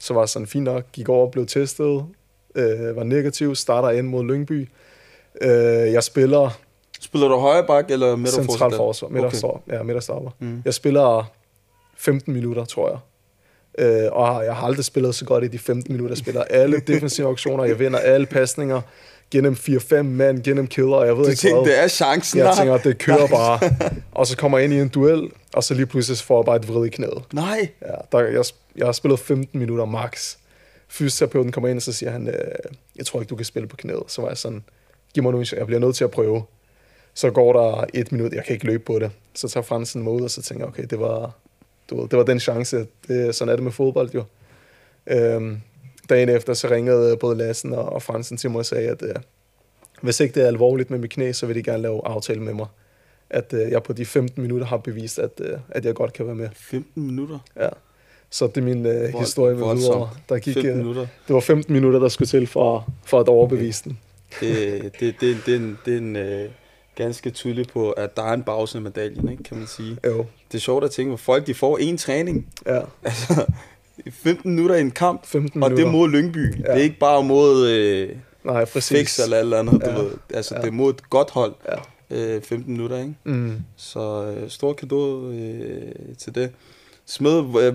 Så 0.00 0.14
var 0.14 0.20
det 0.20 0.30
sådan 0.30 0.46
fint 0.46 0.64
nok, 0.64 0.84
gik 0.92 1.08
over 1.08 1.26
og 1.26 1.30
blev 1.32 1.46
testet, 1.46 2.04
øh, 2.54 2.96
var 2.96 3.04
negativ, 3.04 3.54
starter 3.54 3.90
ind 3.90 4.06
mod 4.08 4.24
Lyngby. 4.24 4.68
Øh, 5.40 5.50
jeg 5.92 6.02
spiller 6.02 6.50
Spiller 7.00 7.28
du 7.28 7.36
højre 7.36 7.66
bak 7.66 7.90
eller 7.90 8.16
midt 8.16 8.30
central 8.30 8.70
forsvar, 8.76 9.08
Okay. 9.66 9.76
ja, 9.76 9.82
midterstopper. 9.82 10.30
Mm. 10.38 10.62
Jeg 10.64 10.74
spiller 10.74 11.30
15 11.96 12.34
minutter, 12.34 12.64
tror 12.64 12.88
jeg. 12.90 12.98
Øh, 13.78 14.08
og 14.12 14.44
jeg 14.44 14.56
har 14.56 14.66
aldrig 14.66 14.84
spillet 14.84 15.14
så 15.14 15.24
godt 15.24 15.44
i 15.44 15.48
de 15.48 15.58
15 15.58 15.92
minutter. 15.92 16.12
Jeg 16.14 16.18
spiller 16.18 16.42
alle 16.42 16.80
defensive 16.86 17.28
aktioner, 17.28 17.64
jeg 17.64 17.78
vinder 17.78 17.98
alle 17.98 18.26
pasninger, 18.26 18.80
gennem 19.30 19.52
4-5 19.52 20.02
mand, 20.02 20.42
gennem 20.44 20.66
kæder, 20.66 21.04
jeg 21.04 21.16
ved 21.16 21.24
Du 21.24 21.30
ikke 21.30 21.40
tænkte, 21.40 21.62
hvad. 21.62 21.72
det 21.72 21.82
er 21.82 21.88
chancen. 21.88 22.38
Jeg 22.38 22.46
nej. 22.46 22.56
tænker, 22.56 22.78
det 22.78 22.98
kører 22.98 23.26
bare. 23.26 23.60
Og 24.12 24.26
så 24.26 24.36
kommer 24.36 24.58
jeg 24.58 24.64
ind 24.64 24.74
i 24.74 24.80
en 24.80 24.88
duel, 24.88 25.30
og 25.54 25.64
så 25.64 25.74
lige 25.74 25.86
pludselig 25.86 26.18
får 26.18 26.38
jeg 26.40 26.44
bare 26.44 26.56
et 26.56 26.68
vrid 26.68 26.86
i 26.86 26.88
knæet. 26.88 27.22
Nej. 27.32 27.68
Ja, 27.82 27.94
der, 28.12 28.18
jeg, 28.20 28.44
jeg 28.76 28.86
har 28.86 28.92
spillet 28.92 29.20
15 29.20 29.60
minutter 29.60 29.84
max. 29.84 30.36
Fysioterapeuten 30.88 31.52
kommer 31.52 31.68
ind, 31.68 31.78
og 31.78 31.82
så 31.82 31.92
siger 31.92 32.10
han, 32.10 32.28
øh, 32.28 32.34
jeg 32.96 33.06
tror 33.06 33.20
ikke, 33.20 33.30
du 33.30 33.36
kan 33.36 33.44
spille 33.44 33.68
på 33.68 33.76
knæet. 33.76 34.02
Så 34.06 34.22
var 34.22 34.28
jeg 34.28 34.38
sådan, 34.38 34.64
giv 35.14 35.22
mig 35.22 35.32
nu 35.32 35.40
en 35.40 35.46
jeg 35.56 35.66
bliver 35.66 35.80
nødt 35.80 35.96
til 35.96 36.04
at 36.04 36.10
prøve. 36.10 36.42
Så 37.14 37.30
går 37.30 37.52
der 37.52 37.84
et 37.94 38.12
minut, 38.12 38.32
jeg 38.32 38.44
kan 38.44 38.52
ikke 38.54 38.66
løbe 38.66 38.82
på 38.84 38.98
det. 38.98 39.10
Så 39.34 39.48
tager 39.48 39.64
Fransen 39.64 40.02
mig 40.02 40.12
ud, 40.12 40.20
og 40.20 40.30
så 40.30 40.42
tænker 40.42 40.64
jeg, 40.64 40.68
okay, 40.68 40.84
det 40.90 41.00
var, 41.00 41.32
du 41.90 42.00
ved, 42.00 42.08
det 42.08 42.18
var 42.18 42.24
den 42.24 42.40
chance. 42.40 42.86
Det, 43.08 43.34
sådan 43.34 43.52
er 43.52 43.56
det 43.56 43.62
med 43.64 43.72
fodbold 43.72 44.10
jo. 44.14 44.24
Øhm, 45.06 45.60
dagen 46.10 46.28
efter, 46.28 46.54
så 46.54 46.70
ringede 46.70 47.16
både 47.16 47.36
Lassen 47.36 47.72
og, 47.72 47.84
og 47.92 48.02
Fransen 48.02 48.36
til 48.36 48.50
mig 48.50 48.58
og 48.58 48.66
sagde, 48.66 48.88
at 48.88 49.02
øh, 49.02 49.14
hvis 50.02 50.20
ikke 50.20 50.34
det 50.34 50.42
er 50.42 50.46
alvorligt 50.46 50.90
med 50.90 50.98
mit 50.98 51.10
knæ, 51.10 51.32
så 51.32 51.46
vil 51.46 51.56
de 51.56 51.62
gerne 51.62 51.82
lave 51.82 52.00
aftale 52.06 52.40
med 52.40 52.54
mig. 52.54 52.66
At 53.30 53.52
øh, 53.52 53.70
jeg 53.70 53.82
på 53.82 53.92
de 53.92 54.06
15 54.06 54.42
minutter 54.42 54.66
har 54.66 54.76
bevist, 54.76 55.18
at, 55.18 55.30
øh, 55.40 55.58
at 55.68 55.84
jeg 55.84 55.94
godt 55.94 56.12
kan 56.12 56.26
være 56.26 56.34
med. 56.34 56.48
15 56.56 57.02
minutter. 57.06 57.38
Ja. 57.60 57.68
Så 58.30 58.46
det 58.46 58.56
er 58.56 58.62
min 58.62 58.86
øh, 58.86 59.12
Vold- 59.12 59.18
historie 59.20 59.56
med. 59.56 59.74
Hvidovre. 59.74 60.10
Der 60.28 60.38
gik, 60.38 60.54
15 60.54 60.70
øh, 60.70 60.76
minutter. 60.78 61.06
det 61.28 61.34
var 61.34 61.40
15 61.40 61.72
minutter, 61.74 61.98
der 62.00 62.08
skulle 62.08 62.28
til 62.28 62.46
for, 62.46 62.92
for 63.04 63.20
at 63.20 63.28
overbevise 63.28 63.84
den. 63.84 63.98
Det, 64.40 64.82
det, 65.00 65.14
det, 65.20 65.36
det, 65.46 65.54
er 65.54 65.58
en, 65.58 65.78
det 65.84 65.94
er 65.94 65.98
en 65.98 66.16
øh, 66.16 66.50
ganske 66.94 67.30
tydelig 67.30 67.66
på, 67.68 67.90
at 67.90 68.16
der 68.16 68.22
er 68.22 68.32
en 68.32 68.42
bagside 68.42 68.82
medaljen, 68.82 69.28
ikke, 69.28 69.42
kan 69.42 69.56
man 69.56 69.66
sige. 69.66 69.96
Jo, 70.06 70.26
Det 70.52 70.58
er 70.58 70.60
sjovt 70.60 70.84
at 70.84 70.90
tænke, 70.90 71.08
hvor 71.08 71.16
folk 71.16 71.46
de 71.46 71.54
får 71.54 71.78
en 71.78 71.96
træning. 71.98 72.48
ja. 72.66 72.80
Altså, 73.04 73.46
15 74.10 74.50
minutter 74.54 74.76
i 74.76 74.80
en 74.80 74.90
kamp, 74.90 75.26
15 75.26 75.62
og 75.62 75.68
minutter. 75.70 75.84
det 75.86 75.94
er 75.94 75.98
mod 75.98 76.08
Lyngby. 76.08 76.54
Ja. 76.58 76.62
Det 76.62 76.68
er 76.70 76.74
ikke 76.82 76.98
bare 76.98 77.22
mod 77.24 77.68
øh, 77.68 78.08
Nej, 78.44 78.64
præcis. 78.64 78.98
Fix 78.98 79.18
eller 79.24 79.36
alt 79.36 79.54
andet, 79.54 79.74
du 79.84 79.90
Ja. 79.90 79.98
ved. 79.98 80.10
Altså, 80.34 80.54
Ja. 80.54 80.60
det 80.60 80.68
er 80.68 80.72
mod 80.72 80.90
et 80.94 81.10
godt 81.10 81.30
hold. 81.30 81.54
Ja. 81.68 82.36
Øh, 82.36 82.42
15 82.42 82.72
minutter, 82.72 82.98
ikke? 82.98 83.14
Mm. 83.24 83.56
Så 83.76 84.34
øh, 84.36 84.50
stor 84.50 84.72
kado 84.72 85.30
øh, 85.30 85.92
til 86.18 86.34
det. 86.34 86.50
Smed, 87.06 87.62
øh, 87.62 87.74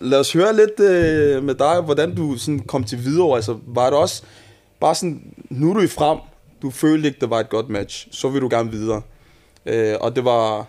lad 0.00 0.18
os 0.18 0.32
høre 0.32 0.56
lidt 0.56 0.80
øh, 0.80 1.44
med 1.44 1.54
dig, 1.54 1.80
hvordan 1.80 2.14
du 2.14 2.36
sådan 2.38 2.58
kom 2.58 2.84
til 2.84 3.04
videre. 3.04 3.34
Altså, 3.36 3.58
var 3.66 3.90
det 3.90 3.98
også 3.98 4.22
bare 4.80 4.94
sådan, 4.94 5.34
nu 5.50 5.70
er 5.70 5.74
du 5.74 5.80
i 5.80 5.86
frem, 5.86 6.18
du 6.62 6.70
følte 6.70 7.08
ikke, 7.08 7.20
det 7.20 7.30
var 7.30 7.40
et 7.40 7.48
godt 7.48 7.68
match, 7.68 8.08
så 8.10 8.28
vil 8.28 8.40
du 8.42 8.48
gerne 8.50 8.70
videre. 8.70 9.02
Øh, 9.66 9.94
og 10.00 10.16
det 10.16 10.24
var, 10.24 10.66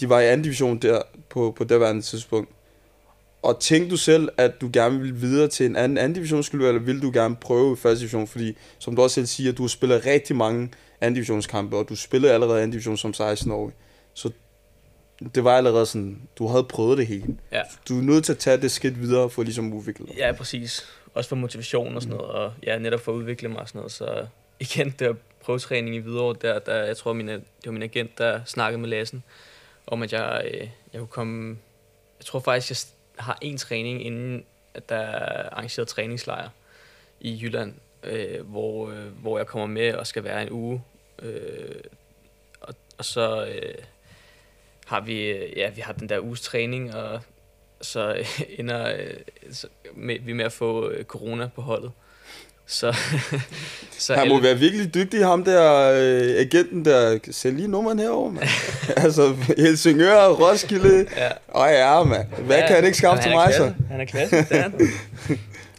de 0.00 0.08
var 0.08 0.20
i 0.20 0.26
anden 0.26 0.42
division 0.42 0.78
der 0.78 1.02
på, 1.30 1.54
på 1.58 1.64
det 1.64 2.04
tidspunkt. 2.04 2.50
Og 3.46 3.60
tænkte 3.60 3.90
du 3.90 3.96
selv, 3.96 4.28
at 4.36 4.60
du 4.60 4.70
gerne 4.72 5.00
ville 5.00 5.16
videre 5.16 5.48
til 5.48 5.66
en 5.66 5.76
anden, 5.76 5.98
anden 5.98 6.14
divisionsklub, 6.14 6.62
eller 6.62 6.80
ville 6.80 7.00
du 7.00 7.10
gerne 7.14 7.36
prøve 7.36 7.72
i 7.72 7.76
første 7.76 8.00
division? 8.00 8.26
Fordi, 8.26 8.56
som 8.78 8.96
du 8.96 9.02
også 9.02 9.14
selv 9.14 9.26
siger, 9.26 9.52
du 9.52 9.62
har 9.62 9.68
spillet 9.68 10.06
rigtig 10.06 10.36
mange 10.36 10.70
anden 11.00 11.14
divisionskampe, 11.14 11.76
og 11.76 11.88
du 11.88 11.96
spillede 11.96 12.32
allerede 12.32 12.58
anden 12.58 12.70
division 12.70 12.96
som 12.96 13.10
16-årig. 13.10 13.74
Så 14.14 14.30
det 15.34 15.44
var 15.44 15.56
allerede 15.56 15.86
sådan, 15.86 16.22
du 16.38 16.46
havde 16.46 16.64
prøvet 16.64 16.98
det 16.98 17.06
hele. 17.06 17.36
Ja. 17.52 17.62
Du 17.88 17.98
er 17.98 18.02
nødt 18.02 18.24
til 18.24 18.32
at 18.32 18.38
tage 18.38 18.56
det 18.56 18.70
skridt 18.70 19.00
videre 19.00 19.30
for 19.30 19.42
ligesom 19.42 19.72
at 19.72 19.76
udvikle 19.76 20.06
dig. 20.06 20.14
Ja, 20.16 20.32
præcis. 20.32 20.86
Også 21.14 21.28
for 21.28 21.36
motivation 21.36 21.96
og 21.96 22.02
sådan 22.02 22.16
noget, 22.16 22.32
og 22.32 22.52
ja, 22.62 22.78
netop 22.78 23.00
for 23.00 23.12
at 23.12 23.16
udvikle 23.16 23.48
mig 23.48 23.58
og 23.58 23.68
sådan 23.68 23.78
noget. 23.78 23.92
Så 23.92 24.26
igen, 24.60 24.94
der 24.98 25.14
prøvetræning 25.44 25.96
i 25.96 25.98
Hvidovre, 25.98 26.36
der, 26.42 26.58
der 26.58 26.84
jeg 26.84 26.96
tror, 26.96 27.12
min, 27.12 27.28
det 27.28 27.42
var 27.64 27.72
min 27.72 27.82
agent, 27.82 28.18
der 28.18 28.40
snakkede 28.44 28.80
med 28.80 28.88
Lassen, 28.88 29.22
om 29.86 30.02
at 30.02 30.12
jeg, 30.12 30.42
øh, 30.54 30.68
jeg 30.92 30.98
kunne 30.98 31.06
komme... 31.06 31.56
Jeg 32.18 32.26
tror 32.26 32.40
faktisk, 32.40 32.70
jeg 32.70 32.95
har 33.18 33.38
en 33.40 33.56
træning, 33.56 34.06
inden 34.06 34.44
at 34.74 34.88
der 34.88 34.96
er 34.96 35.48
arrangeret 35.50 35.88
træningslejr 35.88 36.48
i 37.20 37.38
Jylland, 37.42 37.74
øh, 38.02 38.40
hvor, 38.40 38.90
øh, 38.90 39.06
hvor 39.06 39.38
jeg 39.38 39.46
kommer 39.46 39.66
med 39.66 39.94
og 39.94 40.06
skal 40.06 40.24
være 40.24 40.42
en 40.42 40.50
uge. 40.50 40.82
Øh, 41.22 41.80
og, 42.60 42.74
og 42.98 43.04
så 43.04 43.46
øh, 43.46 43.74
har 44.86 45.00
vi, 45.00 45.26
øh, 45.26 45.58
ja, 45.58 45.70
vi 45.70 45.80
har 45.80 45.92
den 45.92 46.08
der 46.08 46.20
uges 46.20 46.40
træning, 46.40 46.94
og 46.94 47.20
så 47.80 48.14
øh, 48.14 48.40
ender 48.58 48.96
øh, 48.96 49.14
så 49.50 49.68
med, 49.94 50.18
vi 50.20 50.32
med 50.32 50.44
at 50.44 50.52
få 50.52 50.90
øh, 50.90 51.04
corona 51.04 51.48
på 51.54 51.62
holdet. 51.62 51.92
Så, 52.68 52.96
så 53.98 54.14
Han 54.14 54.28
må 54.28 54.34
alle- 54.34 54.48
være 54.48 54.58
virkelig 54.58 54.94
dygtig, 54.94 55.24
ham 55.24 55.44
der 55.44 55.90
øh, 55.92 56.40
agenten 56.40 56.84
der. 56.84 57.18
Sæt 57.30 57.52
lige 57.54 57.68
nummeren 57.68 57.98
herovre, 57.98 58.32
mand. 58.32 58.48
altså, 59.04 59.36
Helsingør, 59.58 60.26
Roskilde. 60.28 61.06
Ja. 61.16 61.28
Åh 61.54 61.68
ja, 61.72 62.02
mand. 62.04 62.28
Hvad 62.28 62.56
Ja, 62.58 62.66
kan 62.66 62.76
han 62.76 62.84
ikke 62.84 62.98
skaffe 62.98 63.22
til 63.22 63.30
mig, 63.32 63.54
så? 63.54 63.72
Han 63.90 64.00
er 64.00 64.04
klasse, 64.04 64.36
det 64.36 64.46
er 64.50 64.62
han. 64.62 64.88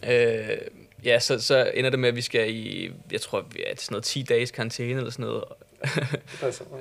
øh, 0.52 0.58
ja, 1.06 1.20
så, 1.20 1.40
så 1.40 1.72
ender 1.74 1.90
det 1.90 2.00
med, 2.00 2.10
at 2.10 2.16
vi 2.16 2.22
skal 2.22 2.50
i, 2.56 2.92
jeg 3.12 3.22
tror, 3.22 3.46
vi 3.52 3.64
er 3.68 3.76
til 3.76 3.86
sådan 3.86 3.94
noget 3.94 4.04
10 4.04 4.22
dages 4.30 4.52
karantæne 4.52 4.98
eller 4.98 5.12
sådan 5.12 5.26
noget, 5.26 5.44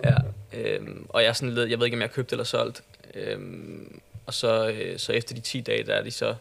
ja, 0.05 0.15
øhm, 0.61 1.07
og 1.09 1.23
jeg 1.23 1.29
er 1.29 1.33
sådan 1.33 1.55
lidt, 1.55 1.71
jeg 1.71 1.79
ved 1.79 1.87
ikke, 1.87 1.97
om 1.97 2.01
jeg 2.01 2.09
har 2.09 2.15
købt 2.15 2.33
eller 2.33 2.45
solgt. 2.45 2.83
Øhm, 3.15 4.01
og 4.27 4.35
så, 4.35 4.69
øh, 4.69 4.99
så 4.99 5.13
efter 5.13 5.35
de 5.35 5.41
10 5.41 5.61
dage, 5.61 5.87
der 5.87 5.95
er 5.95 6.03
de 6.03 6.11
så 6.11 6.35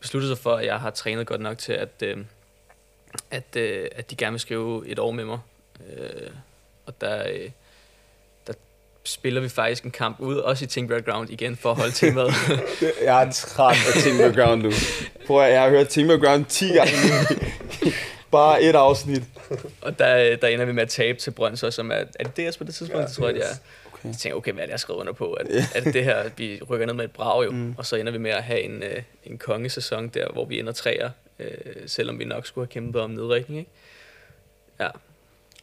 besluttet 0.00 0.28
sig 0.30 0.38
for, 0.38 0.54
at 0.54 0.66
jeg 0.66 0.76
har 0.80 0.90
trænet 0.90 1.26
godt 1.26 1.40
nok 1.40 1.58
til, 1.58 1.72
at, 1.72 1.88
øh, 2.02 2.16
at, 3.30 3.56
øh, 3.56 3.88
at 3.96 4.10
de 4.10 4.16
gerne 4.16 4.32
vil 4.32 4.40
skrive 4.40 4.88
et 4.88 4.98
år 4.98 5.10
med 5.10 5.24
mig. 5.24 5.38
Øh, 5.96 6.30
og 6.86 7.00
der, 7.00 7.28
øh, 7.28 7.50
der 8.46 8.52
spiller 9.04 9.40
vi 9.40 9.48
faktisk 9.48 9.84
en 9.84 9.90
kamp 9.90 10.20
ud, 10.20 10.36
også 10.36 10.64
i 10.64 10.68
Team 10.68 10.88
Ground 10.88 11.30
igen, 11.30 11.56
for 11.56 11.70
at 11.70 11.76
holde 11.76 11.92
temaet. 12.06 12.34
jeg 13.02 13.22
er 13.22 13.32
træt 13.32 13.76
af 13.96 14.02
Team 14.02 14.34
Ground 14.34 14.62
nu. 14.62 14.72
Prøv 15.26 15.44
at, 15.44 15.52
jeg 15.52 15.62
har 15.62 15.68
hørt 15.68 15.88
Team 15.88 16.20
Ground 16.20 16.44
10 16.44 16.68
gange. 16.68 16.92
Bare 18.30 18.62
et 18.62 18.74
afsnit. 18.74 19.22
og 19.80 19.98
der, 19.98 20.36
der 20.36 20.48
ender 20.48 20.64
vi 20.64 20.72
med 20.72 20.82
at 20.82 20.88
tabe 20.88 21.18
til 21.18 21.30
Brøndshøj, 21.30 21.70
som 21.70 21.90
er, 21.90 22.04
er 22.20 22.24
det 22.24 22.52
DS 22.52 22.56
på 22.56 22.64
det 22.64 22.74
tidspunkt, 22.74 23.00
ja, 23.00 23.06
det 23.06 23.14
tror 23.16 23.26
jeg, 23.26 23.34
det 23.34 23.42
er. 23.42 23.54
Okay. 23.92 24.08
Jeg 24.08 24.16
tænker, 24.16 24.36
okay, 24.36 24.52
hvad 24.52 24.62
er 24.62 24.66
det, 24.66 24.72
jeg 24.72 24.80
skrevet 24.80 25.00
under 25.00 25.12
på? 25.12 25.32
At, 25.32 25.46
at 25.74 25.84
det 25.94 26.04
her, 26.04 26.30
vi 26.36 26.60
rykker 26.70 26.86
ned 26.86 26.94
med 26.94 27.04
et 27.04 27.10
brag 27.10 27.44
jo, 27.44 27.50
mm. 27.50 27.74
og 27.78 27.86
så 27.86 27.96
ender 27.96 28.12
vi 28.12 28.18
med 28.18 28.30
at 28.30 28.42
have 28.42 28.60
en, 28.60 28.82
øh, 28.82 29.02
en 29.24 29.38
kongesæson 29.38 30.08
der, 30.08 30.28
hvor 30.32 30.44
vi 30.44 30.58
ender 30.58 30.72
træer, 30.72 31.10
øh, 31.38 31.48
selvom 31.86 32.18
vi 32.18 32.24
nok 32.24 32.46
skulle 32.46 32.66
have 32.66 32.72
kæmpet 32.72 33.02
om 33.02 33.10
nedrækning, 33.10 33.58
ikke? 33.58 33.70
Ja. 34.80 34.88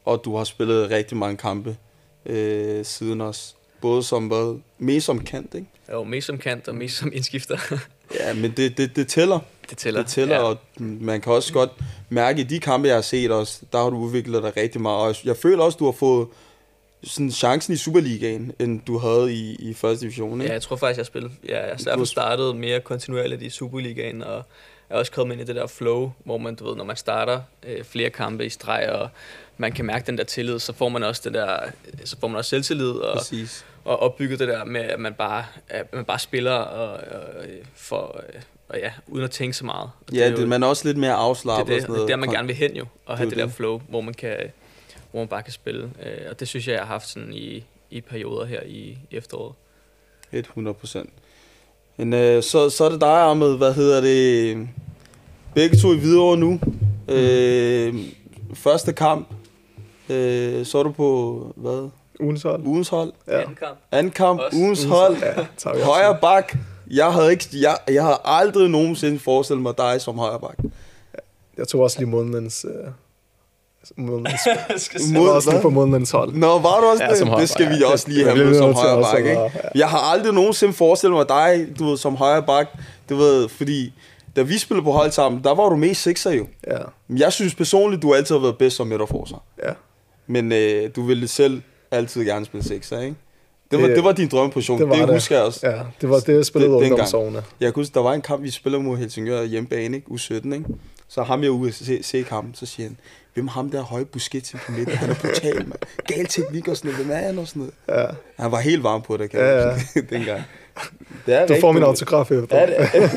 Og 0.05 0.21
du 0.25 0.35
har 0.35 0.43
spillet 0.43 0.89
rigtig 0.89 1.17
mange 1.17 1.37
kampe 1.37 1.77
øh, 2.25 2.85
siden 2.85 3.21
os. 3.21 3.55
Både 3.81 4.03
som 4.03 4.27
hvad? 4.27 4.59
Mest 4.77 5.05
som 5.05 5.23
kant, 5.23 5.53
ikke? 5.53 5.67
Jo, 5.91 6.03
mest 6.03 6.27
som 6.27 6.37
kant 6.37 6.67
og 6.67 6.75
mest 6.75 6.97
som 6.97 7.11
indskifter. 7.13 7.57
ja, 8.19 8.33
men 8.33 8.51
det, 8.51 8.77
det, 8.77 8.95
det 8.95 9.07
tæller. 9.07 9.39
Det 9.69 9.77
tæller. 9.77 10.01
Det 10.01 10.09
tæller, 10.09 10.35
ja. 10.35 10.41
og 10.41 10.57
man 10.77 11.21
kan 11.21 11.33
også 11.33 11.53
godt 11.53 11.71
mærke 12.09 12.41
i 12.41 12.43
de 12.43 12.59
kampe, 12.59 12.87
jeg 12.87 12.95
har 12.95 13.01
set 13.01 13.31
også, 13.31 13.61
der 13.71 13.83
har 13.83 13.89
du 13.89 13.97
udviklet 13.97 14.43
dig 14.43 14.57
rigtig 14.57 14.81
meget. 14.81 15.07
Og 15.07 15.15
jeg 15.25 15.37
føler 15.37 15.63
også, 15.63 15.77
du 15.77 15.85
har 15.85 15.91
fået 15.91 16.27
sådan 17.03 17.31
chancen 17.31 17.73
i 17.73 17.77
Superligaen, 17.77 18.51
end 18.59 18.81
du 18.87 18.97
havde 18.97 19.33
i, 19.33 19.55
i 19.55 19.73
første 19.73 20.01
division, 20.01 20.33
ikke? 20.33 20.45
Ja, 20.45 20.53
jeg 20.53 20.61
tror 20.61 20.75
faktisk, 20.75 20.97
jeg 20.97 21.05
spillede. 21.05 21.33
Ja, 21.47 21.67
jeg 21.67 21.77
har 21.87 22.03
startet 22.03 22.55
mere 22.55 22.79
kontinuerligt 22.79 23.41
i 23.41 23.49
Superligaen, 23.49 24.23
og 24.23 24.43
er 24.95 24.99
også 24.99 25.11
kommet 25.11 25.33
ind 25.33 25.41
i 25.41 25.45
det 25.45 25.55
der 25.55 25.67
flow, 25.67 26.11
hvor 26.23 26.37
man, 26.37 26.55
du 26.55 26.67
ved, 26.67 26.75
når 26.75 26.83
man 26.83 26.95
starter 26.95 27.41
øh, 27.63 27.83
flere 27.83 28.09
kampe 28.09 28.45
i 28.45 28.49
streg, 28.49 28.89
og 28.89 29.09
man 29.57 29.71
kan 29.71 29.85
mærke 29.85 30.07
den 30.07 30.17
der 30.17 30.23
tillid, 30.23 30.59
så 30.59 30.73
får 30.73 30.89
man 30.89 31.03
også 31.03 31.21
det 31.25 31.33
der, 31.33 31.59
så 32.05 32.17
får 32.19 32.27
man 32.27 32.37
også 32.37 32.49
selvtillid, 32.49 32.89
og, 32.91 33.17
Præcis. 33.17 33.65
og 33.83 33.99
opbygget 33.99 34.39
det 34.39 34.47
der 34.47 34.63
med, 34.65 34.81
at 34.81 34.99
man 34.99 35.13
bare, 35.13 35.45
at 35.69 35.93
man 35.93 36.05
bare 36.05 36.19
spiller 36.19 36.51
og, 36.51 36.93
og, 36.93 37.29
for, 37.75 38.21
øh, 38.33 38.41
og 38.69 38.77
ja, 38.77 38.91
uden 39.07 39.23
at 39.23 39.31
tænke 39.31 39.57
så 39.57 39.65
meget. 39.65 39.89
Og 40.07 40.13
ja, 40.13 40.29
det, 40.29 40.37
er 40.37 40.41
jo, 40.41 40.47
man 40.47 40.63
er 40.63 40.67
også 40.67 40.87
lidt 40.87 40.97
mere 40.97 41.13
afslappet. 41.13 41.67
Det 41.67 41.73
er 41.73 41.75
det, 41.75 41.77
og 41.77 41.81
sådan 41.81 41.93
noget. 41.93 42.07
det 42.07 42.13
er, 42.13 42.17
man 42.17 42.29
gerne 42.29 42.47
vil 42.47 42.55
hen 42.55 42.75
jo, 42.75 42.85
og 43.05 43.17
have 43.17 43.29
det, 43.29 43.37
det 43.37 43.47
der 43.47 43.51
flow, 43.51 43.81
hvor 43.89 44.01
man 44.01 44.13
kan, 44.13 44.37
hvor 45.11 45.19
man 45.19 45.27
bare 45.27 45.43
kan 45.43 45.53
spille. 45.53 45.91
Øh, 46.03 46.17
og 46.29 46.39
det 46.39 46.47
synes 46.47 46.67
jeg, 46.67 46.73
jeg 46.73 46.81
har 46.81 46.87
haft 46.87 47.09
sådan 47.09 47.33
i, 47.33 47.63
i 47.91 48.01
perioder 48.01 48.45
her 48.45 48.61
i 48.61 48.97
efteråret. 49.11 49.55
100 50.31 50.73
procent. 50.73 51.09
Men 51.97 52.13
øh, 52.13 52.43
så, 52.43 52.69
så 52.69 52.83
er 52.83 52.89
det 52.89 53.01
dig, 53.01 53.21
Ahmed. 53.21 53.57
Hvad 53.57 53.73
hedder 53.73 54.01
det? 54.01 54.67
Begge 55.55 55.77
to 55.77 55.93
i 55.93 55.97
videre 55.97 56.37
nu. 56.37 56.59
Mm. 57.07 57.13
Øh, 57.13 57.93
første 58.53 58.93
kamp. 58.93 59.27
Øh, 60.09 60.65
så 60.65 60.77
er 60.79 60.83
du 60.83 60.91
på, 60.91 61.53
hvad? 61.55 61.89
Ugens 62.19 62.43
hold. 62.43 62.65
Ugens 62.65 62.89
hold. 62.89 63.13
Ja. 63.27 63.41
Anden 63.41 63.55
kamp. 63.55 63.77
Anden 63.91 64.11
kamp. 64.11 64.41
Ugens 64.53 64.83
hold. 64.83 65.17
Ja, 65.65 65.83
højre 65.83 66.17
bak. 66.21 66.57
Jeg 66.91 67.13
havde 67.13 67.31
ikke, 67.31 67.45
jeg, 67.53 67.77
jeg 67.87 68.03
havde 68.03 68.19
aldrig 68.25 68.69
nogensinde 68.69 69.19
forestillet 69.19 69.63
mig 69.63 69.73
dig 69.77 70.01
som 70.01 70.17
højre 70.17 70.39
bak. 70.39 70.57
Jeg 71.57 71.67
tog 71.67 71.81
også 71.81 71.99
lige 71.99 72.09
månedens... 72.09 72.65
Øh 72.69 72.91
månedens, 73.97 74.39
Mod, 75.13 75.29
også 75.29 75.59
på 75.61 75.69
månedens 75.69 76.11
hold. 76.11 76.33
Nå, 76.33 76.59
var 76.59 76.79
du 76.79 76.85
også 76.85 77.03
ja, 77.03 77.09
det? 77.09 77.17
Som 77.17 77.29
det 77.39 77.49
skal 77.49 77.69
vi 77.69 77.83
også 77.93 78.09
lige 78.09 78.25
have 78.25 78.45
med 78.45 78.57
som 78.57 78.73
højre 78.73 79.01
bak, 79.01 79.17
ikke? 79.17 79.31
Ja. 79.31 79.49
Jeg 79.75 79.89
har 79.89 79.97
aldrig 79.97 80.33
nogensinde 80.33 80.73
forestillet 80.73 81.17
mig 81.17 81.27
dig, 81.29 81.67
du 81.79 81.89
ved, 81.89 81.97
som 81.97 82.15
højre 82.15 82.43
bak. 82.43 82.67
Du 83.09 83.15
ved, 83.15 83.49
fordi 83.49 83.93
da 84.35 84.41
vi 84.41 84.57
spillede 84.57 84.83
på 84.83 84.91
hold 84.91 85.11
sammen, 85.11 85.43
der 85.43 85.55
var 85.55 85.69
du 85.69 85.75
mest 85.75 86.01
sekser 86.01 86.31
jo. 86.31 86.47
Ja. 86.67 86.77
Jeg 87.09 87.33
synes 87.33 87.55
personligt, 87.55 88.01
du 88.01 88.13
altid 88.13 88.35
har 88.35 88.41
været 88.41 88.57
bedst 88.57 88.75
som 88.75 88.87
midterforsvar. 88.87 89.43
Ja. 89.63 89.71
Men 90.27 90.51
øh, 90.51 90.89
du 90.95 91.03
ville 91.05 91.27
selv 91.27 91.61
altid 91.91 92.25
gerne 92.25 92.45
spille 92.45 92.63
sekser, 92.63 92.99
ikke? 92.99 93.15
Det 93.71 93.81
var, 93.81 93.87
det, 93.87 93.95
det 93.95 94.03
var 94.03 94.11
din 94.11 94.27
drømmeposition, 94.27 94.81
det, 94.81 94.89
det, 94.91 95.07
det 95.07 95.15
husker 95.15 95.35
jeg 95.35 95.45
også. 95.45 95.67
Ja, 95.67 95.81
det 96.01 96.09
var 96.09 96.19
det, 96.19 96.35
jeg 96.35 96.45
spillede 96.45 96.71
ungdomsårene. 96.71 97.43
Jeg 97.59 97.73
kan 97.73 97.81
huske, 97.81 97.93
der 97.93 97.99
var 97.99 98.13
en 98.13 98.21
kamp, 98.21 98.43
vi 98.43 98.49
spillede 98.49 98.83
mod 98.83 98.97
Helsingør 98.97 99.43
hjemmebane, 99.43 99.97
ikke? 99.97 100.07
U17, 100.11 100.33
ikke? 100.33 100.65
Så 101.07 101.23
ham 101.23 101.43
jeg 101.43 101.51
ude 101.51 101.71
se, 101.71 102.03
se 102.03 102.23
kampen, 102.23 102.55
så 102.55 102.65
siger 102.65 102.87
han, 102.87 102.97
hvem 103.33 103.47
ham 103.47 103.69
der 103.71 103.81
høje 103.81 104.05
Busquets 104.05 104.55
på 104.65 104.71
midten? 104.71 104.95
Han 104.95 105.09
er 105.09 105.15
brutal, 105.15 105.55
mand. 105.55 105.79
Gal 106.07 106.25
teknik 106.25 106.67
og 106.67 106.77
sådan 106.77 106.91
noget. 106.91 107.05
Hvem 107.05 107.17
er 107.17 107.21
han 107.21 107.39
og 107.39 107.47
sådan 107.47 107.71
noget? 107.87 108.07
Ja. 108.07 108.15
Han 108.43 108.51
var 108.51 108.59
helt 108.59 108.83
varm 108.83 109.01
på 109.01 109.17
det, 109.17 109.29
kan 109.29 109.39
ja, 109.39 109.69
ja. 109.69 109.75
dengang. 110.09 110.41
Det 111.25 111.33
er 111.33 111.47
du 111.47 111.55
får 111.61 111.71
min 111.71 111.83
autograf 111.83 112.31
efter. 112.31 112.57
Ja, 112.57 112.65
det 112.65 112.75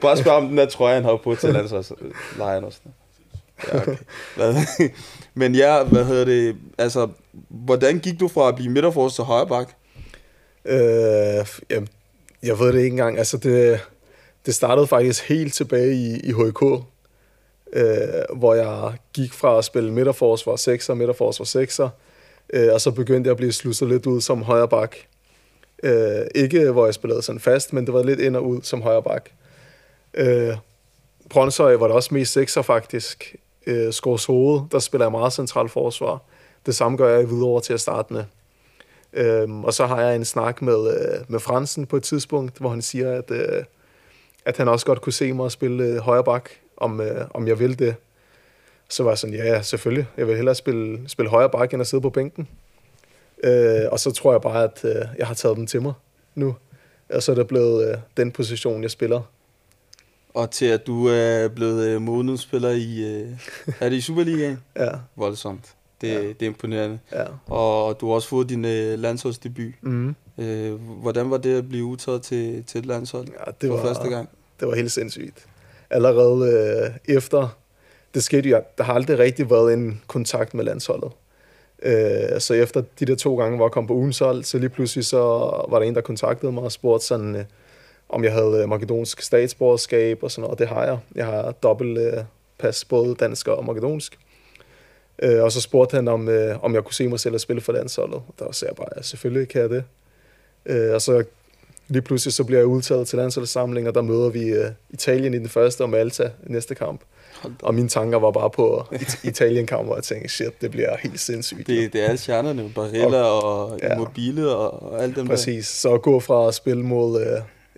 Bare 0.00 0.16
spørg 0.16 0.34
om 0.34 0.48
den 0.48 0.58
der 0.58 0.66
trøje, 0.66 0.94
han 0.94 1.04
har 1.04 1.16
på 1.16 1.34
til 1.34 1.52
landsholdslejren 1.52 2.64
og 2.64 2.72
sådan. 2.72 2.92
Ja, 3.68 3.78
okay. 4.56 4.88
Men 5.34 5.54
ja, 5.54 5.84
hvad 5.84 6.04
hedder 6.04 6.24
det? 6.24 6.56
Altså, 6.78 7.08
hvordan 7.48 7.98
gik 7.98 8.20
du 8.20 8.28
fra 8.28 8.48
at 8.48 8.54
blive 8.54 8.70
midterforsvar 8.70 9.24
til 9.24 9.24
højre 9.24 9.46
bak? 9.46 9.68
Øh, 10.64 11.46
jeg, 11.70 11.86
jeg 12.42 12.58
ved 12.58 12.72
det 12.72 12.78
ikke 12.78 12.86
engang. 12.86 13.18
Altså, 13.18 13.36
det, 13.36 13.80
det 14.46 14.54
startede 14.54 14.86
faktisk 14.86 15.28
helt 15.28 15.54
tilbage 15.54 15.94
i, 15.94 16.20
i 16.20 16.32
HK, 16.32 16.62
øh, 17.72 18.36
hvor 18.36 18.54
jeg 18.54 18.92
gik 19.12 19.32
fra 19.32 19.58
at 19.58 19.64
spille 19.64 19.92
midterforsvar 19.92 20.56
6'er, 20.56 20.94
midterforsvar 20.94 21.62
6'er, 21.62 21.88
øh, 22.52 22.72
og 22.72 22.80
så 22.80 22.90
begyndte 22.90 23.28
jeg 23.28 23.30
at 23.30 23.36
blive 23.36 23.52
slusset 23.52 23.88
lidt 23.88 24.06
ud 24.06 24.20
som 24.20 24.42
højre 24.42 24.68
bak. 24.68 24.96
Øh, 25.82 26.26
ikke 26.34 26.70
hvor 26.70 26.84
jeg 26.84 26.94
spillede 26.94 27.22
sådan 27.22 27.40
fast, 27.40 27.72
men 27.72 27.86
det 27.86 27.94
var 27.94 28.02
lidt 28.02 28.20
ind 28.20 28.36
og 28.36 28.46
ud 28.46 28.62
som 28.62 28.82
højre 28.82 29.02
bak. 29.02 29.30
Øh, 30.14 30.56
Brøndshøj 31.30 31.76
var 31.76 31.86
det 31.86 31.96
også 31.96 32.14
mest 32.14 32.32
sekser 32.32 32.62
faktisk. 32.62 33.36
Øh, 33.66 33.92
Skårs 33.92 34.24
Hoved, 34.24 34.60
der 34.72 34.78
spiller 34.78 35.04
jeg 35.04 35.12
meget 35.12 35.32
central 35.32 35.68
forsvar. 35.68 36.20
Det 36.66 36.74
samme 36.74 36.98
gør 36.98 37.16
jeg 37.16 37.30
videre 37.30 37.60
til 37.60 37.72
at 37.72 37.80
starte 37.80 38.12
med. 38.12 38.24
Øhm, 39.12 39.64
og 39.64 39.74
så 39.74 39.86
har 39.86 40.00
jeg 40.00 40.16
en 40.16 40.24
snak 40.24 40.62
med, 40.62 40.90
øh, 40.96 41.24
med 41.28 41.40
Fransen 41.40 41.86
på 41.86 41.96
et 41.96 42.02
tidspunkt, 42.02 42.58
hvor 42.58 42.70
han 42.70 42.82
siger, 42.82 43.12
at, 43.12 43.30
øh, 43.30 43.64
at 44.44 44.56
han 44.56 44.68
også 44.68 44.86
godt 44.86 45.00
kunne 45.00 45.12
se 45.12 45.32
mig 45.32 45.50
spille 45.50 45.84
øh, 45.84 45.96
højre 45.96 46.24
bak, 46.24 46.50
om, 46.76 47.00
øh, 47.00 47.26
om 47.34 47.48
jeg 47.48 47.58
vil 47.58 47.78
det. 47.78 47.94
Så 48.88 49.02
var 49.02 49.10
jeg 49.10 49.18
sådan, 49.18 49.36
ja, 49.36 49.44
ja, 49.44 49.62
selvfølgelig. 49.62 50.06
Jeg 50.16 50.26
vil 50.26 50.36
hellere 50.36 50.54
spille, 50.54 51.08
spille 51.08 51.30
højre 51.30 51.50
bak, 51.50 51.72
end 51.72 51.80
at 51.80 51.86
sidde 51.86 52.00
på 52.00 52.10
bænken. 52.10 52.48
Øh, 53.42 53.88
og 53.92 54.00
så 54.00 54.10
tror 54.10 54.32
jeg 54.32 54.40
bare, 54.40 54.64
at 54.64 54.80
øh, 54.84 55.04
jeg 55.18 55.26
har 55.26 55.34
taget 55.34 55.56
den 55.56 55.66
til 55.66 55.82
mig 55.82 55.92
nu. 56.34 56.56
Og 57.10 57.22
så 57.22 57.32
er 57.32 57.36
det 57.36 57.46
blevet 57.46 57.88
øh, 57.88 57.96
den 58.16 58.32
position, 58.32 58.82
jeg 58.82 58.90
spiller. 58.90 59.22
Og 60.34 60.50
til 60.50 60.66
at 60.66 60.86
du 60.86 61.06
er 61.06 61.48
blevet 61.48 61.86
øh, 61.86 62.02
månedsspiller 62.02 62.70
i, 62.70 63.14
øh, 63.14 63.28
er 63.80 63.88
det 63.88 63.96
i 63.96 64.00
Superligaen? 64.00 64.58
ja. 64.76 64.90
Voldsomt. 65.16 65.74
Det, 66.00 66.08
ja. 66.08 66.18
det 66.18 66.42
er 66.42 66.46
imponerende. 66.46 66.98
Ja. 67.12 67.24
Og 67.46 68.00
du 68.00 68.06
har 68.06 68.14
også 68.14 68.28
fået 68.28 68.48
din 68.48 68.64
øh, 68.64 68.98
landsholdsdebut. 68.98 69.72
Mm. 69.80 70.14
Øh, 70.38 70.74
hvordan 70.74 71.30
var 71.30 71.36
det 71.36 71.58
at 71.58 71.68
blive 71.68 71.84
udtaget 71.84 72.22
til, 72.22 72.64
til 72.64 72.78
et 72.78 72.86
landshold 72.86 73.28
ja, 73.28 73.50
det 73.60 73.68
for 73.68 73.76
var, 73.76 73.82
første 73.82 74.08
gang? 74.08 74.28
Det 74.60 74.68
var 74.68 74.74
helt 74.74 74.92
sindssygt. 74.92 75.46
Allerede 75.90 76.52
øh, 77.08 77.16
efter, 77.16 77.58
det 78.14 78.24
skete 78.24 78.48
jo, 78.48 78.62
der 78.78 78.84
har 78.84 78.94
aldrig 78.94 79.18
rigtig 79.18 79.50
været 79.50 79.72
en 79.72 80.02
kontakt 80.06 80.54
med 80.54 80.64
landsholdet. 80.64 81.12
Øh, 81.84 82.40
så 82.40 82.54
efter 82.54 82.82
de 83.00 83.04
der 83.04 83.16
to 83.16 83.36
gange, 83.36 83.56
hvor 83.56 83.66
jeg 83.66 83.72
kom 83.72 83.86
på 83.86 83.94
ugens 83.94 84.18
hold, 84.18 84.44
så 84.44 84.58
lige 84.58 84.68
pludselig 84.70 85.04
så 85.04 85.18
var 85.68 85.78
der 85.78 85.86
en, 85.86 85.94
der 85.94 86.00
kontaktede 86.00 86.52
mig 86.52 86.62
og 86.62 86.72
spurgte 86.72 87.06
sådan, 87.06 87.36
øh, 87.36 87.44
om 88.08 88.24
jeg 88.24 88.32
havde 88.32 88.60
øh, 88.62 88.68
makedonsk 88.68 89.22
statsborgerskab 89.22 90.22
og 90.22 90.30
sådan 90.30 90.42
noget. 90.42 90.58
Det 90.58 90.68
har 90.68 90.84
jeg. 90.84 90.98
Jeg 91.14 91.26
har 91.26 91.52
dobbelt 91.52 91.98
øh, 91.98 92.24
pas, 92.58 92.84
både 92.84 93.14
dansk 93.14 93.48
og 93.48 93.64
makedonsk. 93.64 94.18
Øh, 95.22 95.42
og 95.42 95.52
så 95.52 95.60
spurgte 95.60 95.94
han, 95.94 96.08
om, 96.08 96.28
øh, 96.28 96.64
om 96.64 96.74
jeg 96.74 96.84
kunne 96.84 96.94
se 96.94 97.08
mig 97.08 97.20
selv 97.20 97.34
at 97.34 97.40
spille 97.40 97.62
for 97.62 97.72
landsholdet. 97.72 98.22
Der 98.38 98.52
sagde 98.52 98.70
jeg 98.70 98.76
bare, 98.76 98.88
ja, 98.96 99.02
selvfølgelig 99.02 99.48
kan 99.48 99.60
jeg 99.60 99.70
det. 99.70 99.84
Øh, 100.66 100.94
og 100.94 101.02
så 101.02 101.24
lige 101.88 102.02
pludselig 102.02 102.32
så 102.32 102.44
bliver 102.44 102.60
jeg 102.60 102.66
udtaget 102.66 103.08
til 103.08 103.18
landsholdssamling, 103.18 103.88
og 103.88 103.94
der 103.94 104.02
møder 104.02 104.28
vi 104.28 104.48
øh, 104.48 104.70
Italien 104.90 105.34
i 105.34 105.38
den 105.38 105.48
første 105.48 105.82
og 105.82 105.90
Malta 105.90 106.30
i 106.46 106.52
næste 106.52 106.74
kamp. 106.74 107.00
Og 107.62 107.74
mine 107.74 107.88
tanker 107.88 108.18
var 108.18 108.30
bare 108.30 108.50
på 108.50 108.86
Italien-kamp, 109.24 109.88
og 109.88 109.96
jeg 109.96 110.04
tænkte, 110.04 110.28
shit, 110.28 110.60
det 110.60 110.70
bliver 110.70 110.96
helt 110.96 111.20
sindssygt. 111.20 111.66
Det, 111.66 111.92
det 111.92 112.02
er 112.02 112.04
alle 112.04 112.18
stjernerne, 112.18 112.70
Barella 112.74 113.22
og, 113.22 113.70
og 113.70 113.78
ja. 113.82 113.98
Mobile 113.98 114.48
og, 114.56 114.92
og 114.92 115.02
alt 115.02 115.16
dem 115.16 115.28
Præcis, 115.28 115.68
der. 115.68 115.88
så 115.88 115.94
at 115.94 116.02
gå 116.02 116.20
fra 116.20 116.48
at 116.48 116.54
spille 116.54 116.82
mod, 116.82 117.20
øh, 117.20 117.26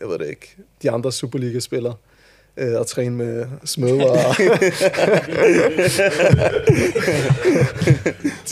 jeg 0.00 0.08
ved 0.08 0.18
det 0.18 0.28
ikke, 0.28 0.56
de 0.82 0.90
andre 0.90 1.12
Superliga-spillere, 1.12 1.94
øh, 2.56 2.80
og 2.80 2.86
træne 2.86 3.16
med 3.16 3.46
smøder. 3.64 4.14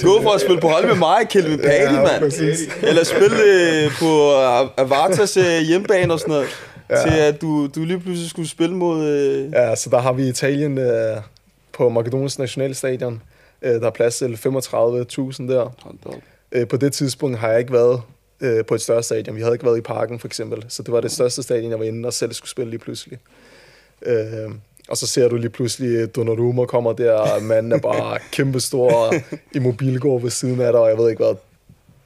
Gå 0.02 0.22
for 0.22 0.30
at 0.30 0.40
spille 0.40 0.60
på 0.60 0.68
hold 0.68 0.86
med 0.86 0.96
mig, 0.96 1.28
Kelvin 1.30 1.58
Pali, 1.58 1.94
ja, 1.94 2.02
mand. 2.02 2.32
Eller 2.82 3.04
spille 3.04 3.36
øh, 3.44 3.90
på 3.98 4.34
Avartas 4.76 5.36
øh, 5.36 5.60
hjemmebane 5.60 6.12
og 6.12 6.20
sådan 6.20 6.32
noget. 6.32 6.48
Ja. 6.92 7.02
Til 7.02 7.18
at 7.18 7.40
du, 7.40 7.66
du 7.66 7.84
lige 7.84 8.00
pludselig 8.00 8.30
skulle 8.30 8.48
spille 8.48 8.76
mod... 8.76 9.04
Øh... 9.04 9.52
Ja, 9.52 9.76
så 9.76 9.90
der 9.90 9.98
har 9.98 10.12
vi 10.12 10.28
Italien 10.28 10.78
øh, 10.78 11.16
på 11.72 11.88
Makedoniens 11.88 12.38
nationalstadion. 12.38 13.22
Øh, 13.62 13.74
der 13.74 13.86
er 13.86 13.90
plads 13.90 14.18
til 14.18 14.34
35.000 14.34 15.52
der. 15.52 15.74
Øh, 16.52 16.68
på 16.68 16.76
det 16.76 16.92
tidspunkt 16.92 17.38
har 17.38 17.48
jeg 17.48 17.58
ikke 17.58 17.72
været 17.72 18.02
øh, 18.40 18.64
på 18.64 18.74
et 18.74 18.80
større 18.80 19.02
stadion. 19.02 19.36
Vi 19.36 19.40
havde 19.40 19.54
ikke 19.54 19.64
været 19.64 19.78
i 19.78 19.80
parken, 19.80 20.18
for 20.18 20.28
eksempel. 20.28 20.64
Så 20.68 20.82
det 20.82 20.92
var 20.92 21.00
det 21.00 21.10
største 21.10 21.42
stadion, 21.42 21.70
jeg 21.70 21.78
var 21.78 21.84
inde 21.84 22.06
og 22.06 22.12
selv 22.12 22.32
skulle 22.32 22.50
spille 22.50 22.70
lige 22.70 22.80
pludselig. 22.80 23.18
Øh, 24.06 24.50
og 24.88 24.96
så 24.96 25.06
ser 25.06 25.28
du 25.28 25.36
lige 25.36 25.50
pludselig, 25.50 26.02
at 26.02 26.16
Donnarumma 26.16 26.64
kommer 26.64 26.92
der, 26.92 27.12
og 27.12 27.42
manden 27.42 27.72
er 27.72 27.78
bare 27.78 28.18
kæmpestor 28.32 29.14
i 29.52 29.58
mobilgård 29.58 30.22
ved 30.22 30.30
siden 30.30 30.60
af 30.60 30.72
dig, 30.72 30.80
og 30.80 30.88
jeg 30.88 30.98
ved 30.98 31.10
ikke 31.10 31.24
hvad, 31.24 31.34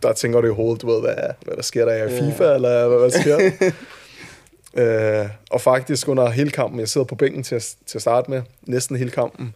der 0.02 0.12
tænker 0.12 0.40
du 0.40 0.46
i 0.46 0.54
hovedet, 0.54 0.82
du 0.82 0.86
ved, 0.86 1.00
hvad, 1.00 1.14
hvad 1.44 1.56
der 1.56 1.62
sker 1.62 1.84
der 1.84 2.04
i 2.04 2.08
FIFA, 2.08 2.44
yeah. 2.44 2.54
eller 2.54 2.88
hvad, 2.88 2.98
hvad 2.98 3.10
sker? 3.10 3.50
øh, 4.76 5.28
og 5.50 5.60
faktisk 5.60 6.08
under 6.08 6.30
hele 6.30 6.50
kampen, 6.50 6.80
jeg 6.80 6.88
sidder 6.88 7.04
på 7.04 7.14
bænken 7.14 7.42
til 7.42 7.54
at, 7.54 7.76
til 7.86 7.98
at 7.98 8.02
starte 8.02 8.30
med, 8.30 8.42
næsten 8.62 8.96
hele 8.96 9.10
kampen, 9.10 9.54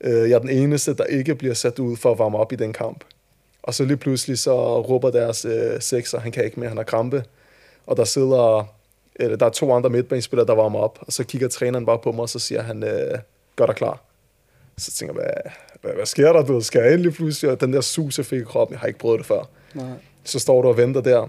øh, 0.00 0.30
jeg 0.30 0.34
er 0.34 0.38
den 0.38 0.50
eneste, 0.50 0.94
der 0.94 1.04
ikke 1.04 1.34
bliver 1.34 1.54
sat 1.54 1.78
ud 1.78 1.96
for 1.96 2.12
at 2.12 2.18
varme 2.18 2.38
op 2.38 2.52
i 2.52 2.56
den 2.56 2.72
kamp. 2.72 3.04
Og 3.62 3.74
så 3.74 3.84
lige 3.84 3.96
pludselig 3.96 4.38
så 4.38 4.80
råber 4.80 5.10
deres 5.10 5.44
øh, 5.44 5.80
sekser, 5.80 6.20
han 6.20 6.32
kan 6.32 6.44
ikke 6.44 6.60
mere, 6.60 6.68
han 6.68 6.76
har 6.76 6.84
krampe. 6.84 7.24
Og 7.86 7.96
der 7.96 8.04
sidder, 8.04 8.74
eller 9.16 9.36
der 9.36 9.46
er 9.46 9.50
to 9.50 9.72
andre 9.72 9.90
midtbanespillere, 9.90 10.46
der 10.46 10.54
varmer 10.54 10.78
op. 10.78 10.98
Og 11.00 11.12
så 11.12 11.24
kigger 11.24 11.48
træneren 11.48 11.86
bare 11.86 11.98
på 11.98 12.12
mig, 12.12 12.20
og 12.22 12.28
så 12.28 12.38
siger 12.38 12.62
han, 12.62 12.82
øh, 12.82 13.18
gør 13.56 13.66
dig 13.66 13.74
klar. 13.74 14.00
Så 14.78 14.90
tænker 14.90 15.14
jeg, 15.14 15.22
hvad, 15.24 15.52
hvad, 15.82 15.92
hvad 15.92 16.06
sker 16.06 16.32
der? 16.32 16.42
Du 16.42 16.60
skal 16.60 16.82
jeg 16.82 16.92
endelig 16.92 17.12
pludselig? 17.12 17.50
Og 17.50 17.60
den 17.60 17.72
der 17.72 17.80
sus, 17.80 18.18
jeg 18.18 18.26
fik 18.26 18.40
i 18.40 18.44
kroppen, 18.44 18.72
jeg 18.72 18.80
har 18.80 18.86
ikke 18.86 18.98
prøvet 18.98 19.18
det 19.18 19.26
før. 19.26 19.48
Nej. 19.74 19.86
Så 20.24 20.38
står 20.38 20.62
du 20.62 20.68
og 20.68 20.76
venter 20.76 21.00
der. 21.00 21.28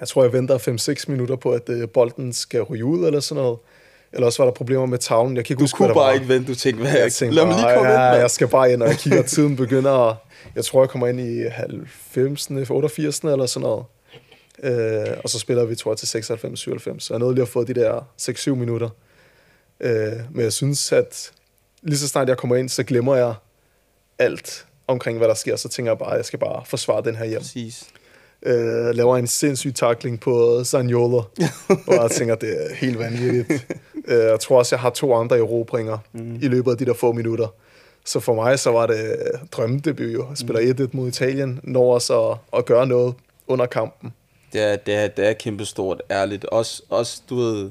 Jeg 0.00 0.08
tror, 0.08 0.22
jeg 0.22 0.32
venter 0.32 0.58
5-6 0.58 1.10
minutter 1.10 1.36
på, 1.36 1.50
at 1.52 1.68
øh, 1.68 1.88
bolden 1.88 2.32
skal 2.32 2.62
ryge 2.62 2.84
ud 2.84 3.06
eller 3.06 3.20
sådan 3.20 3.42
noget. 3.42 3.58
Eller 4.12 4.26
også 4.26 4.42
var 4.42 4.50
der 4.50 4.54
problemer 4.54 4.86
med 4.86 4.98
tavlen. 4.98 5.36
Jeg 5.36 5.44
kan 5.44 5.52
ikke 5.54 5.58
Du 5.60 5.64
huske, 5.64 5.76
hvad 5.78 5.86
kunne 5.88 5.94
der 5.94 6.00
bare 6.00 6.06
var. 6.08 6.14
ikke 6.14 6.28
vente, 6.28 6.52
du 6.52 6.54
tænkte, 6.58 6.82
hvad, 6.82 6.92
Jeg 7.00 7.12
tænkte 7.12 7.34
lad 7.36 7.46
mig 7.46 7.54
lige 7.54 7.62
komme 7.74 7.76
bare, 7.88 7.92
ind, 7.92 8.00
ja, 8.02 8.10
mand. 8.10 8.20
jeg 8.20 8.30
skal 8.30 8.48
bare 8.48 8.72
ind, 8.72 8.82
og 8.82 8.88
jeg 8.88 8.96
kigger, 8.98 9.22
tiden 9.22 9.56
begynder 9.56 10.08
at, 10.10 10.16
Jeg 10.54 10.64
tror, 10.64 10.82
jeg 10.82 10.88
kommer 10.90 11.06
ind 11.06 11.20
i 11.20 11.42
90. 11.42 12.50
88. 12.70 13.18
eller 13.18 13.46
sådan 13.46 13.62
noget. 13.62 13.84
Øh, 14.62 15.16
og 15.24 15.30
så 15.30 15.38
spiller 15.38 15.64
vi, 15.64 15.74
tror 15.74 15.90
jeg, 15.90 15.98
til 15.98 16.08
96, 16.08 16.60
97. 16.60 17.02
Så 17.04 17.14
jeg 17.14 17.18
nåede 17.18 17.34
lige 17.34 17.42
at 17.42 17.48
få 17.48 17.64
de 17.64 17.74
der 17.74 18.00
6-7 18.22 18.50
minutter. 18.54 18.88
Øh, 19.80 20.12
men 20.30 20.42
jeg 20.44 20.52
synes, 20.52 20.92
at 20.92 21.30
lige 21.82 21.98
så 21.98 22.08
snart 22.08 22.28
jeg 22.28 22.36
kommer 22.36 22.56
ind, 22.56 22.68
så 22.68 22.82
glemmer 22.82 23.16
jeg 23.16 23.34
alt 24.18 24.66
omkring, 24.86 25.18
hvad 25.18 25.28
der 25.28 25.34
sker. 25.34 25.56
Så 25.56 25.68
tænker 25.68 25.92
jeg 25.92 25.98
bare, 25.98 26.10
at 26.10 26.16
jeg 26.16 26.24
skal 26.24 26.38
bare 26.38 26.62
forsvare 26.66 27.02
den 27.04 27.16
her 27.16 27.24
hjem. 27.24 27.40
Præcis. 27.40 27.84
Øh, 28.42 28.94
laver 28.94 29.16
en 29.16 29.26
sindssyg 29.26 29.74
takling 29.74 30.20
på 30.20 30.64
Sanjola, 30.64 31.16
og 31.88 31.94
jeg 32.02 32.10
tænker, 32.10 32.34
det 32.34 32.64
er 32.64 32.74
helt 32.74 32.98
vanvittigt. 32.98 33.66
Øh, 34.08 34.18
jeg 34.18 34.40
tror 34.40 34.58
også, 34.58 34.74
jeg 34.74 34.80
har 34.80 34.90
to 34.90 35.14
andre 35.14 35.38
erobringer 35.38 35.98
mm. 36.12 36.34
i 36.42 36.48
løbet 36.48 36.70
af 36.70 36.78
de 36.78 36.84
der 36.84 36.94
få 36.94 37.12
minutter. 37.12 37.46
Så 38.04 38.20
for 38.20 38.34
mig, 38.34 38.58
så 38.58 38.70
var 38.70 38.86
det 38.86 39.16
drømmedebut 39.52 40.00
jo. 40.00 40.26
Jeg 40.28 40.36
spiller 40.36 40.86
1-1 40.86 40.88
mod 40.92 41.08
Italien, 41.08 41.60
når 41.62 41.96
at, 41.96 42.38
at 42.58 42.64
gøre 42.64 42.86
noget 42.86 43.14
under 43.46 43.66
kampen. 43.66 44.12
Det 44.52 44.60
er, 44.60 44.76
det 44.76 44.94
er, 44.94 45.08
det 45.08 45.28
er 45.28 45.32
kæmpestort, 45.32 46.02
ærligt. 46.10 46.44
Også, 46.44 46.82
også 46.90 47.22
du 47.30 47.36
ved, 47.36 47.70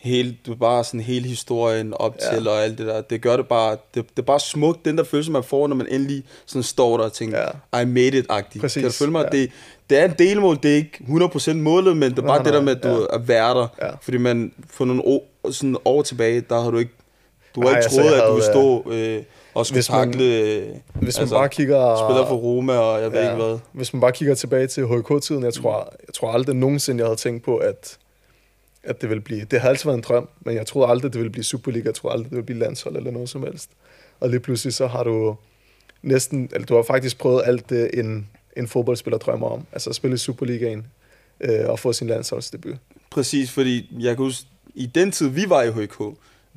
hele, 0.00 0.36
du 0.46 0.54
bare 0.54 0.84
sådan 0.84 1.00
hele 1.00 1.28
historien 1.28 1.94
op 1.96 2.16
Ja. 2.32 2.36
til 2.36 2.48
og 2.48 2.62
alt 2.64 2.78
det 2.78 2.86
der. 2.86 3.00
Det 3.00 3.22
gør 3.22 3.36
det 3.36 3.46
bare, 3.48 3.70
det, 3.94 4.04
det 4.10 4.18
er 4.18 4.22
bare 4.26 4.40
smukt, 4.40 4.84
den 4.84 4.98
der 4.98 5.04
følelse, 5.04 5.30
man 5.32 5.44
får, 5.44 5.66
når 5.66 5.76
man 5.76 5.86
endelig 5.90 6.24
sådan 6.46 6.62
står 6.62 6.96
der 6.96 7.04
og 7.04 7.12
tænker, 7.12 7.48
I 7.82 7.84
made 7.84 8.18
it-agtigt. 8.18 8.60
Præcis, 8.60 8.80
Kan 8.80 8.90
du 8.90 8.96
følge 8.96 9.12
mig? 9.12 9.28
ja. 9.32 9.38
Det, 9.38 9.50
det 9.90 9.98
er 9.98 10.04
en 10.04 10.14
delmål, 10.18 10.58
det 10.62 10.70
er 10.70 10.76
ikke 10.76 10.98
100% 11.48 11.52
målet, 11.54 11.96
men 11.96 12.10
det 12.10 12.18
er 12.18 12.22
Nej, 12.22 12.36
bare 12.36 12.44
det 12.44 12.52
der 12.52 12.60
nej, 12.60 12.64
med, 12.64 12.76
at 12.76 12.82
du 12.82 12.88
ja. 13.10 13.14
at 13.14 13.28
være 13.28 13.54
der. 13.54 13.66
Ja. 13.82 13.90
Fordi 14.02 14.16
man, 14.18 14.52
for 14.70 14.84
nogle 14.84 15.02
år, 15.06 15.26
sådan 15.50 15.76
år 15.84 16.02
tilbage, 16.02 16.40
der 16.40 16.60
har 16.62 16.70
du 16.70 16.78
ikke, 16.78 16.92
du 17.54 17.60
har 17.60 17.68
Nej, 17.68 17.78
ikke 17.78 17.84
altså, 17.84 18.00
troet, 18.00 18.12
jeg 18.12 18.22
at 18.22 18.28
du 18.28 18.32
ville 18.32 18.46
stå 18.46 18.90
øh, 18.92 19.22
og 19.54 19.66
skulle 19.66 19.76
hvis 19.76 19.90
man- 19.90 20.12
takle, 20.12 20.24
øh, 20.24 20.66
Hvis 20.94 21.18
man 21.20 21.28
bare 21.28 21.48
kigger... 21.48 21.96
spiller 21.96 22.26
for 22.26 22.34
Roma, 22.36 22.72
og 22.78 23.02
jeg 23.02 23.12
ved 23.12 23.22
ikke 23.22 23.34
hvad. 23.34 23.58
Hvis 23.72 23.92
man 23.92 24.00
bare 24.00 24.12
kigger 24.12 24.34
tilbage 24.34 24.66
til 24.66 24.86
HK-tiden, 24.86 25.44
jeg 25.44 25.54
tror, 25.54 25.92
jeg 26.06 26.14
tror 26.14 26.32
aldrig 26.32 26.56
nogensinde, 26.56 27.00
jeg 27.00 27.06
havde 27.06 27.16
tænkt 27.20 27.44
på, 27.44 27.56
at, 27.56 27.98
at 28.82 29.00
det 29.00 29.08
ville 29.08 29.20
blive... 29.20 29.44
Det 29.44 29.60
har 29.60 29.68
altid 29.68 29.84
været 29.84 29.96
en 29.96 30.02
drøm, 30.02 30.28
men 30.40 30.54
jeg 30.54 30.66
troede 30.66 30.88
aldrig, 30.88 31.12
det 31.12 31.18
ville 31.18 31.32
blive 31.32 31.44
Superliga. 31.44 31.86
Jeg 31.86 31.94
troede 31.94 32.12
aldrig, 32.12 32.30
det 32.30 32.36
ville 32.36 32.46
blive 32.46 32.58
landshold 32.58 32.96
eller 32.96 33.10
noget 33.10 33.28
som 33.28 33.42
helst. 33.42 33.70
Og 34.20 34.28
lige 34.28 34.40
pludselig 34.40 34.74
så 34.74 34.86
har 34.86 35.04
du 35.04 35.36
næsten... 36.02 36.50
Eller 36.52 36.66
du 36.66 36.74
har 36.74 36.82
faktisk 36.82 37.18
prøvet 37.18 37.42
alt 37.44 37.70
det, 37.70 37.90
en, 37.94 38.28
en 38.56 38.68
fodboldspiller 38.68 39.18
drømmer 39.18 39.48
om. 39.48 39.66
Altså 39.72 39.90
at 39.90 39.96
spille 39.96 40.14
i 40.14 40.18
Superligaen 40.18 40.86
øh, 41.40 41.68
og 41.68 41.78
få 41.78 41.92
sin 41.92 42.06
landsholdsdebut. 42.06 42.76
Præcis, 43.10 43.50
fordi 43.50 43.96
jeg 43.98 44.16
kan 44.16 44.24
huske, 44.24 44.46
i 44.74 44.86
den 44.86 45.12
tid, 45.12 45.28
vi 45.28 45.44
var 45.48 45.62
i 45.62 45.70
HK, 45.70 45.98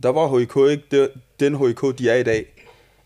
der 0.03 0.09
var 0.09 0.39
HK 0.39 0.71
ikke 0.71 0.83
det, 0.91 1.09
den 1.39 1.55
HK, 1.55 1.97
de 1.97 2.09
er 2.09 2.15
i 2.15 2.23
dag. 2.23 2.45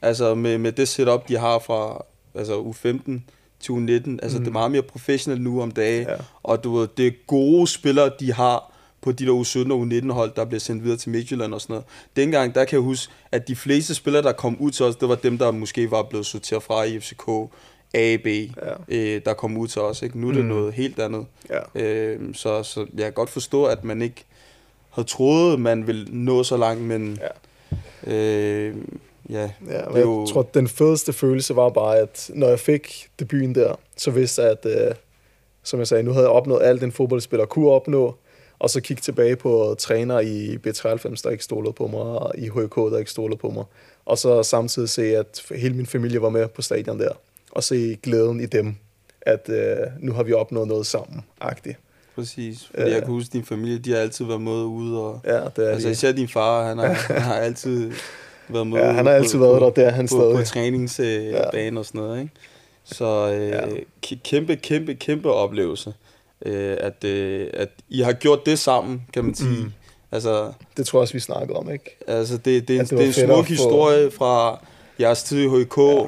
Altså 0.02 0.36
med, 0.36 0.58
med 0.58 0.72
det 0.72 0.88
setup, 0.88 1.28
de 1.28 1.38
har 1.38 1.60
fra 1.60 2.06
altså 2.36 2.62
U15 2.62 3.12
til 3.60 3.72
U19. 3.72 4.18
Altså 4.22 4.38
mm. 4.38 4.44
det 4.44 4.48
er 4.48 4.54
meget 4.54 4.72
mere 4.72 4.82
professionelt 4.82 5.42
nu 5.42 5.62
om 5.62 5.72
dagen. 5.72 6.08
Ja. 6.08 6.16
Og 6.44 6.64
du 6.64 6.76
ved, 6.76 6.88
det 6.98 7.08
er 7.08 7.12
gode 7.28 7.68
spillere, 7.68 8.12
de 8.20 8.34
har 8.34 8.74
på 9.08 9.12
de 9.12 9.26
der 9.26 9.32
U17 9.32 9.72
og 9.72 9.82
U19 9.82 10.12
hold, 10.12 10.32
der 10.36 10.46
bliver 10.46 10.60
sendt 10.60 10.84
videre 10.84 10.98
til 10.98 11.10
Midtjylland 11.12 11.54
og 11.54 11.62
sådan 11.62 11.74
noget. 11.74 11.86
Dengang, 12.16 12.56
der 12.56 12.66
kan 12.66 12.76
jeg 12.78 12.84
huske, 12.84 13.14
at 13.32 13.48
de 13.48 13.56
fleste 13.56 13.96
spillere, 13.96 14.24
der 14.24 14.32
kom 14.32 14.58
ud 14.60 14.72
til 14.72 14.86
os, 14.86 14.96
det 14.96 15.10
var 15.10 15.16
dem, 15.16 15.38
der 15.38 15.52
måske 15.52 15.92
var 15.92 16.04
blevet 16.04 16.26
sorteret 16.26 16.64
fra 16.64 16.84
i 16.84 17.00
FCK, 17.00 17.28
AB, 17.94 18.26
ja. 18.28 18.74
øh, 18.88 19.22
der 19.26 19.34
kom 19.34 19.58
ud 19.58 19.68
til 19.68 19.82
os. 19.82 20.02
Ikke? 20.02 20.20
Nu 20.20 20.30
er 20.30 20.34
det 20.34 20.42
Mm. 20.42 20.48
noget 20.50 20.74
helt 20.74 21.00
andet. 21.00 21.26
Ja. 21.50 21.82
Øh, 21.84 22.20
så, 22.34 22.64
så 22.64 22.80
jeg 22.80 23.04
kan 23.04 23.14
godt 23.14 23.30
forstå, 23.30 23.66
at 23.66 23.84
man 23.84 24.02
ikke 24.02 24.26
havde 24.90 25.08
troet, 25.08 25.60
man 25.60 25.88
ville 25.88 26.06
nå 26.10 26.44
så 26.44 26.58
langt, 26.58 26.82
men 26.84 27.20
ja, 28.08 28.14
øh, 28.14 28.76
ja 29.30 29.50
Ja, 29.70 29.82
det 29.94 30.02
jo, 30.02 30.20
jeg 30.22 30.30
tror, 30.34 30.42
at 30.42 30.54
den 30.54 30.68
fedeste 30.68 31.14
følelse 31.14 31.56
var 31.56 31.70
bare, 31.70 31.98
at 31.98 32.30
når 32.34 32.48
jeg 32.48 32.60
fik 32.60 33.08
debuten 33.20 33.56
der, 33.56 33.76
så 33.98 34.12
vidste 34.12 34.42
jeg, 34.42 34.52
at, 34.52 34.66
øh, 34.88 34.96
som 35.64 35.80
jeg 35.80 35.88
sagde, 35.88 36.04
nu 36.04 36.12
havde 36.12 36.26
jeg 36.26 36.32
opnået 36.32 36.62
alt, 36.64 36.84
en 36.84 36.92
fodboldspiller 36.92 37.46
kunne 37.46 37.70
opnå, 37.70 38.16
og 38.60 38.70
så 38.70 38.82
kigge 38.82 39.02
tilbage 39.02 39.36
på 39.36 39.76
træner 39.80 40.20
i 40.20 40.56
B93, 40.68 41.22
der 41.24 41.30
ikke 41.30 41.44
stolede 41.44 41.74
på 41.74 41.88
mig, 41.88 42.00
og 42.02 42.32
i 42.38 42.48
HK, 42.50 42.76
der 42.76 42.98
ikke 42.98 43.12
stolede 43.12 43.38
på 43.38 43.50
mig. 43.50 43.64
Og 44.06 44.18
så 44.18 44.44
samtidig 44.44 44.90
se, 44.90 45.04
at 45.18 45.42
hele 45.56 45.74
min 45.76 45.86
familie 45.86 46.22
var 46.22 46.30
med 46.30 46.48
på 46.48 46.62
stadion 46.62 47.00
der, 47.00 47.12
og 47.52 47.64
se 47.64 47.98
glæden 48.04 48.40
i 48.42 48.46
dem, 48.46 48.76
at 49.22 49.50
øh, 49.50 49.78
nu 50.00 50.12
har 50.14 50.24
vi 50.24 50.34
opnået 50.34 50.68
noget 50.68 50.86
sammen, 50.88 51.22
agtigt. 51.42 51.78
præcis. 52.16 52.66
Fordi 52.72 52.82
Øh. 52.84 52.92
jeg 52.92 53.00
kan 53.02 53.08
huske, 53.12 53.30
at 53.30 53.34
din 53.34 53.46
familie, 53.46 53.78
de 53.78 53.92
har 53.92 53.98
altid 54.00 54.26
været 54.26 54.42
med 54.42 54.52
ude, 54.64 55.00
og 55.02 55.22
Ja, 55.26 55.34
det 55.56 55.68
er 55.68 55.70
altså 55.70 55.88
de. 55.88 55.92
især 55.92 56.12
din 56.12 56.28
far, 56.28 56.68
han 56.68 56.78
har, 56.78 56.88
han 57.14 57.22
har 57.22 57.36
altid 57.36 57.92
været 58.50 58.68
med 58.68 58.78
Ja, 58.80 58.92
han 58.92 59.06
har 59.06 59.14
altid 59.14 59.40
været 59.40 59.62
der, 59.62 59.70
det 59.70 59.86
er 59.86 59.90
han 59.90 60.06
på, 60.08 60.16
stadig. 60.16 60.36
på 60.36 60.44
træningsbane 60.44 61.74
Ja. 61.74 61.78
og 61.80 61.86
sådan 61.86 62.02
noget, 62.02 62.20
ikke? 62.22 62.32
Så 62.84 63.32
øh, 63.34 63.50
ja. 63.50 63.62
kæmpe, 64.24 64.56
kæmpe, 64.56 64.94
kæmpe 64.96 65.32
oplevelse, 65.34 65.94
øh, 66.46 66.78
at, 66.80 67.04
øh, 67.04 67.48
at 67.54 67.70
I 67.90 68.02
har 68.02 68.14
gjort 68.14 68.46
det 68.46 68.60
sammen, 68.60 69.02
kan 69.14 69.24
man 69.24 69.36
sige. 69.36 69.64
Mm. 69.64 69.72
Altså, 70.12 70.52
Det 70.78 70.86
tror 70.86 71.00
jeg 71.00 71.02
også, 71.02 71.14
vi 71.14 71.20
snakkede 71.20 71.58
om, 71.58 71.72
ikke? 71.72 71.98
Altså, 72.08 72.38
det, 72.38 72.46
det, 72.46 72.68
det 72.68 72.90
det 72.90 73.00
er 73.00 73.08
en 73.08 73.14
smuk 73.14 73.48
historie 73.48 74.12
fra 74.12 74.66
jeres 75.00 75.24
tid 75.24 75.40
i 75.40 75.48
HK, 75.48 75.78
Ja. 75.78 76.06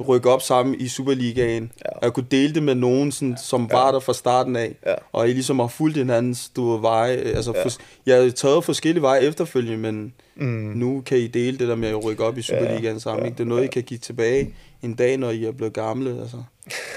Ja. 0.00 0.04
rykke 0.04 0.30
op 0.30 0.42
sammen 0.42 0.74
i 0.80 0.88
Superligaen, 0.88 1.72
Ja. 1.84 1.90
ja. 2.02 2.06
og 2.06 2.14
kunne 2.14 2.26
dele 2.30 2.54
det 2.54 2.62
med 2.62 2.74
nogen, 2.74 3.12
sådan, 3.12 3.36
som 3.44 3.68
var 3.72 3.92
der 3.92 4.00
fra 4.00 4.12
starten 4.14 4.56
af, 4.56 4.76
Ja. 4.86 4.94
og 5.12 5.28
I 5.28 5.32
ligesom 5.32 5.58
har 5.58 5.66
fulgt 5.66 5.96
hinandens 5.96 6.48
du 6.56 6.76
veje. 6.76 7.16
Altså, 7.16 7.52
Ja. 7.52 7.58
ja. 7.58 7.64
for, 7.64 7.70
jeg 8.06 8.22
har 8.22 8.30
taget 8.30 8.64
forskellige 8.64 9.02
veje 9.02 9.20
efterfølgende, 9.20 9.78
men 9.78 10.12
Mm. 10.36 10.46
nu 10.76 11.02
kan 11.06 11.18
I 11.18 11.26
dele 11.26 11.58
det 11.58 11.68
der 11.68 11.74
med 11.76 11.88
at 11.88 12.04
rykke 12.04 12.24
op 12.24 12.38
i 12.38 12.42
Superligaen 12.42 13.00
sammen. 13.00 13.20
ja, 13.22 13.26
Ikke? 13.26 13.38
Det 13.38 13.42
er 13.44 13.48
noget, 13.48 13.62
ja. 13.62 13.66
I 13.66 13.70
kan 13.70 13.82
give 13.82 13.98
tilbage 13.98 14.54
en 14.82 14.94
dag, 14.94 15.16
når 15.16 15.30
I 15.30 15.44
er 15.44 15.52
blevet 15.52 15.72
gamle. 15.72 16.20
Altså. 16.20 16.36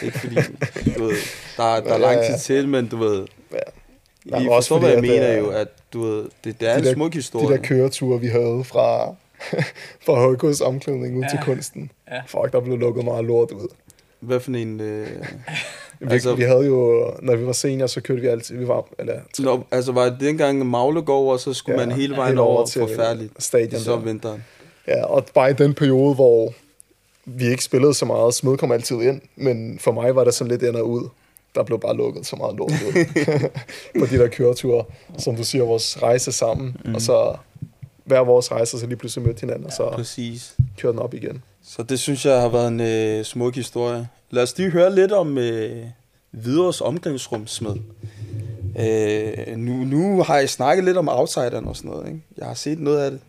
Ikke 0.02 0.20
fordi, 0.20 0.36
du 0.97 1.04
ved, 1.04 1.16
der, 1.58 1.64
er- 1.64 1.82
der 1.84 1.93
er 1.93 1.97
lang 1.97 2.20
tid 2.26 2.38
til, 2.39 2.68
men 2.68 2.88
du 2.88 2.97
ved, 2.97 3.26
Ja. 3.54 3.58
I 4.26 4.30
Jamen, 4.32 4.50
også 4.50 4.70
forstår, 4.70 4.80
hvad 4.80 4.93
fordi, 4.97 5.08
jeg 5.08 5.20
mener 5.20 5.34
øh, 5.34 5.39
jo, 5.39 5.50
at 5.50 5.68
du 5.93 6.02
ved, 6.04 6.24
det, 6.43 6.60
det 6.60 6.68
er 6.70 6.74
de 6.74 6.80
en 6.80 6.86
der- 6.86 6.93
smuk 6.93 7.12
de 7.14 7.18
historie. 7.18 7.58
der 7.58 7.64
køreture, 7.64 8.20
vi 8.22 8.28
havde 8.28 8.64
fra, 8.66 9.16
fra 10.05 10.33
HK's 10.33 10.63
omklædning 10.65 11.17
ud 11.17 11.21
ja. 11.23 11.29
Til 11.29 11.39
kunsten. 11.43 11.91
Ja. 12.11 12.21
Fuck, 12.27 12.51
der 12.53 12.59
blev 12.59 12.77
lukket 12.77 13.05
meget 13.05 13.25
lort 13.25 13.51
ud. 13.51 13.67
Hvad 14.19 14.39
for 14.39 14.51
en... 14.51 14.79
Øh, 14.81 15.07
Vi, 16.01 16.07
Altså- 16.11 16.35
vi 16.35 16.43
havde 16.43 16.65
jo, 16.65 17.11
når 17.21 17.35
vi 17.35 17.45
var 17.45 17.51
senior, 17.51 17.87
så 17.87 18.01
kørte 18.01 18.21
vi 18.21 18.27
altid, 18.27 18.57
vi 18.57 18.67
var, 18.67 18.85
eller, 18.99 19.13
Nå, 19.39 19.63
altså 19.71 19.91
var 19.91 20.05
det 20.09 20.17
dengang 20.19 20.65
Maglegård, 20.65 21.33
og 21.33 21.39
så 21.39 21.53
skulle 21.53 21.81
Ja, 21.81 21.85
man 21.87 21.95
hele 21.95 22.15
vejen 22.15 22.37
over 22.37 22.57
over 22.57 22.65
til 22.65 22.81
forfærdeligt. 22.81 23.43
stadion 23.43 23.81
Så 23.81 23.91
der. 23.91 23.97
vinteren. 23.99 24.43
ja, 24.87 25.03
og 25.05 25.25
bare 25.33 25.49
i 25.49 25.53
den 25.53 25.73
periode, 25.73 26.15
hvor 26.15 26.53
vi 27.25 27.47
ikke 27.47 27.63
spillede 27.63 27.93
så 27.93 28.05
meget, 28.05 28.33
Smed 28.33 28.57
kom 28.57 28.71
altid 28.71 29.01
ind, 29.01 29.21
men 29.35 29.79
for 29.79 29.91
mig 29.91 30.15
var 30.15 30.23
det 30.23 30.33
sådan 30.33 30.51
lidt 30.51 30.63
ind 30.63 30.75
og 30.75 30.89
ud. 30.89 31.09
Der 31.55 31.63
blev 31.63 31.79
bare 31.79 31.95
lukket 31.95 32.25
så 32.25 32.35
meget 32.35 32.55
lort 32.57 32.71
ud 32.71 33.05
på 33.99 34.05
de 34.05 34.17
der 34.17 34.27
køreture, 34.27 34.83
som 35.17 35.35
du 35.35 35.43
siger, 35.43 35.63
vores 35.63 36.01
rejse 36.03 36.31
sammen, 36.31 36.77
mm. 36.85 36.95
og 36.95 37.01
så 37.01 37.35
hver 38.10 38.20
vores 38.20 38.51
rejse, 38.51 38.80
så 38.80 38.88
lige 38.88 38.97
pludselig 38.97 39.26
mødte 39.26 39.41
hinanden, 39.41 39.66
og 39.66 39.72
så 39.72 39.89
Præcis. 39.89 40.55
kørte 40.78 40.91
den 40.91 40.99
op 40.99 41.14
igen. 41.14 41.43
Så 41.64 41.84
det 41.84 41.99
synes 41.99 42.26
jeg 42.26 42.41
har 42.41 42.49
været 42.49 42.68
en 42.68 42.80
øh, 42.80 43.26
smuk 43.26 43.55
historie. 43.55 44.07
Lad 44.32 44.43
os 44.43 44.57
lige 44.57 44.70
høre 44.70 44.95
lidt 44.95 45.12
om 45.12 45.38
øh, 45.38 45.86
Hvidovres 46.32 46.82
omklædningsrum 46.82 47.47
smed. 47.47 47.76
Øh, 48.80 49.57
nu, 49.57 49.74
nu 49.74 50.24
har 50.24 50.38
jeg 50.38 50.49
snakket 50.49 50.86
lidt 50.86 50.97
om 50.97 51.10
outsideren 51.10 51.68
og 51.68 51.76
sådan 51.76 51.91
noget. 51.91 52.07
Ikke? 52.07 52.22
Jeg 52.38 52.47
har 52.47 52.53
set 52.53 52.80
noget 52.80 52.99
af 52.99 53.12
det. 53.12 53.20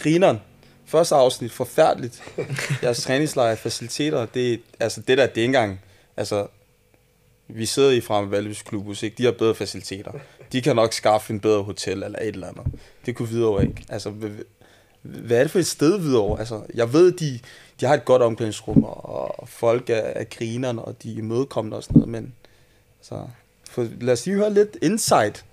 Grineren. 0.00 0.40
Første 0.86 1.14
afsnit, 1.14 1.52
forfærdeligt. 1.52 2.22
Jeres 2.82 3.02
træningslejr, 3.02 3.54
faciliteter, 3.54 4.26
det, 4.26 4.60
altså 4.80 5.00
det 5.00 5.18
der, 5.18 5.26
det 5.26 5.38
er 5.38 5.42
ikke 5.42 5.44
engang, 5.44 5.80
altså, 6.16 6.46
vi 7.48 7.66
sidder 7.66 7.90
i 7.90 8.00
frem 8.00 8.30
Valbys 8.30 8.62
Klubus, 8.62 9.02
ikke? 9.02 9.16
De 9.18 9.24
har 9.24 9.32
bedre 9.32 9.54
faciliteter. 9.54 10.12
De 10.52 10.62
kan 10.62 10.76
nok 10.76 10.92
skaffe 10.92 11.32
en 11.32 11.40
bedre 11.40 11.62
hotel 11.62 12.02
eller 12.02 12.18
et 12.18 12.28
eller 12.28 12.48
andet. 12.48 12.64
Det 13.06 13.16
kunne 13.16 13.28
videre 13.28 13.62
ikke. 13.62 13.84
Altså, 13.88 14.12
hvad 15.02 15.38
er 15.38 15.42
det 15.42 15.50
for 15.50 15.58
et 15.58 15.66
sted 15.66 15.98
videre? 15.98 16.38
Altså, 16.38 16.62
jeg 16.74 16.92
ved, 16.92 17.12
de, 17.12 17.40
de 17.80 17.86
har 17.86 17.94
et 17.94 18.04
godt 18.04 18.22
omklædningsrum, 18.22 18.84
og 18.84 19.48
folk 19.48 19.90
er, 19.90 19.94
er 19.94 20.24
grinerne, 20.24 20.82
og 20.82 21.02
de 21.02 21.18
er 21.18 21.22
mødekommende 21.22 21.76
og 21.76 21.82
sådan 21.82 21.94
noget, 21.94 22.08
men 22.08 22.34
altså, 23.00 23.28
for, 23.70 23.86
lad 24.00 24.12
os 24.12 24.26
lige 24.26 24.36
høre 24.36 24.54
lidt 24.54 24.76
insight. 24.82 25.44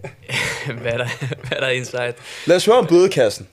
hvad, 0.80 0.92
er 0.92 0.96
der, 0.96 1.08
hvad 1.18 1.58
er 1.58 1.60
der 1.60 1.68
insight? 1.68 2.16
Lad 2.46 2.56
os 2.56 2.66
høre 2.66 2.76
om 2.76 2.86
bødekassen. 2.86 3.48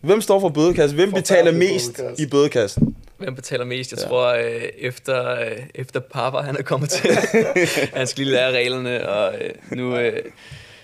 Hvem 0.00 0.20
står 0.20 0.40
for 0.40 0.48
bødekassen? 0.48 0.96
Hvem 0.96 1.12
betaler 1.12 1.52
mest 1.52 1.96
bødekasse. 1.96 2.22
i 2.22 2.26
bødekassen? 2.26 2.96
Hvem 3.18 3.34
betaler 3.34 3.64
mest? 3.64 3.92
Jeg 3.92 4.00
ja. 4.00 4.06
tror, 4.06 4.26
øh, 4.26 4.62
efter, 4.78 5.30
øh, 5.40 5.58
efter 5.74 6.00
Papa 6.00 6.38
han 6.38 6.56
er 6.56 6.62
kommet 6.62 6.90
til, 6.90 7.10
han 7.98 8.06
skal 8.06 8.24
lige 8.24 8.34
lære 8.34 8.52
reglerne, 8.52 9.08
og 9.08 9.34
øh, 9.34 9.50
nu, 9.70 9.96
øh, 9.96 10.22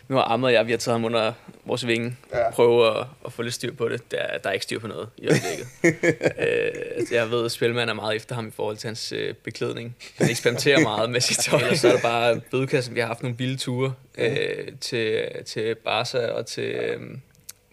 nu 0.08 0.16
har 0.16 0.24
Ahmed 0.24 0.46
og 0.46 0.52
jeg, 0.52 0.66
vi 0.66 0.70
har 0.70 0.78
taget 0.78 0.94
ham 0.94 1.04
under 1.04 1.32
vores 1.64 1.86
vinge, 1.86 2.16
ja. 2.32 2.50
prøve 2.50 2.98
at, 2.98 3.06
at 3.26 3.32
få 3.32 3.42
lidt 3.42 3.54
styr 3.54 3.74
på 3.74 3.88
det. 3.88 4.10
Der, 4.10 4.38
der 4.42 4.48
er 4.48 4.52
ikke 4.52 4.62
styr 4.62 4.78
på 4.78 4.86
noget 4.86 5.08
i 5.18 5.28
øjeblikket. 5.28 5.66
øh, 6.46 7.12
jeg 7.12 7.30
ved, 7.30 7.44
at 7.44 7.52
Spilman 7.52 7.88
er 7.88 7.94
meget 7.94 8.16
efter 8.16 8.34
ham 8.34 8.48
i 8.48 8.50
forhold 8.50 8.76
til 8.76 8.88
hans 8.88 9.12
øh, 9.12 9.34
beklædning. 9.34 9.96
Han 10.16 10.30
eksperimenterer 10.30 10.80
meget 10.90 11.10
med 11.10 11.20
sit 11.20 11.38
tøj, 11.38 11.62
og 11.70 11.76
så 11.76 11.88
er 11.88 11.92
det 11.92 12.02
bare 12.02 12.40
bødekassen. 12.50 12.94
Vi 12.94 13.00
har 13.00 13.06
haft 13.06 13.22
nogle 13.22 13.38
vilde 13.38 13.56
ture 13.56 13.92
øh, 14.18 14.68
til, 14.80 15.28
til 15.46 15.74
Barca 15.74 16.26
og 16.26 16.46
til... 16.46 16.64
Øh, 16.64 17.00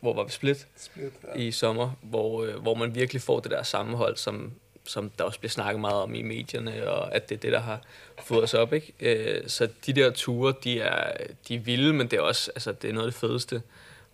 hvor 0.02 0.14
var 0.14 0.24
vi 0.24 0.32
split, 0.32 0.68
split 0.78 1.14
ja. 1.36 1.40
i 1.40 1.52
sommer, 1.52 1.92
hvor, 2.02 2.44
øh, 2.44 2.56
hvor 2.56 2.74
man 2.74 2.96
virkelig 2.96 3.22
får 3.22 3.40
det 3.40 3.52
der 3.52 3.64
sammenhold, 3.64 4.18
som, 4.18 4.52
som 4.84 5.10
der 5.18 5.24
også 5.24 5.40
bliver 5.40 5.50
snakket 5.50 5.82
meget 5.82 6.02
om 6.02 6.16
i 6.16 6.22
medierne, 6.22 6.90
og 6.90 7.16
at 7.16 7.30
det 7.30 7.36
er 7.36 7.40
det, 7.40 7.52
der 7.52 7.60
har 7.60 7.82
fået 8.20 8.44
os 8.44 8.54
op. 8.54 8.74
Ikke? 8.74 8.94
Øh, 9.00 9.48
så 9.48 9.68
de 9.86 9.94
der 9.94 10.12
ture, 10.12 10.54
de 10.64 10.80
er, 10.80 11.18
de 11.48 11.56
er 11.56 11.60
vilde, 11.60 11.94
men 11.94 12.08
det 12.08 12.18
er 12.18 12.22
også 12.22 12.52
altså, 12.56 12.72
det 12.72 12.90
er 12.90 12.94
noget 12.94 13.08
af 13.08 13.12
det 13.12 13.20
fedeste 13.20 13.62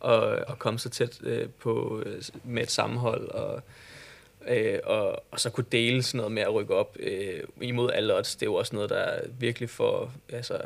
at, 0.05 0.23
at 0.23 0.59
komme 0.59 0.79
så 0.79 0.89
tæt 0.89 1.19
øh, 1.23 1.49
på, 1.59 2.03
med 2.43 2.63
et 2.63 2.71
sammenhold, 2.71 3.27
og, 3.29 3.61
øh, 4.47 4.79
og, 4.83 5.23
og 5.31 5.39
så 5.39 5.49
kunne 5.49 5.65
dele 5.71 6.03
sådan 6.03 6.17
noget 6.17 6.31
med 6.31 6.41
at 6.41 6.53
rykke 6.53 6.75
op 6.75 6.97
øh, 6.99 7.43
imod 7.61 7.91
alle 7.91 8.15
odds. 8.15 8.35
Det 8.35 8.41
er 8.41 8.49
jo 8.49 8.55
også 8.55 8.75
noget, 8.75 8.89
der 8.89 9.19
virkelig 9.39 9.69
for, 9.69 10.11
altså, 10.29 10.61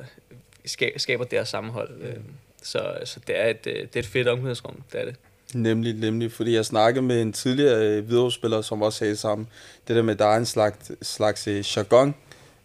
skaber 0.98 1.24
det 1.24 1.40
her 1.40 1.44
sammenhold. 1.44 2.02
Øh. 2.02 2.18
Så, 2.64 2.94
så 3.06 3.20
det, 3.28 3.40
er 3.40 3.50
et, 3.50 3.66
det 3.66 3.96
er 3.96 4.00
et 4.00 4.06
fedt 4.06 4.28
omklædningsrum, 4.28 4.84
det 4.92 5.02
er 5.02 5.06
det. 5.06 5.16
Nemlig, 5.54 5.94
nemlig, 5.94 6.32
fordi 6.32 6.56
jeg 6.56 6.66
snakkede 6.66 7.06
med 7.06 7.22
en 7.22 7.34
tidligere 7.34 7.86
øh, 7.86 8.10
videospiller, 8.10 8.62
som 8.62 8.82
også 8.82 9.00
sagde 9.00 9.16
sammen, 9.16 9.48
det 9.88 9.96
der 9.96 10.02
med, 10.02 10.14
at 10.14 10.20
der 10.20 10.26
er 10.26 10.38
en 10.38 10.46
slags, 10.46 10.92
slags 11.02 11.48
øh, 11.48 11.64
jargon 11.76 12.16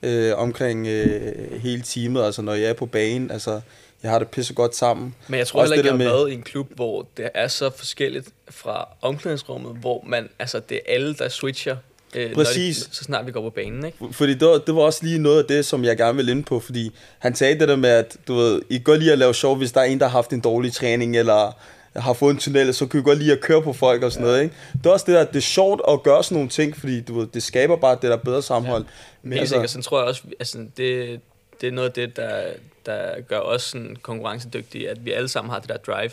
øh, 0.03 0.33
omkring 0.37 0.87
øh, 0.87 1.61
hele 1.61 1.83
teamet, 1.83 2.23
altså 2.23 2.43
når 2.43 2.55
jeg 2.55 2.71
er 2.71 2.75
på 2.75 2.87
banen, 2.87 3.31
altså 3.31 3.61
jeg 4.03 4.11
har 4.11 4.19
det 4.19 4.29
pisse 4.29 4.55
godt 4.55 4.77
sammen. 4.77 5.15
Men 5.29 5.39
jeg 5.39 5.47
tror 5.47 5.61
heller 5.61 5.77
ikke, 5.77 5.87
jeg 5.87 5.93
har 5.93 5.99
med... 5.99 6.07
været 6.07 6.31
i 6.31 6.35
en 6.35 6.43
klub, 6.43 6.69
hvor 6.75 7.07
det 7.17 7.31
er 7.35 7.49
så 7.49 7.71
forskelligt 7.71 8.29
fra 8.49 8.89
omklædningsrummet, 9.03 9.77
hvor 9.77 10.05
man, 10.07 10.29
altså 10.39 10.61
det 10.61 10.77
er 10.77 10.95
alle, 10.95 11.15
der 11.15 11.29
switcher 11.29 11.77
øh, 12.15 12.35
Præcis. 12.35 12.77
De, 12.77 12.97
så 12.97 13.05
snart 13.05 13.27
vi 13.27 13.33
går 13.33 13.41
på 13.41 13.51
banen. 13.51 13.85
Ikke? 13.85 13.99
Fordi 14.13 14.35
det 14.35 14.49
var, 14.49 14.59
det 14.59 14.75
var 14.75 14.83
også 14.83 15.01
lige 15.03 15.19
noget 15.19 15.39
af 15.39 15.45
det, 15.45 15.67
som 15.67 15.85
jeg 15.85 15.97
gerne 15.97 16.17
vil 16.17 16.29
ind 16.29 16.45
på, 16.45 16.61
fordi 16.61 16.93
han 17.19 17.35
sagde 17.35 17.59
det 17.59 17.69
der 17.69 17.77
med, 17.77 17.91
at 17.91 18.17
du 18.29 18.35
ved, 18.35 18.63
I 18.71 18.79
går 18.79 18.95
lige 18.95 19.13
at 19.13 19.19
lave 19.19 19.35
sjov, 19.35 19.57
hvis 19.57 19.73
der 19.73 19.81
er 19.81 19.85
en, 19.85 20.01
der 20.01 20.07
har 20.07 20.13
haft 20.13 20.33
en 20.33 20.41
dårlig 20.41 20.73
træning, 20.73 21.17
eller 21.17 21.59
har 21.97 22.13
fået 22.13 22.31
en 22.35 22.39
tunnel, 22.39 22.75
så 22.75 22.87
kan 22.87 22.99
vi 22.99 23.05
godt 23.05 23.19
lige 23.19 23.33
at 23.33 23.41
køre 23.41 23.63
på 23.63 23.73
folk 23.73 24.03
og 24.03 24.13
sådan 24.13 24.27
ja. 24.27 24.31
noget. 24.31 24.43
Ikke? 24.43 24.55
Det 24.73 24.87
er 24.87 24.91
også 24.91 25.05
det 25.07 25.15
der, 25.15 25.25
det 25.25 25.37
er 25.37 25.41
sjovt 25.41 25.81
at 25.89 26.03
gøre 26.03 26.25
sådan 26.25 26.35
nogle 26.35 26.49
ting, 26.49 26.77
fordi 26.77 27.01
du 27.01 27.19
ved, 27.19 27.27
det 27.27 27.43
skaber 27.43 27.77
bare 27.77 27.99
det 28.03 28.11
der 28.11 28.17
bedre 28.17 28.43
sammenhold. 28.43 28.85
Ja. 28.85 29.29
Men 29.29 29.39
altså, 29.39 29.63
sådan 29.67 29.83
tror 29.83 29.99
jeg 29.99 30.09
også, 30.09 30.23
altså, 30.39 30.59
det, 30.77 31.21
det 31.61 31.67
er 31.67 31.73
noget 31.73 31.89
af 31.89 31.95
det, 31.95 32.17
der, 32.17 32.43
der 32.87 33.21
gør 33.29 33.39
os 33.39 33.63
sådan 33.63 33.97
konkurrencedygtige, 34.03 34.91
at 34.91 35.05
vi 35.05 35.13
alle 35.13 35.29
sammen 35.29 35.51
har 35.53 35.59
det 35.59 35.69
der 35.69 35.77
drive 35.77 36.11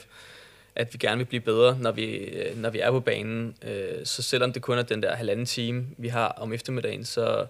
at 0.75 0.93
vi 0.93 0.97
gerne 0.97 1.17
vil 1.17 1.25
blive 1.25 1.41
bedre, 1.41 1.77
når 1.79 1.91
vi, 1.91 2.05
øh, 2.15 2.57
når 2.57 2.69
vi 2.69 2.79
er 2.79 2.91
på 2.91 2.99
banen. 2.99 3.55
Øh, 3.63 4.05
så 4.05 4.21
selvom 4.21 4.53
det 4.53 4.61
kun 4.61 4.77
er 4.77 4.81
den 4.81 5.03
der 5.03 5.15
halvanden 5.15 5.45
time, 5.45 5.85
vi 5.97 6.07
har 6.07 6.27
om 6.27 6.53
eftermiddagen, 6.53 7.05
så, 7.05 7.45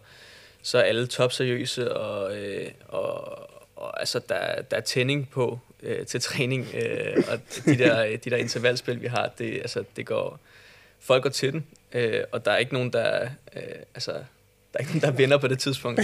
så 0.62 0.78
er 0.78 0.82
alle 0.82 1.08
topseriøse, 1.08 1.94
og, 1.94 2.38
øh, 2.38 2.68
og, 2.88 3.38
og 3.76 4.00
altså, 4.00 4.22
der, 4.30 4.62
der 4.62 4.78
er 4.78 4.82
tænding 4.82 5.30
på 5.30 5.60
til 6.08 6.22
træning, 6.22 6.68
og 7.32 7.40
de 7.66 7.78
der, 7.78 8.18
de 8.18 8.30
der 8.30 8.38
intervalspil, 8.38 9.02
vi 9.02 9.08
har, 9.08 9.32
det, 9.38 9.54
altså, 9.54 9.84
det 9.96 10.06
går, 10.06 10.40
folk 11.00 11.24
går 11.24 11.30
til 11.30 11.54
den, 11.54 11.66
og 12.32 12.46
der 12.46 12.52
er 12.52 12.58
ikke 12.58 12.74
nogen, 12.74 12.94
der, 12.94 13.30
altså, 13.96 14.12
der 14.12 14.20
er 14.74 14.80
ikke 14.80 14.92
nogen, 14.92 15.02
der 15.02 15.12
vinder 15.12 15.38
på 15.38 15.48
det 15.48 15.60
tidspunkt. 15.60 16.02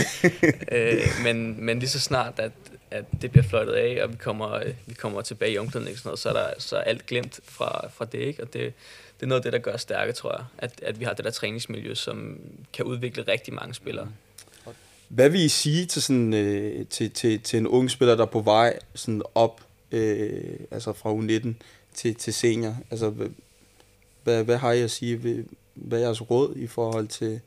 men, 1.25 1.65
men 1.65 1.79
lige 1.79 1.89
så 1.89 1.99
snart, 1.99 2.39
at, 2.39 2.51
at 2.91 3.05
det 3.21 3.31
bliver 3.31 3.43
fløjtet 3.43 3.73
af, 3.73 4.03
og 4.03 4.11
vi 4.11 4.17
kommer, 4.17 4.51
øh, 4.51 4.73
vi 4.85 4.93
kommer 4.93 5.21
tilbage 5.21 5.51
i 5.51 5.57
omklædningen, 5.57 5.97
sådan 5.97 6.07
noget, 6.07 6.19
så 6.19 6.29
er 6.29 6.33
der 6.33 6.49
så 6.57 6.77
er 6.77 6.81
alt 6.81 7.05
glemt 7.05 7.39
fra, 7.43 7.87
fra 7.89 8.05
det. 8.05 8.19
Ikke? 8.19 8.43
Og 8.43 8.53
det, 8.53 8.73
det 9.19 9.23
er 9.23 9.27
noget 9.27 9.39
af 9.39 9.43
det, 9.43 9.53
der 9.53 9.59
gør 9.59 9.73
os 9.73 9.81
stærke, 9.81 10.11
tror 10.11 10.31
jeg. 10.37 10.45
At, 10.57 10.71
at 10.81 10.99
vi 10.99 11.05
har 11.05 11.13
det 11.13 11.25
der 11.25 11.31
træningsmiljø, 11.31 11.93
som 11.93 12.39
kan 12.73 12.85
udvikle 12.85 13.23
rigtig 13.27 13.53
mange 13.53 13.73
spillere. 13.73 14.07
Hvad 15.07 15.29
vil 15.29 15.41
I 15.41 15.47
sige 15.47 15.85
til, 15.85 16.01
sådan, 16.01 16.33
øh, 16.33 16.85
til, 16.87 17.11
til, 17.11 17.39
til 17.39 17.59
en 17.59 17.67
ung 17.67 17.91
spiller, 17.91 18.15
der 18.15 18.21
er 18.23 18.27
på 18.27 18.39
vej 18.39 18.79
sådan 18.95 19.21
op, 19.35 19.61
øh, 19.91 20.59
altså 20.71 20.93
fra 20.93 21.13
U19 21.13 21.53
til, 21.93 22.15
til 22.15 22.33
senior? 22.33 22.75
Altså, 22.91 23.13
hvad, 24.23 24.43
hvad 24.43 24.57
har 24.57 24.71
I 24.71 24.81
at 24.81 24.91
sige? 24.91 25.45
Hvad 25.73 25.99
er 25.99 26.03
jeres 26.03 26.29
råd 26.29 26.55
i 26.55 26.67
forhold 26.67 27.07
til, 27.07 27.39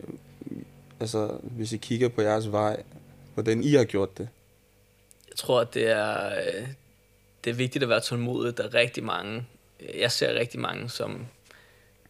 øh, 0.00 0.56
altså, 1.00 1.38
hvis 1.42 1.72
I 1.72 1.76
kigger 1.76 2.08
på 2.08 2.22
jeres 2.22 2.52
vej, 2.52 2.82
hvordan 3.34 3.64
I 3.64 3.72
har 3.72 3.84
gjort 3.84 4.18
det? 4.18 4.28
Jeg 5.32 5.36
tror, 5.36 5.60
at 5.60 5.74
det 5.74 5.88
er, 5.88 6.26
øh, 6.26 6.68
det 7.44 7.50
er 7.50 7.54
vigtigt 7.54 7.82
at 7.82 7.88
være 7.88 8.00
tålmodig. 8.00 8.56
Der 8.56 8.64
er 8.64 8.74
rigtig 8.74 9.04
mange, 9.04 9.46
øh, 9.80 10.00
jeg 10.00 10.12
ser 10.12 10.34
rigtig 10.34 10.60
mange, 10.60 10.90
som, 10.90 11.26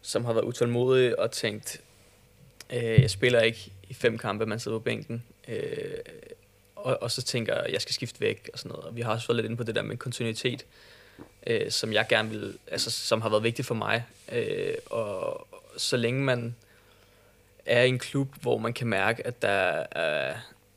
som 0.01 0.25
har 0.25 0.33
været 0.33 0.45
utålmodige 0.45 1.19
og 1.19 1.31
tænkt, 1.31 1.81
øh, 2.69 3.01
jeg 3.01 3.09
spiller 3.09 3.41
ikke 3.41 3.71
i 3.89 3.93
fem 3.93 4.17
kampe, 4.17 4.45
man 4.45 4.59
sidder 4.59 4.77
på 4.77 4.83
bænken. 4.83 5.23
Øh, 5.47 5.97
og, 6.75 6.97
og 7.01 7.11
så 7.11 7.21
tænker 7.21 7.55
jeg, 7.55 7.73
jeg 7.73 7.81
skal 7.81 7.93
skifte 7.93 8.21
væk 8.21 8.49
og 8.53 8.59
sådan 8.59 8.69
noget. 8.69 8.85
Og 8.85 8.95
vi 8.95 9.01
har 9.01 9.11
også 9.11 9.25
fået 9.25 9.35
lidt 9.35 9.45
ind 9.45 9.57
på 9.57 9.63
det 9.63 9.75
der 9.75 9.81
med 9.81 9.97
kontinuitet, 9.97 10.65
øh, 11.47 11.71
som 11.71 11.93
jeg 11.93 12.05
gerne 12.09 12.29
vil, 12.29 12.57
altså 12.67 12.91
som 12.91 13.21
har 13.21 13.29
været 13.29 13.43
vigtigt 13.43 13.67
for 13.67 13.75
mig. 13.75 14.05
Øh, 14.31 14.75
og 14.85 15.47
så 15.77 15.97
længe 15.97 16.23
man 16.23 16.55
er 17.65 17.83
i 17.83 17.89
en 17.89 17.99
klub, 17.99 18.27
hvor 18.41 18.57
man 18.57 18.73
kan 18.73 18.87
mærke, 18.87 19.27
at 19.27 19.41
der 19.41 19.85
er, 19.91 20.35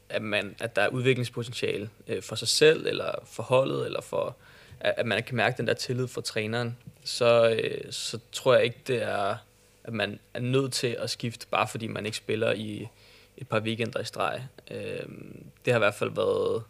at, 0.09 0.22
man, 0.22 0.57
at 0.61 0.76
der 0.76 0.82
er 0.82 0.88
udviklingspotentiale 0.88 1.90
øh, 2.09 2.22
for 2.22 2.36
sig 2.36 2.48
selv, 2.48 2.86
eller 2.86 3.12
for 3.24 3.42
holdet, 3.42 3.86
eller 3.86 4.00
for, 4.00 4.36
at, 4.80 4.94
at 4.96 5.07
man 5.07 5.22
kan 5.22 5.36
mærke 5.36 5.57
den 5.57 5.66
der 5.66 5.74
tillid 5.74 6.09
fra 6.09 6.20
træneren, 6.20 6.76
så, 7.04 7.50
øh, 7.50 7.92
så 7.92 8.18
tror 8.32 8.54
jeg 8.54 8.64
ikke, 8.64 8.80
det 8.86 9.02
er, 9.02 9.36
at 9.84 9.92
man 9.92 10.18
er 10.34 10.40
nødt 10.40 10.72
til 10.72 10.96
at 10.98 11.11
skifte, 11.11 11.46
bare 11.50 11.68
fordi 11.68 11.86
man 11.86 12.07
ikke 12.07 12.16
spiller 12.16 12.52
i 12.52 12.88
et 13.36 13.48
par 13.48 13.61
weekender 13.61 14.00
i 14.00 14.04
streg. 14.04 14.42
Øh, 14.70 15.07
det 15.64 15.72
har 15.72 15.76
i 15.76 15.78
hvert 15.78 15.94
fald 15.94 16.11
været, 16.11 16.62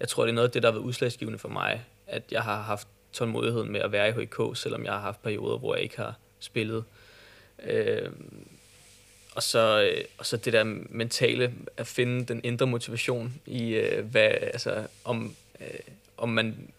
jeg 0.00 0.08
tror, 0.08 0.22
det 0.22 0.30
er 0.30 0.34
noget 0.34 0.48
af 0.48 0.52
det, 0.52 0.62
der 0.62 0.68
har 0.68 0.72
været 0.72 0.84
udslagsgivende 0.84 1.38
for 1.38 1.48
mig, 1.48 1.84
at 2.06 2.22
jeg 2.30 2.42
har 2.42 2.62
haft 2.62 2.88
tålmodigheden 3.12 3.72
med 3.72 3.80
at 3.80 3.92
være 3.92 4.08
i 4.08 4.12
HK, 4.12 4.40
selvom 4.54 4.84
jeg 4.84 4.92
har 4.92 5.00
haft 5.00 5.22
perioder, 5.22 5.58
hvor 5.58 5.74
jeg 5.74 5.82
ikke 5.82 5.96
har 5.96 6.14
spillet. 6.40 6.84
Øh, 7.62 8.10
og 9.38 9.42
så, 9.42 9.90
øh, 9.92 10.04
og 10.18 10.26
så 10.26 10.36
det 10.36 10.52
der 10.52 10.64
mentale, 10.90 11.54
at 11.76 11.86
finde 11.86 12.24
den 12.24 12.40
indre 12.44 12.66
motivation 12.66 13.34
i, 13.46 13.74
øh, 13.74 14.04
hvad, 14.04 14.28
altså, 14.30 14.86
om, 15.04 15.34
øh, 15.60 15.66
om 16.16 16.28
man 16.28 16.70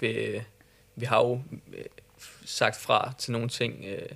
vil, 0.00 0.42
vi 0.96 1.04
har 1.04 1.18
jo 1.18 1.42
øh, 1.72 1.84
sagt 2.44 2.76
fra 2.76 3.12
til 3.18 3.32
nogle 3.32 3.48
ting, 3.48 3.84
øh, 3.84 4.08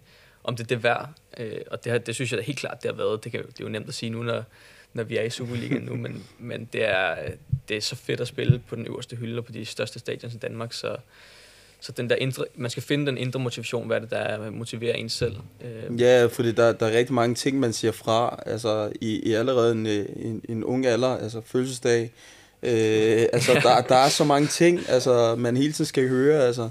om 0.44 0.56
det 0.56 0.64
er 0.64 0.68
det 0.68 0.82
værd. 0.82 1.10
Øh, 1.38 1.60
og 1.70 1.84
det, 1.84 2.06
det 2.06 2.14
synes 2.14 2.32
jeg 2.32 2.38
da 2.38 2.42
helt 2.42 2.58
klart, 2.58 2.82
det 2.82 2.90
har 2.90 2.96
været. 2.96 3.24
Det, 3.24 3.32
kan, 3.32 3.46
det 3.46 3.60
er 3.60 3.64
jo 3.64 3.68
nemt 3.68 3.88
at 3.88 3.94
sige 3.94 4.10
nu, 4.10 4.22
når, 4.22 4.44
når 4.92 5.02
vi 5.02 5.16
er 5.16 5.22
i 5.22 5.30
Superligaen 5.30 5.82
nu, 5.82 5.96
men, 5.96 6.26
men 6.38 6.64
det, 6.64 6.84
er, 6.84 7.24
øh, 7.24 7.32
det 7.68 7.76
er 7.76 7.80
så 7.80 7.96
fedt 7.96 8.20
at 8.20 8.28
spille 8.28 8.58
på 8.58 8.76
den 8.76 8.86
øverste 8.86 9.16
hylde 9.16 9.38
og 9.38 9.44
på 9.44 9.52
de 9.52 9.64
største 9.64 9.98
stadions 9.98 10.34
i 10.34 10.38
Danmark, 10.38 10.72
så, 10.72 10.96
så 11.86 11.92
den 11.92 12.10
der 12.10 12.16
indre, 12.16 12.44
man 12.54 12.70
skal 12.70 12.82
finde 12.82 13.06
den 13.06 13.18
indre 13.18 13.40
motivation, 13.40 13.86
hvad 13.86 14.00
det 14.00 14.10
der 14.10 14.50
motiverer 14.50 14.94
en 14.94 15.08
selv. 15.08 15.36
Øh. 15.64 16.00
Ja, 16.00 16.26
fordi 16.26 16.52
der, 16.52 16.72
der 16.72 16.86
er 16.86 16.98
rigtig 16.98 17.14
mange 17.14 17.34
ting, 17.34 17.60
man 17.60 17.72
siger 17.72 17.92
fra, 17.92 18.42
altså 18.46 18.92
i, 19.00 19.20
i 19.28 19.32
allerede 19.32 19.72
en, 19.72 19.86
en, 19.86 20.42
en 20.48 20.64
ung 20.64 20.86
alder, 20.86 21.16
altså 21.16 21.40
fødselsdag, 21.44 22.12
øh, 22.62 23.26
altså 23.32 23.52
der, 23.62 23.80
der 23.80 23.96
er 23.96 24.08
så 24.08 24.24
mange 24.24 24.48
ting, 24.48 24.80
altså 24.88 25.36
man 25.38 25.56
hele 25.56 25.72
tiden 25.72 25.86
skal 25.86 26.08
høre, 26.08 26.42
altså 26.42 26.68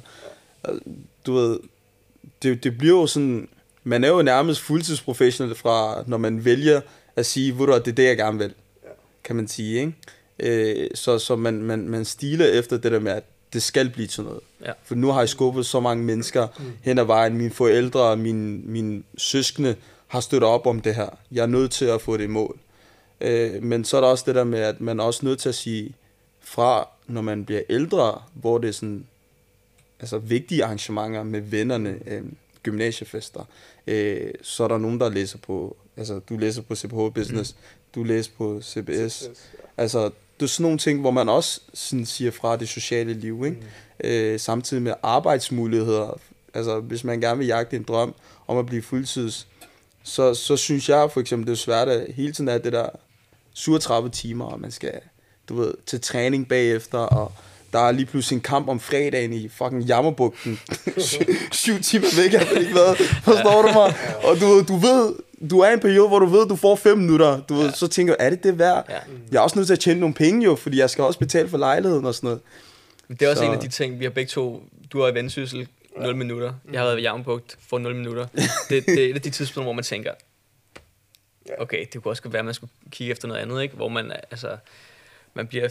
du 1.26 1.34
ved, 1.34 1.59
det, 2.43 2.63
det 2.63 2.78
bliver 2.78 2.99
jo 2.99 3.07
sådan, 3.07 3.47
man 3.84 4.03
er 4.03 4.09
jo 4.09 4.22
nærmest 4.22 4.61
fuldtidsprofessionel 4.61 5.55
fra, 5.55 6.03
når 6.07 6.18
man 6.18 6.45
vælger 6.45 6.82
at 7.16 7.26
sige, 7.26 7.53
hvor 7.53 7.66
det 7.66 7.88
er 7.88 7.95
det, 7.95 8.03
jeg 8.03 8.18
gerne 8.18 8.38
vil, 8.38 8.53
kan 9.24 9.36
man 9.36 9.47
sige, 9.47 9.80
ikke? 9.80 9.93
Øh, 10.39 10.89
så 10.93 11.20
så 11.20 11.36
man, 11.36 11.53
man, 11.53 11.89
man 11.89 12.05
stiler 12.05 12.45
efter 12.45 12.78
det 12.78 12.91
der 12.91 12.99
med, 12.99 13.11
at 13.11 13.24
det 13.55 13.63
skal 13.63 13.89
blive 13.89 14.07
til 14.07 14.23
noget. 14.23 14.39
Ja. 14.65 14.71
For 14.83 14.95
nu 14.95 15.11
har 15.11 15.19
jeg 15.19 15.29
skubbet 15.29 15.65
så 15.65 15.79
mange 15.79 16.03
mennesker 16.03 16.47
hen 16.81 16.99
ad 16.99 17.03
vejen. 17.03 17.37
Mine 17.37 17.51
forældre, 17.51 18.17
mine, 18.17 18.57
mine 18.57 19.03
søskende 19.17 19.75
har 20.07 20.19
støttet 20.19 20.49
op 20.49 20.67
om 20.67 20.81
det 20.81 20.95
her. 20.95 21.09
Jeg 21.31 21.41
er 21.41 21.47
nødt 21.47 21.71
til 21.71 21.85
at 21.85 22.01
få 22.01 22.17
det 22.17 22.23
i 22.23 22.27
mål. 22.27 22.59
Øh, 23.21 23.63
men 23.63 23.85
så 23.85 23.97
er 23.97 24.01
der 24.01 24.07
også 24.07 24.23
det 24.27 24.35
der 24.35 24.43
med, 24.43 24.59
at 24.59 24.81
man 24.81 24.99
er 24.99 25.03
også 25.03 25.25
nødt 25.25 25.39
til 25.39 25.49
at 25.49 25.55
sige 25.55 25.95
fra, 26.41 26.87
når 27.07 27.21
man 27.21 27.45
bliver 27.45 27.61
ældre, 27.69 28.21
hvor 28.33 28.57
det 28.57 28.67
er 28.67 28.71
sådan, 28.71 29.05
altså 29.99 30.17
vigtige 30.17 30.63
arrangementer 30.63 31.23
med 31.23 31.41
vennerne, 31.41 31.99
øh, 32.07 32.23
gymnasiefester, 32.63 33.43
øh, 33.87 34.31
så 34.41 34.63
er 34.63 34.67
der 34.67 34.77
nogen, 34.77 34.99
der 34.99 35.09
læser 35.09 35.37
på, 35.37 35.77
altså 35.97 36.19
du 36.19 36.37
læser 36.37 36.61
på 36.61 36.75
CPH 36.75 37.13
Business, 37.15 37.55
du 37.95 38.03
læser 38.03 38.31
på 38.37 38.61
CBS. 38.61 39.29
Altså, 39.77 40.11
det 40.39 40.45
er 40.45 40.47
sådan 40.47 40.63
nogle 40.63 40.77
ting, 40.77 41.01
hvor 41.01 41.11
man 41.11 41.29
også 41.29 41.61
sådan 41.73 42.05
siger 42.05 42.31
fra 42.31 42.57
det 42.57 42.69
sociale 42.69 43.13
liv, 43.13 43.45
ikke? 43.45 43.57
Mm. 44.03 44.09
Øh, 44.09 44.39
samtidig 44.39 44.83
med 44.83 44.93
arbejdsmuligheder. 45.03 46.19
Altså, 46.53 46.79
hvis 46.79 47.03
man 47.03 47.21
gerne 47.21 47.38
vil 47.38 47.47
jagte 47.47 47.75
en 47.75 47.83
drøm 47.83 48.15
om 48.47 48.57
at 48.57 48.65
blive 48.65 48.81
fuldtids, 48.81 49.47
så, 50.03 50.33
så 50.33 50.57
synes 50.57 50.89
jeg 50.89 51.11
for 51.11 51.19
eksempel, 51.21 51.47
det 51.47 51.53
er 51.53 51.57
svært 51.57 51.89
at 51.89 52.13
hele 52.13 52.33
tiden 52.33 52.49
er 52.49 52.57
det 52.57 52.73
der 52.73 52.89
37 53.53 54.09
timer, 54.09 54.45
og 54.45 54.59
man 54.59 54.71
skal, 54.71 54.93
du 55.49 55.55
ved, 55.55 55.73
til 55.86 56.01
træning 56.01 56.47
bagefter, 56.47 56.97
og 56.97 57.31
der 57.73 57.79
er 57.79 57.91
lige 57.91 58.05
pludselig 58.05 58.36
en 58.36 58.41
kamp 58.41 58.69
om 58.69 58.79
fredagen 58.79 59.33
i 59.33 59.49
fucking 59.49 59.83
Jammerbugten. 59.83 60.59
Syv 61.51 61.81
timer 61.81 62.21
væk, 62.21 62.33
jeg 62.33 62.47
ved 62.51 62.61
ikke 62.61 62.73
hvad. 62.73 62.95
Forstår 63.23 63.61
du 63.61 63.67
mig? 63.67 63.93
Og 64.23 64.39
du, 64.41 64.63
du 64.67 64.75
ved, 64.75 65.15
du 65.49 65.59
er 65.59 65.69
i 65.69 65.73
en 65.73 65.79
periode, 65.79 66.07
hvor 66.07 66.19
du 66.19 66.25
ved, 66.25 66.47
du 66.47 66.55
får 66.55 66.75
fem 66.75 66.97
minutter. 66.97 67.41
Du 67.41 67.53
ved, 67.55 67.71
så 67.71 67.88
tænker 67.88 68.15
er 68.19 68.29
det 68.29 68.43
det 68.43 68.59
værd? 68.59 68.86
Ja. 68.89 68.99
Jeg 69.31 69.38
er 69.38 69.41
også 69.41 69.55
nødt 69.59 69.67
til 69.67 69.73
at 69.73 69.79
tjene 69.79 69.99
nogle 69.99 70.15
penge 70.15 70.43
jo, 70.45 70.55
fordi 70.55 70.77
jeg 70.79 70.89
skal 70.89 71.03
også 71.03 71.19
betale 71.19 71.49
for 71.49 71.57
lejligheden 71.57 72.05
og 72.05 72.15
sådan 72.15 72.27
noget. 72.27 72.41
Det 73.19 73.21
er 73.21 73.29
også 73.29 73.39
Så- 73.41 73.45
en 73.47 73.53
af 73.53 73.59
de 73.59 73.67
ting, 73.67 73.99
vi 73.99 74.05
har 74.05 74.11
begge 74.11 74.29
to, 74.29 74.63
du 74.91 75.01
har 75.01 75.07
i 75.09 75.13
vendsyssel 75.13 75.67
0 75.97 76.15
minutter, 76.15 76.53
jeg 76.71 76.79
har 76.79 76.86
været 76.86 76.95
ved 76.95 77.03
Javnbugt 77.03 77.57
for 77.69 77.77
0 77.77 77.95
minutter. 77.95 78.25
Det, 78.69 78.86
det 78.86 79.05
er 79.05 79.09
et 79.09 79.15
af 79.15 79.21
de 79.21 79.29
tidspunkter, 79.29 79.63
hvor 79.63 79.73
man 79.73 79.83
tænker, 79.83 80.11
okay, 81.57 81.86
det 81.93 82.03
kunne 82.03 82.11
også 82.11 82.21
godt 82.23 82.33
være, 82.33 82.39
at 82.39 82.45
man 82.45 82.53
skulle 82.53 82.71
kigge 82.91 83.11
efter 83.11 83.27
noget 83.27 83.41
andet, 83.41 83.61
ikke? 83.63 83.75
hvor 83.75 83.88
man, 83.89 84.11
altså, 84.31 84.57
man 85.33 85.47
bliver 85.47 85.67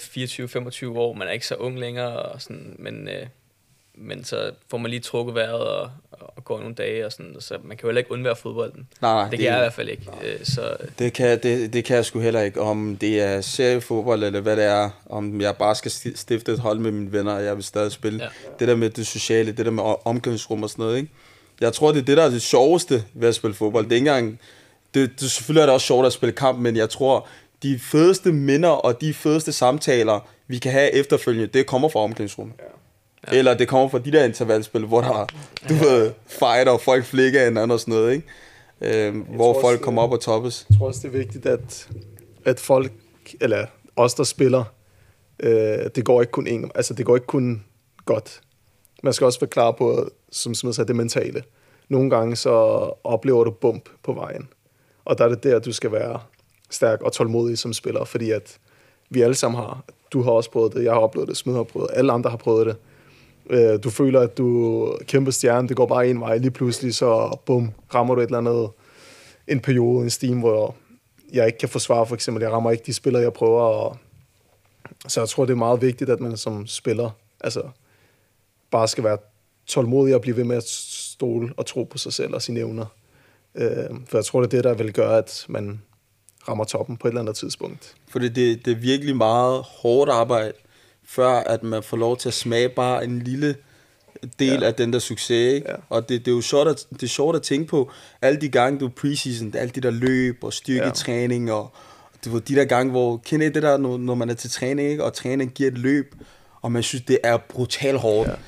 24-25 0.95 0.99
år, 0.99 1.12
man 1.15 1.29
er 1.29 1.33
ikke 1.33 1.47
så 1.47 1.55
ung 1.55 1.79
længere, 1.79 2.12
og 2.23 2.43
sådan, 2.43 2.77
men, 2.79 3.09
øh, 3.09 3.27
men 3.95 4.25
så 4.25 4.51
får 4.71 4.79
man 4.79 4.91
lige 4.91 5.01
trukket 5.01 5.35
vejret 5.35 5.61
og, 5.61 5.91
og 6.13 6.45
går 6.45 6.59
nogle 6.61 6.75
dage, 6.75 7.07
og 7.07 7.13
sådan, 7.13 7.37
så 7.41 7.55
man 7.65 7.77
kan 7.77 7.83
jo 7.83 7.89
heller 7.89 7.99
ikke 7.99 8.13
undvære 8.13 8.37
fodbolden. 8.37 8.89
Nej, 9.03 9.13
nej, 9.13 9.31
Det 9.31 9.39
kan 9.39 9.49
jeg 9.49 9.57
i 9.57 9.61
hvert 9.61 9.73
fald 9.73 9.89
ikke. 9.89 10.07
Øh, 10.25 10.39
Så 10.45 10.77
Det 10.99 11.13
kan, 11.13 11.41
det, 11.43 11.73
det 11.73 11.85
kan 11.85 11.97
jeg 11.97 12.05
sgu 12.05 12.21
heller 12.21 12.41
ikke, 12.41 12.61
om 12.61 12.97
det 13.01 13.21
er 13.23 13.41
seriefodbold 13.41 14.25
eller 14.25 14.41
hvad 14.41 14.57
det 14.57 14.65
er, 14.65 14.91
om 15.07 15.41
jeg 15.41 15.57
bare 15.57 15.75
skal 15.75 15.91
sti- 15.91 16.17
stifte 16.17 16.53
et 16.53 16.59
hold 16.59 16.79
med 16.79 16.91
mine 16.91 17.13
venner, 17.13 17.33
og 17.33 17.45
jeg 17.45 17.57
vil 17.57 17.65
stadig 17.65 17.93
spille. 17.93 18.23
Ja. 18.23 18.29
Det 18.59 18.69
der 18.69 18.77
med 18.77 18.91
det 18.91 19.07
sociale, 19.07 19.53
det 19.53 19.67
der 19.67 19.73
med 19.73 19.83
o- 19.83 20.03
omklædningsrum 20.05 20.63
og 20.63 20.71
sådan 20.71 20.83
noget, 20.83 20.97
ikke? 20.97 21.09
Jeg 21.61 21.73
tror, 21.73 21.93
det 21.93 22.01
er 22.01 22.05
det, 22.05 22.17
der 22.17 22.23
er 22.25 22.31
det 22.31 22.43
sjoveste 22.43 23.05
ved 23.15 23.29
at 23.29 23.35
spille 23.35 23.55
fodbold. 23.55 23.85
Det 23.85 23.93
er 23.93 23.97
ikke 23.97 24.09
engang, 24.11 24.41
det, 24.95 25.21
det, 25.21 25.31
selvfølgelig 25.31 25.61
er 25.61 25.67
det 25.67 25.75
også 25.75 25.87
sjovt 25.87 26.07
at 26.07 26.13
spille 26.13 26.33
kamp, 26.33 26.59
men 26.59 26.77
jeg 26.77 26.91
tror, 26.91 27.27
de 27.63 27.79
fedeste 27.79 28.33
minder 28.33 28.69
og 28.69 29.01
de 29.01 29.15
fedeste 29.15 29.53
samtaler, 29.53 30.29
vi 30.47 30.59
kan 30.59 30.73
have 30.73 30.93
efterfølgende, 30.95 31.47
det 31.47 31.67
kommer 31.67 31.89
fra 31.89 32.01
omklædningsrummet. 32.01 32.55
Ja. 32.59 32.65
Eller 33.33 33.55
det 33.55 33.68
kommer 33.68 33.89
fra 33.89 33.99
de 33.99 34.12
der 34.12 34.25
intervalspil, 34.25 34.87
hvor 34.87 35.01
der, 35.01 35.27
du 35.68 35.75
ved, 35.75 36.12
fighter, 36.27 36.72
og 36.72 36.81
folk 36.81 37.05
flikker 37.05 37.45
hinanden 37.45 37.70
og 37.70 37.81
sådan 37.81 37.95
noget, 37.95 38.12
ikke? 38.12 38.27
Øhm, 38.81 39.20
hvor 39.20 39.53
tror 39.53 39.61
folk 39.61 39.75
også, 39.75 39.85
kommer 39.85 40.03
op 40.03 40.12
og 40.12 40.20
toppes. 40.20 40.66
Jeg 40.70 40.79
tror 40.79 40.87
også, 40.87 41.01
det 41.03 41.14
er 41.14 41.18
vigtigt, 41.18 41.47
at, 41.47 41.89
at 42.45 42.61
folk, 42.61 42.93
eller 43.41 43.66
os, 43.97 44.14
der 44.14 44.25
spiller, 44.25 44.64
øh, 45.41 45.79
det 45.95 46.05
går 46.05 46.20
ikke 46.20 46.31
kun 46.31 46.47
en, 46.47 46.70
altså 46.75 46.95
det 46.95 47.07
går 47.07 47.14
ikke 47.16 47.27
kun 47.27 47.64
godt. 48.05 48.41
Man 49.03 49.12
skal 49.12 49.25
også 49.25 49.41
være 49.41 49.51
klar 49.51 49.70
på, 49.70 50.11
som 50.33 50.55
Smed 50.55 50.72
sagde, 50.72 50.89
det 50.89 50.97
mentale. 50.97 51.43
Nogle 51.89 52.11
gange 52.11 52.37
så 52.37 52.51
oplever 53.05 53.45
du 53.45 53.51
bump 53.51 53.89
på 54.03 54.12
vejen. 54.12 54.49
Og 55.05 55.18
der 55.18 55.25
er 55.25 55.29
det 55.29 55.43
der, 55.43 55.59
du 55.59 55.72
skal 55.72 55.93
være 55.93 56.20
stærk 56.70 57.03
og 57.03 57.12
tålmodig 57.12 57.59
som 57.59 57.72
spiller, 57.72 58.05
fordi 58.05 58.31
at 58.31 58.59
vi 59.11 59.20
alle 59.20 59.35
sammen 59.35 59.61
har, 59.61 59.85
du 60.12 60.22
har 60.22 60.31
også 60.31 60.51
prøvet 60.51 60.75
det, 60.75 60.85
jeg 60.85 60.93
har 60.93 61.01
oplevet 61.01 61.29
det, 61.29 61.37
Smed 61.37 61.55
har 61.55 61.62
prøvet 61.62 61.91
det, 61.91 61.99
alle 61.99 62.12
andre 62.12 62.31
har 62.31 62.37
prøvet 62.37 62.66
det. 62.66 62.77
Øh, 63.51 63.79
Du 63.85 63.91
føler, 63.91 64.21
at 64.21 64.39
du 64.39 64.83
er 64.85 65.05
kæmpe 65.05 65.33
stjerne, 65.33 65.69
det 65.69 65.77
går 65.77 65.87
bare 65.87 66.09
en 66.09 66.21
vej, 66.21 66.39
lige 66.39 66.51
pludselig 66.51 66.95
så 66.95 67.37
bum, 67.47 67.71
rammer 67.95 68.15
du 68.15 68.21
et 68.21 68.25
eller 68.25 68.39
andet 68.39 68.71
en 69.49 69.61
periode, 69.61 70.05
en 70.05 70.11
steam, 70.11 70.39
hvor 70.39 70.75
jeg 71.33 71.47
ikke 71.47 71.59
kan 71.59 71.69
forsvare, 71.69 72.07
for 72.07 72.15
eksempel. 72.15 72.43
Jeg 72.43 72.53
rammer 72.53 72.71
ikke 72.71 72.85
de 72.87 72.93
spillere, 72.93 73.23
jeg 73.23 73.33
prøver. 73.33 73.61
Og... 73.61 73.97
Så 75.09 75.21
jeg 75.21 75.29
tror, 75.29 75.45
det 75.45 75.53
er 75.53 75.57
meget 75.57 75.83
vigtigt, 75.83 76.11
at 76.11 76.21
man 76.21 76.37
som 76.37 76.67
spiller 76.67 77.11
altså, 77.41 77.63
bare 78.71 78.89
skal 78.89 79.05
være 79.05 79.19
tålmodig 79.67 80.15
og 80.15 80.21
blive 80.21 80.37
ved 80.37 80.45
med 80.45 80.57
at 80.57 80.69
stole 80.69 81.53
og 81.57 81.67
tro 81.67 81.85
på 81.85 81.99
sig 81.99 82.13
selv 82.13 82.35
og 82.35 82.43
sine 82.43 82.61
evner. 82.61 82.87
Øh, 83.55 83.91
for 84.07 84.19
jeg 84.19 84.25
tror, 84.25 84.41
det 84.41 84.47
er 84.47 84.51
det, 84.57 84.65
der 84.65 84.75
vil 84.75 84.93
gøre, 84.93 85.19
at 85.19 85.47
man 85.49 85.83
rammer 86.49 86.65
toppen 86.65 86.97
på 86.97 87.09
et 87.09 87.11
eller 87.11 87.21
andet 87.21 87.37
tidspunkt. 87.37 87.95
Fordi 88.09 88.29
det, 88.29 88.65
det 88.65 88.71
er 88.73 88.77
virkelig 88.77 89.17
meget 89.17 89.63
hårdt 89.63 90.11
arbejde, 90.11 90.53
før 91.07 91.29
at 91.29 91.63
man 91.63 91.83
får 91.83 91.97
lov 91.97 92.17
til 92.17 92.29
at 92.29 92.35
smage 92.35 92.69
bare 92.69 93.05
en 93.05 93.19
lille 93.23 93.57
del 94.39 94.49
Ja. 94.49 94.55
ja. 94.61 94.67
af 94.67 94.75
den 94.75 94.93
der 94.93 94.99
succes. 94.99 95.55
Ikke? 95.55 95.67
Ja. 95.69 95.73
Ja. 95.73 95.79
Og 95.89 96.09
det, 96.09 96.25
det 96.25 96.31
er 96.31 96.35
jo 96.35 96.41
sjovt 96.41 96.69
at, 96.69 96.87
det 96.93 97.03
er 97.03 97.07
sjovt 97.07 97.37
at 97.37 97.43
tænke 97.43 97.67
på, 97.67 97.91
alle 98.23 98.41
de 98.41 98.49
gange, 98.49 98.79
du 98.81 98.87
er 98.87 98.91
preseason, 98.91 99.55
alle 99.57 99.71
de 99.71 99.81
der 99.81 99.91
løb 99.91 100.45
og 100.45 100.53
styrketræning, 100.53 101.53
og 101.53 101.73
du 102.25 102.31
ved, 102.31 102.41
de 102.41 102.55
der 102.55 102.65
gange, 102.65 102.91
hvor, 102.91 103.17
kender 103.25 103.47
I 103.47 103.51
det 103.51 103.63
der, 103.63 103.77
når, 103.77 103.97
når 103.99 104.15
man 104.15 104.31
er 104.31 104.35
til 104.35 104.51
træning, 104.51 104.89
ikke? 104.91 105.05
og 105.05 105.13
træning 105.13 105.51
giver 105.51 105.71
et 105.71 105.79
løb, 105.79 106.15
og 106.63 106.73
man 106.73 106.83
synes, 106.83 107.05
det 107.05 107.19
er 107.25 107.37
brutalt 107.37 107.99
hårdt. 107.99 108.29
Ja. 108.29 108.33
Ja. 108.33 108.39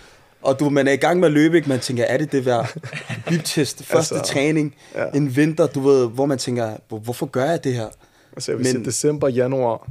Og 0.42 0.60
du, 0.60 0.70
man 0.70 0.88
er 0.88 0.92
i 0.92 0.96
gang 0.96 1.20
med 1.20 1.28
at 1.28 1.32
løbe, 1.32 1.56
ikke? 1.56 1.68
man 1.68 1.80
tænker, 1.80 2.04
er 2.04 2.16
det 2.18 2.32
det 2.32 2.46
værd? 2.46 2.76
Biptest, 3.28 3.84
første 3.84 4.14
Altså, 4.14 4.32
træning, 4.32 4.74
ja. 4.94 5.02
ja. 5.04 5.10
en 5.14 5.36
vinter, 5.36 5.66
du 5.66 5.80
ved, 5.80 6.08
hvor 6.08 6.26
man 6.26 6.38
tænker, 6.38 6.76
"Hvor- 6.88 6.98
hvorfor 6.98 7.26
gør 7.26 7.44
jeg 7.44 7.64
det 7.64 7.74
her? 7.74 7.88
Altså 8.32 8.52
jeg 8.52 8.58
vil 8.58 8.64
Men- 8.66 8.72
sige, 8.72 8.84
december, 8.84 9.28
januar 9.28 9.88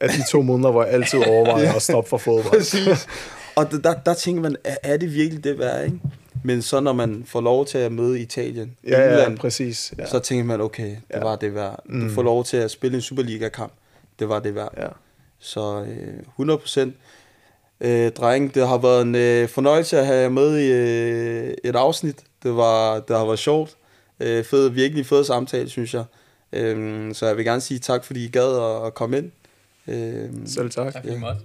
er 0.00 0.08
de 0.08 0.30
to 0.30 0.42
måneder, 0.42 0.70
hvor 0.70 0.84
jeg 0.84 0.92
altid 0.92 1.18
overvejer 1.28 1.72
at 1.76 1.82
stoppe 1.82 2.10
for 2.10 2.18
fodbold. 2.18 2.58
Præcis. 2.58 3.06
Og 3.56 3.70
der, 3.70 3.78
der, 3.78 3.94
der 4.06 4.14
tænker 4.14 4.42
man, 4.42 4.56
er, 4.64 4.76
er 4.82 4.96
det 4.96 5.14
virkelig 5.14 5.44
det 5.44 5.58
værd, 5.58 5.84
ikke? 5.84 5.98
Men 6.44 6.62
så 6.62 6.80
når 6.80 6.92
man 6.92 7.22
får 7.26 7.40
lov 7.40 7.66
til 7.66 7.78
at 7.78 7.92
møde 7.92 8.20
Italien, 8.20 8.76
Ja, 8.88 9.00
ja, 9.02 9.08
England, 9.10 9.38
præcis. 9.38 9.92
Ja. 9.98 10.06
så 10.06 10.18
tænker 10.18 10.44
man, 10.44 10.60
okay, 10.60 10.88
det 10.90 10.98
Ja. 11.14 11.18
var 11.20 11.36
det 11.36 11.54
værd. 11.54 11.80
Du 11.88 11.92
Mm. 11.92 12.10
får 12.10 12.22
lov 12.22 12.44
til 12.44 12.56
at 12.56 12.70
spille 12.70 12.94
en 12.94 13.02
Superliga-kamp, 13.02 13.72
det 14.18 14.28
var 14.28 14.38
det 14.40 14.54
værd. 14.54 14.74
Ja. 14.76 14.86
Så 15.38 15.84
øh, 15.88 16.18
100 16.28 16.58
procent. 16.58 16.94
Øh, 17.80 18.10
dreng, 18.12 18.54
det 18.54 18.68
har 18.68 18.78
været 18.78 19.02
en 19.02 19.14
øh, 19.14 19.48
fornøjelse 19.48 19.98
at 19.98 20.06
have 20.06 20.18
jer 20.18 20.28
med 20.28 20.58
i 20.58 20.72
øh, 20.72 21.54
et 21.64 21.76
afsnit. 21.76 22.16
Det, 22.42 22.56
var, 22.56 23.00
det 23.00 23.16
har 23.16 23.24
været 23.24 23.38
sjovt. 23.38 23.76
Øh, 24.20 24.44
fed, 24.44 24.68
virkelig 24.68 25.06
fed 25.06 25.24
samtale, 25.24 25.68
synes 25.68 25.94
jeg. 25.94 26.04
Øh, 26.52 27.14
så 27.14 27.26
jeg 27.26 27.36
vil 27.36 27.44
gerne 27.44 27.60
sige 27.60 27.78
tak, 27.80 28.04
fordi 28.04 28.24
I 28.24 28.28
gad 28.28 28.56
at, 28.56 28.86
at 28.86 28.94
komme 28.94 29.18
ind. 29.18 29.30
Øh, 29.88 30.30
Selv 30.46 30.70
tak. 30.70 30.92
tak 30.92 31.04
Ja. 31.04 31.14
I 31.14 31.18
måtte. 31.18 31.40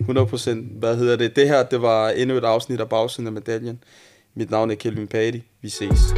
100 0.00 0.26
procent. 0.26 0.72
Hvad 0.78 0.96
hedder 0.96 1.16
det? 1.16 1.36
Det 1.36 1.48
her, 1.48 1.62
det 1.62 1.82
var 1.82 2.08
endnu 2.08 2.36
et 2.36 2.44
afsnit 2.44 2.80
af 2.80 2.88
Bagsiden 2.88 3.26
af 3.26 3.32
medaljen. 3.32 3.78
Mit 4.34 4.50
navn 4.50 4.70
er 4.70 4.74
Kelvin 4.74 5.06
Patti. 5.06 5.42
Vi 5.62 5.68
ses. 5.68 6.14